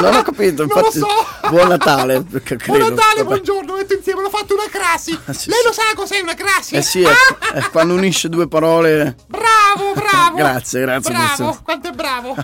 [0.00, 0.98] Non ho capito, Non infatti.
[0.98, 1.48] lo so!
[1.50, 2.64] Buon Natale, credo.
[2.66, 5.12] Buon Natale, buongiorno, metto insieme, l'ho fatto una crasi!
[5.26, 5.64] Ah, sì, Lei sì.
[5.66, 6.74] lo sa cos'è una crasi?
[6.74, 7.12] Eh sì, è,
[7.52, 9.16] è quando unisce due parole.
[9.28, 10.36] Bravo, bravo!
[10.36, 11.58] Grazie, grazie, Bravo, professore.
[11.62, 12.34] quanto è bravo!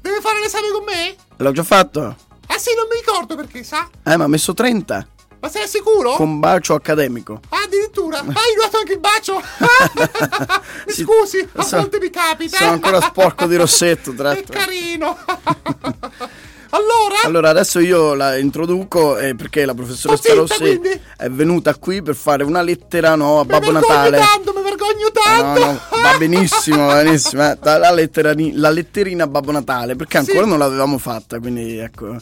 [0.00, 1.16] Deve fare l'esame con me?
[1.38, 2.16] L'ho già fatto?
[2.48, 3.88] Ah sì, non mi ricordo perché, sa?
[4.04, 5.06] Eh, ma ha messo 30.
[5.46, 6.12] Ma sei sicuro?
[6.14, 7.40] Con bacio accademico.
[7.50, 8.18] Ah, addirittura!
[8.26, 9.34] Hai dato anche il bacio!
[10.86, 12.56] mi Sì, scusi, a so- volte mi capita!
[12.58, 14.52] Sono ancora sporco di rossetto, Che tratto.
[14.52, 15.16] carino!
[16.70, 17.14] allora?
[17.24, 21.00] Allora, adesso io la introduco eh, perché la professoressa Sto zitta, Rossi quindi?
[21.16, 24.18] è venuta qui per fare una lettera no, a Babbo vergogno Natale.
[24.18, 25.64] tanto, mi vergogno No, tanto!
[25.64, 27.42] no, va benissimo, va benissimo.
[27.50, 27.56] eh.
[27.62, 30.48] La, letterani- la letterina a Babbo Natale, perché ancora Sì.
[30.48, 32.16] non l'avevamo fatta, quindi ecco.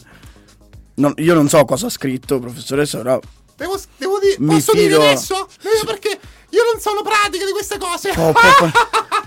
[0.95, 3.19] Non- io non so cosa ha scritto, professoressa, però
[3.57, 5.47] Devo, devo dire, posso fido- dire adesso?
[5.63, 6.19] Io perché
[6.49, 8.11] io non sono pratica di queste cose.
[8.11, 8.69] può, può-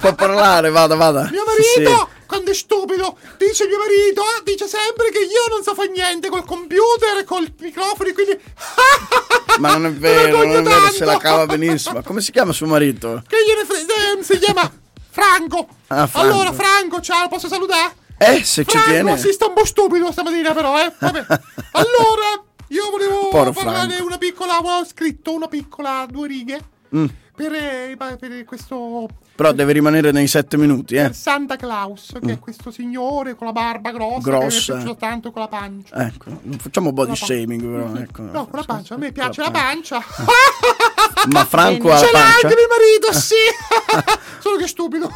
[0.01, 1.29] può- parlare, vada, vada.
[1.31, 5.75] Mio Sì, marito, quando è stupido, dice mio marito, dice sempre che io non so
[5.75, 9.61] fare niente col computer, col microfono, quindi sì.
[9.61, 11.27] Ma non è vero, non è vero, se la tanto.
[11.27, 11.95] cava benissimo.
[11.95, 13.23] Ma come si chiama suo marito?
[13.27, 14.71] che gliene frega, si chiama
[15.11, 15.67] Franco.
[15.89, 16.19] Ah, Franco.
[16.33, 17.95] Allora, Franco, ciao, posso salutare?
[18.19, 19.17] Eh, se ci Franco, tiene.
[19.19, 20.93] si sta un po' stupido stamattina però, eh.
[20.99, 21.25] Vabbè.
[21.73, 24.05] Allora, io volevo Povero parlare Franco.
[24.07, 26.61] una piccola, ho scritto una piccola, due righe,
[26.97, 27.05] Mm,
[27.37, 31.03] per, eh, per questo Però deve rimanere nei sette minuti, eh.
[31.03, 34.47] per Santa Claus, che è questo signore con la barba grossa, che Grossa.
[34.49, 36.07] mi è piaciuto tanto con la pancia.
[36.07, 37.95] Ecco, non facciamo body la shaming, però.
[38.01, 38.23] Ecco.
[38.23, 40.03] No, con la pancia, a me piace la pancia.
[41.31, 43.35] Ma Franco ha Ce la l'ha anche mio marito, sì!
[44.41, 45.11] Solo che stupido.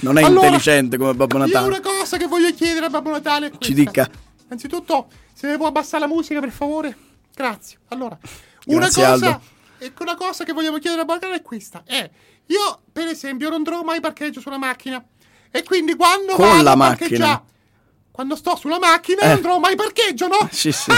[0.00, 1.66] Non è Allora, intelligente come Babbo Natale.
[1.66, 3.52] una cosa che voglio chiedere a Babbo Natale.
[3.58, 4.08] Ci dica.
[4.48, 6.96] Anzitutto, se ne può abbassare la musica, per favore?
[7.34, 7.78] Grazie.
[7.88, 8.18] Allora,
[8.66, 9.40] una Grazie, cosa, Aldo.
[9.78, 11.82] ecco, una cosa che vogliamo chiedere a Babbo Natale è questa.
[11.84, 12.10] È,
[12.46, 15.02] io, per esempio, non trovo mai parcheggio sulla macchina.
[15.50, 17.42] E quindi quando Con vado la macchina.
[18.10, 19.28] Quando sto sulla macchina Eh.
[19.28, 20.48] non trovo mai parcheggio, no?
[20.50, 20.90] Sì, sì.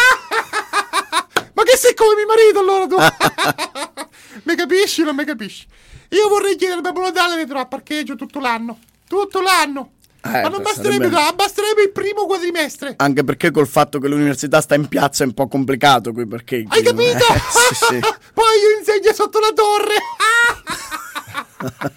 [1.54, 2.96] Ma che sei come mio marito allora tu?
[4.44, 5.66] mi capisci o non mi capisci?
[6.10, 8.78] Io vorrei chiedere a Babbo Natale di trovare parcheggio tutto l'anno.
[9.08, 9.90] Tutto l'anno.
[10.26, 12.94] Eh, Ma non basterebbe, basterebbe il primo quadrimestre.
[12.96, 16.64] Anche perché col fatto che l'università sta in piazza è un po' complicato qui perché.
[16.66, 17.24] Hai capito?
[17.34, 17.98] Eh, sì, sì.
[18.32, 19.94] Poi io insegno sotto la torre.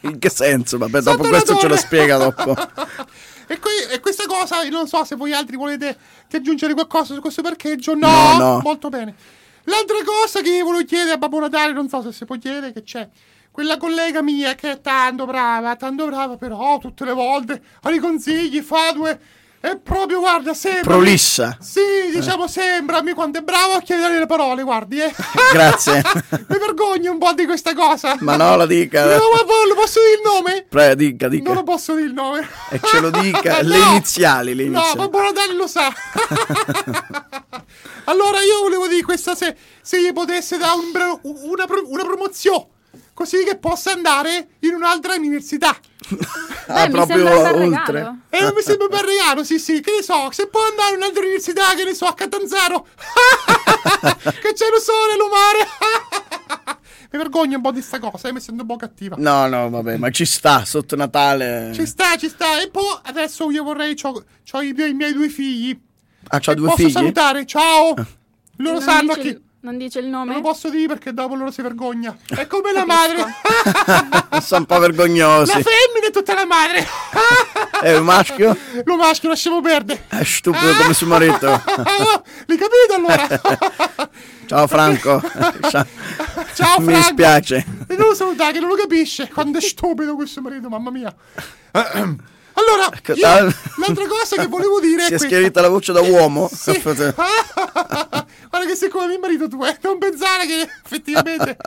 [0.01, 0.77] In che senso?
[0.77, 1.77] Vabbè, dopo Sotto la questo ce lo torre.
[1.77, 2.55] spiega dopo.
[3.47, 5.97] E, que- e questa cosa, io non so se voi altri volete
[6.31, 7.93] aggiungere qualcosa su questo parcheggio.
[7.95, 8.59] No, No, no.
[8.63, 9.15] molto bene.
[9.69, 12.83] L'altra cosa che volevo chiedere a Babbo Natale, non so se si può chiedere, che
[12.83, 13.07] c'è
[13.51, 17.99] quella collega mia che è tanto brava, tanto brava, però tutte le volte ha i
[17.99, 19.19] consigli, fa due...
[19.59, 20.81] È proprio, guarda, sembra...
[20.81, 21.57] Prolissa.
[21.59, 21.81] Sì,
[22.13, 25.13] diciamo, sembrami quanto è bravo a chiedere le parole, guardi, eh.
[25.51, 26.03] Grazie.
[26.47, 28.15] Mi vergogno un po' di questa cosa.
[28.19, 29.05] Ma no, la dica.
[29.05, 30.65] No, ma lo posso dire il nome?
[30.69, 31.43] Prego, dica, dica.
[31.43, 32.47] Non lo posso dire il nome.
[32.69, 33.55] E ce lo dica.
[33.67, 33.69] No.
[33.69, 34.97] Le iniziali, le No, iniziali.
[34.97, 35.91] Babbo Natale lo sa.
[38.05, 40.91] allora io volevo dire questa se, se gli potesse dare un
[41.23, 42.67] una, una promozione.
[43.13, 45.75] Così che possa andare in un'altra università.
[46.67, 47.25] Ah, mi proprio
[47.55, 48.17] oltre.
[48.29, 49.79] E non mi sembra un bel regalo, sì, sì.
[49.81, 52.85] Che ne so, se può andare in un'altra università, che ne so, a Catanzaro.
[54.41, 56.77] che c'è lo sole, lo mare.
[57.11, 59.15] mi vergogno un po' di sta cosa, eh, mi sento un po' cattiva.
[59.17, 61.71] No, no, vabbè, ma ci sta sotto Natale.
[61.73, 62.59] Ci sta, ci sta.
[62.61, 63.95] E poi adesso io vorrei.
[63.95, 65.77] C'ho, c'ho i, miei, i miei due figli.
[66.29, 66.91] Ah, c'ha E due posso figli?
[66.91, 67.45] salutare?
[67.45, 67.93] Ciao.
[68.59, 69.45] Loro Non sanno dice- chi.
[69.67, 70.35] Non dice il Non nome?
[70.35, 72.15] lo posso dire perché dopo loro si vergogna.
[72.25, 73.25] È come la madre.
[74.39, 75.51] Sono un po' La vergognosi.
[75.51, 76.87] femmina è tutta la madre.
[77.81, 78.55] È un maschio?
[78.85, 80.05] Lo maschio lasciamo perdere.
[80.07, 81.47] È stupido come suo marito.
[81.67, 84.07] L'hai capito allora?
[84.45, 85.21] Ciao Franco.
[85.69, 85.85] Ciao
[86.79, 86.91] Mi Franco.
[86.93, 87.65] dispiace.
[87.89, 89.27] E non lo salutare che non lo capisce.
[89.27, 91.13] Quando è stupido questo marito, mamma mia.
[92.57, 93.27] Allora, Ecco, io,
[93.77, 96.49] l'altra cosa che volevo dire Si è è schierita la voce da uomo.
[98.49, 99.77] Guarda che sei come mio marito tu, eh.
[99.81, 101.57] Non pensare che effettivamente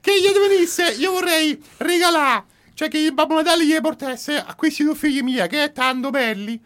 [0.00, 2.44] che gli venisse, io vorrei regalare,
[2.74, 6.10] cioè che il Babbo Natale gli portasse a questi due figli miei, che è tanto
[6.10, 6.60] belli,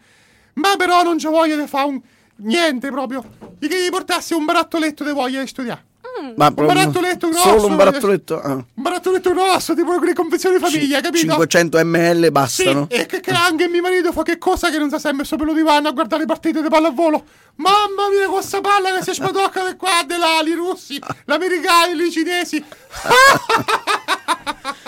[0.55, 2.01] ma però non c'ho voglia di fare un
[2.37, 3.23] niente proprio.
[3.57, 5.85] Di che gli portasse un barattoletto di voglia di studiare.
[6.35, 7.49] Ma un barattoletto grosso.
[7.49, 8.41] Solo un barattoletto?
[8.41, 8.53] Ah.
[8.53, 11.27] Un barattoletto grosso, tipo quelle confezioni di famiglia, capito?
[11.27, 12.87] 500 ml bastano.
[12.89, 15.45] Sì, e che, che anche mio marito fa che cosa che non sa sempre sopra
[15.45, 17.23] lo divano a guardare le partite di pallavolo.
[17.55, 22.01] Mamma mia, questa palla che si spadocca di qua, di là, i russi, gli americani,
[22.01, 22.63] i cinesi.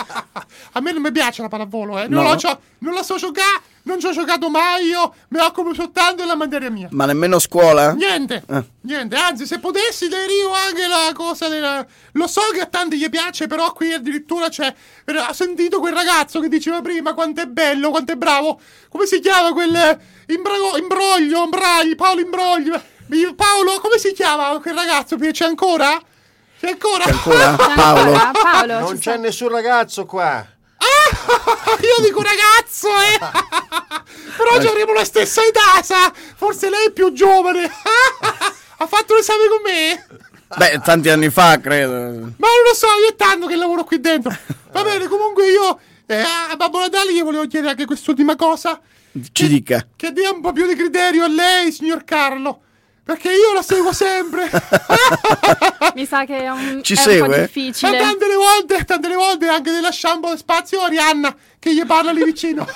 [0.73, 2.07] A me non mi piace la pallavolo, eh.
[2.07, 2.29] Non, No?
[2.31, 6.21] la, so- non la so giocare, non ci ho giocato mai io, mi occupo soltanto
[6.21, 6.87] della materia mia.
[6.91, 7.91] Ma nemmeno a scuola?
[7.93, 8.63] Niente, Eh.
[8.81, 11.85] niente, anzi se potessi derivo anche la cosa della...
[12.13, 14.73] Lo so che a tanti gli piace, però qui addirittura c'è...
[15.05, 18.59] Ha sentito quel ragazzo che diceva prima quanto è bello, quanto è bravo.
[18.89, 19.99] Come si chiama quel...
[20.27, 22.81] Imbrago, imbroglio, Imbragli, Paolo Imbroglio.
[23.35, 25.17] Paolo, come si chiama quel ragazzo?
[25.17, 26.01] C'è ancora?
[26.61, 27.05] C'è ancora?
[27.05, 27.55] C'è ancora?
[27.55, 28.31] Paolo?
[28.39, 30.45] Paolo, non c'è nessun ragazzo qua.
[31.81, 33.17] Io dico ragazzo, eh!
[34.37, 36.13] Però ci avremo la stessa età, sa?
[36.35, 37.63] Forse lei è più giovane.
[37.65, 40.05] ha fatto l'esame con me?
[40.55, 41.93] Beh, tanti anni fa, credo.
[41.93, 44.31] Ma non lo so, io è tanto che lavoro qui dentro.
[44.71, 48.79] Va bene, comunque io eh, a Babbo Natale gli volevo chiedere anche quest'ultima cosa.
[49.31, 49.87] Ci dica.
[49.95, 52.61] Che dia un po' più di criterio a lei, signor Carlo.
[53.03, 54.49] Perché io la seguo sempre.
[55.95, 57.25] Mi sa che è un, Ci è un segue?
[57.27, 57.97] po' Ma difficile.
[57.97, 62.23] tante le volte, tante le volte anche della shampoo spazio Arianna che gli parla lì
[62.23, 62.65] vicino.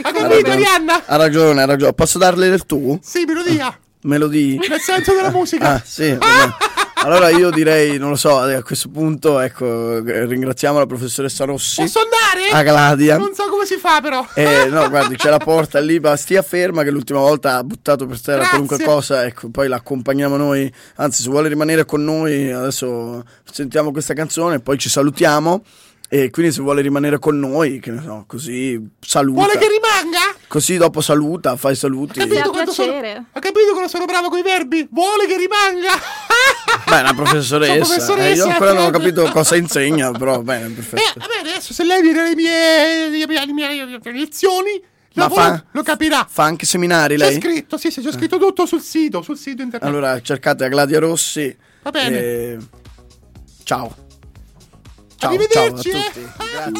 [0.00, 1.02] Ha capito Arianna?
[1.06, 1.92] Ha ragione, ha ragione.
[1.92, 2.98] Posso darle del tu?
[3.02, 3.76] Sì, me lo dia.
[4.02, 4.58] Melodie?
[4.68, 5.70] Nel senso della musica.
[5.70, 6.16] Ah, sì.
[7.02, 11.82] Allora io direi, non lo so, a questo punto, ecco, ringraziamo la professoressa Rossi.
[11.82, 12.50] Posso andare?
[12.50, 13.16] A Gladia.
[13.16, 14.26] Non so come si fa però.
[14.34, 18.06] Eh, no, guardi, c'è la porta lì, ma stia ferma che l'ultima volta ha buttato
[18.06, 18.58] per terra Grazie.
[18.58, 23.92] qualunque cosa, ecco, poi la accompagniamo noi, anzi se vuole rimanere con noi adesso sentiamo
[23.92, 25.62] questa canzone poi ci salutiamo
[26.10, 29.42] e quindi se vuole rimanere con noi, che ne so, così saluta.
[29.42, 30.37] Vuole che rimanga?
[30.48, 32.20] Così dopo saluta, fa i saluti.
[32.20, 34.88] Ha capito, quanto sono, ha capito quando sono bravo con i verbi?
[34.90, 35.92] Vuole che rimanga?
[36.88, 37.74] Beh, una professoressa.
[37.74, 41.02] Professoressa, eh, io ancora non ho capito cosa insegna, però bene, perfetto.
[41.02, 44.82] Eh, vabbè, adesso se lei viene alle mie, alle mie, alle mie- alle mie lezioni,
[45.14, 46.26] Ma fa- lo capirà.
[46.28, 47.40] Fa anche seminari C'è lei?
[47.40, 49.86] scritto, sì, sì, c'è scritto tutto sul sito, sul sito internet.
[49.86, 51.54] Allora cercate a Gladia Rossi.
[51.82, 52.18] Va bene.
[52.18, 52.58] e-
[53.64, 53.94] Ciao.
[55.16, 56.12] Ciao, Arrivederci, ciao a eh.
[56.12, 56.26] tutti.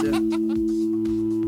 [0.00, 1.46] Grazie.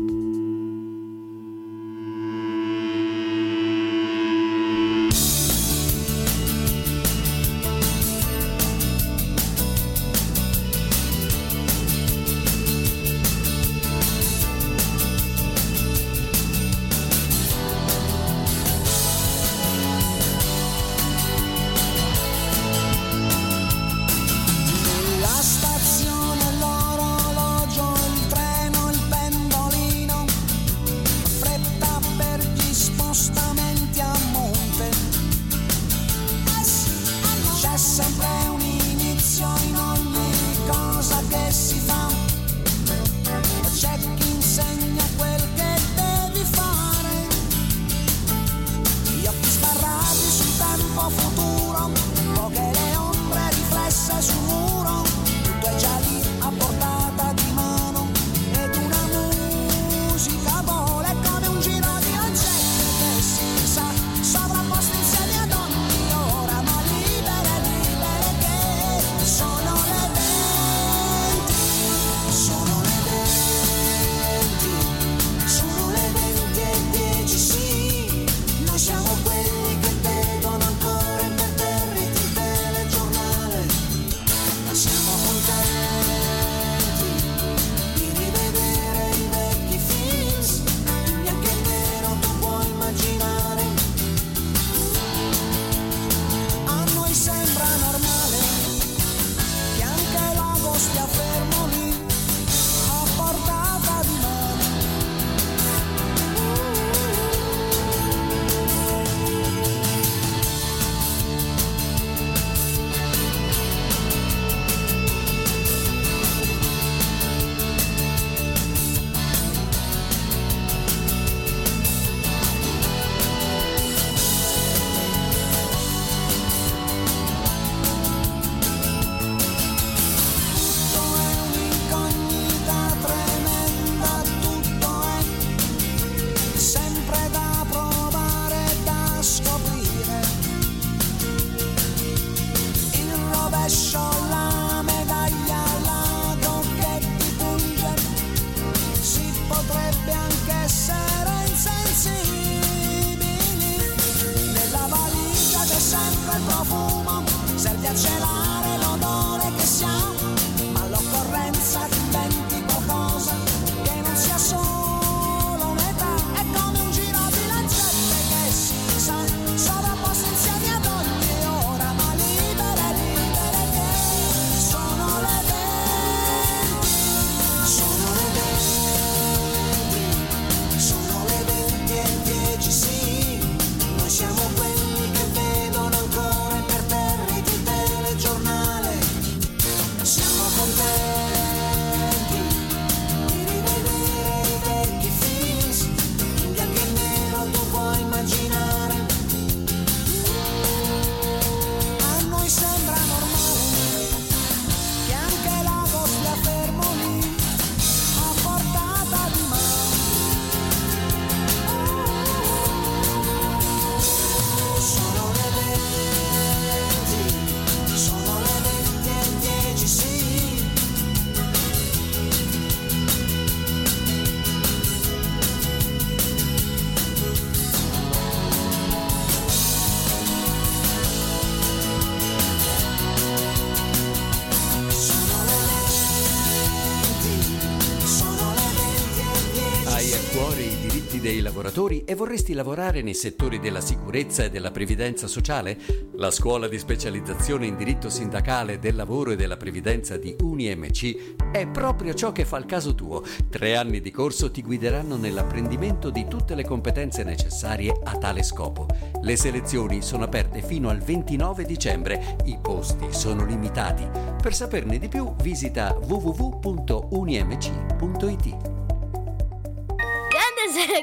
[241.71, 245.77] lavoratori e vorresti lavorare nei settori della sicurezza e della previdenza sociale?
[246.15, 251.65] La scuola di specializzazione in diritto sindacale del lavoro e della previdenza di UniMC è
[251.67, 253.23] proprio ciò che fa il caso tuo.
[253.49, 258.87] Tre anni di corso ti guideranno nell'apprendimento di tutte le competenze necessarie a tale scopo.
[259.21, 264.05] Le selezioni sono aperte fino al 29 dicembre, i posti sono limitati.
[264.41, 266.79] Per saperne di più visita www.unimc.it.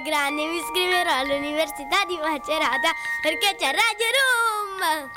[0.08, 5.10] Grande mi iscriverò all'Università di Macerata perché c'è Radio Room!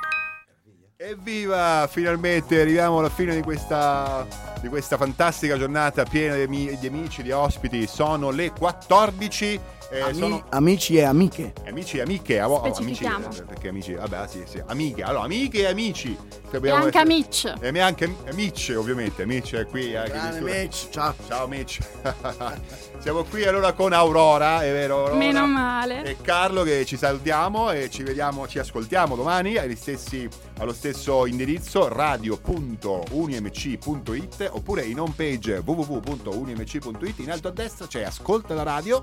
[0.98, 1.88] Evviva!
[1.90, 4.28] Finalmente arriviamo alla fine di questa,
[4.60, 7.88] di questa fantastica giornata piena di amici, di ospiti.
[7.88, 9.60] Sono le 14.
[9.92, 11.54] Eh, Ami- sono Amici e amiche.
[11.68, 12.40] amici e amiche.
[12.40, 15.04] ah, oh, amici, eh, perché amici, vabbè, ah, sì, sì, amiche.
[15.04, 16.18] Allora, amiche e amici.
[16.54, 17.54] E anche essere- Mitch.
[17.62, 19.22] E anche amici, ovviamente.
[19.24, 19.94] Amici è qui.
[19.94, 21.14] eh, Grande Mitch, ciao.
[21.28, 21.80] Ciao Mitch.
[23.00, 24.98] Siamo qui allora con Aurora, è vero?
[25.00, 25.16] Aurora?
[25.16, 26.04] Meno male.
[26.04, 30.28] E Carlo che ci salutiamo e ci vediamo, ci ascoltiamo domani agli stessi-
[30.60, 38.54] allo stesso indirizzo radio.unimc.it oppure in home page www.unimc.it in alto a destra c'è ascolta
[38.54, 39.02] la radio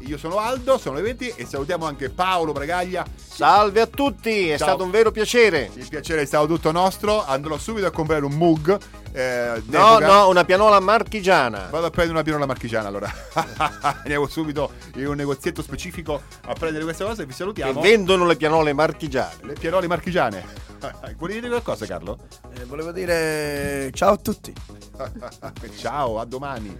[0.00, 4.58] io sono Aldo sono le 20 e salutiamo anche Paolo Bragaglia Salve a tutti, è
[4.58, 4.68] Ciao.
[4.68, 5.70] stato un vero piacere.
[5.74, 8.78] il piacere è stato tutto nostro andrò subito a comprare un mug
[9.12, 11.68] eh, No, no, una pianola marchigiana.
[11.70, 13.12] Vado a prendere una pianola marchigiana allora.
[14.02, 17.80] Andiamo subito in un negozietto specifico a prendere queste cose e vi Che salutiamo.
[17.80, 19.36] vendono le pianole marchigiane.
[19.42, 20.44] Le pianole marchigiane.
[21.16, 22.18] Vuoi dire qualcosa Carlo?
[22.54, 24.52] Eh, volevo dire ciao a tutti.
[25.76, 26.76] Ciao, a domani.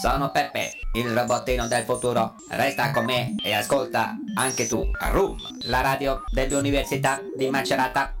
[0.00, 2.34] Sono Peppe, il robottino del futuro.
[2.50, 8.14] Resta con me e ascolta anche tu Room, la radio dell'Università di Macerata.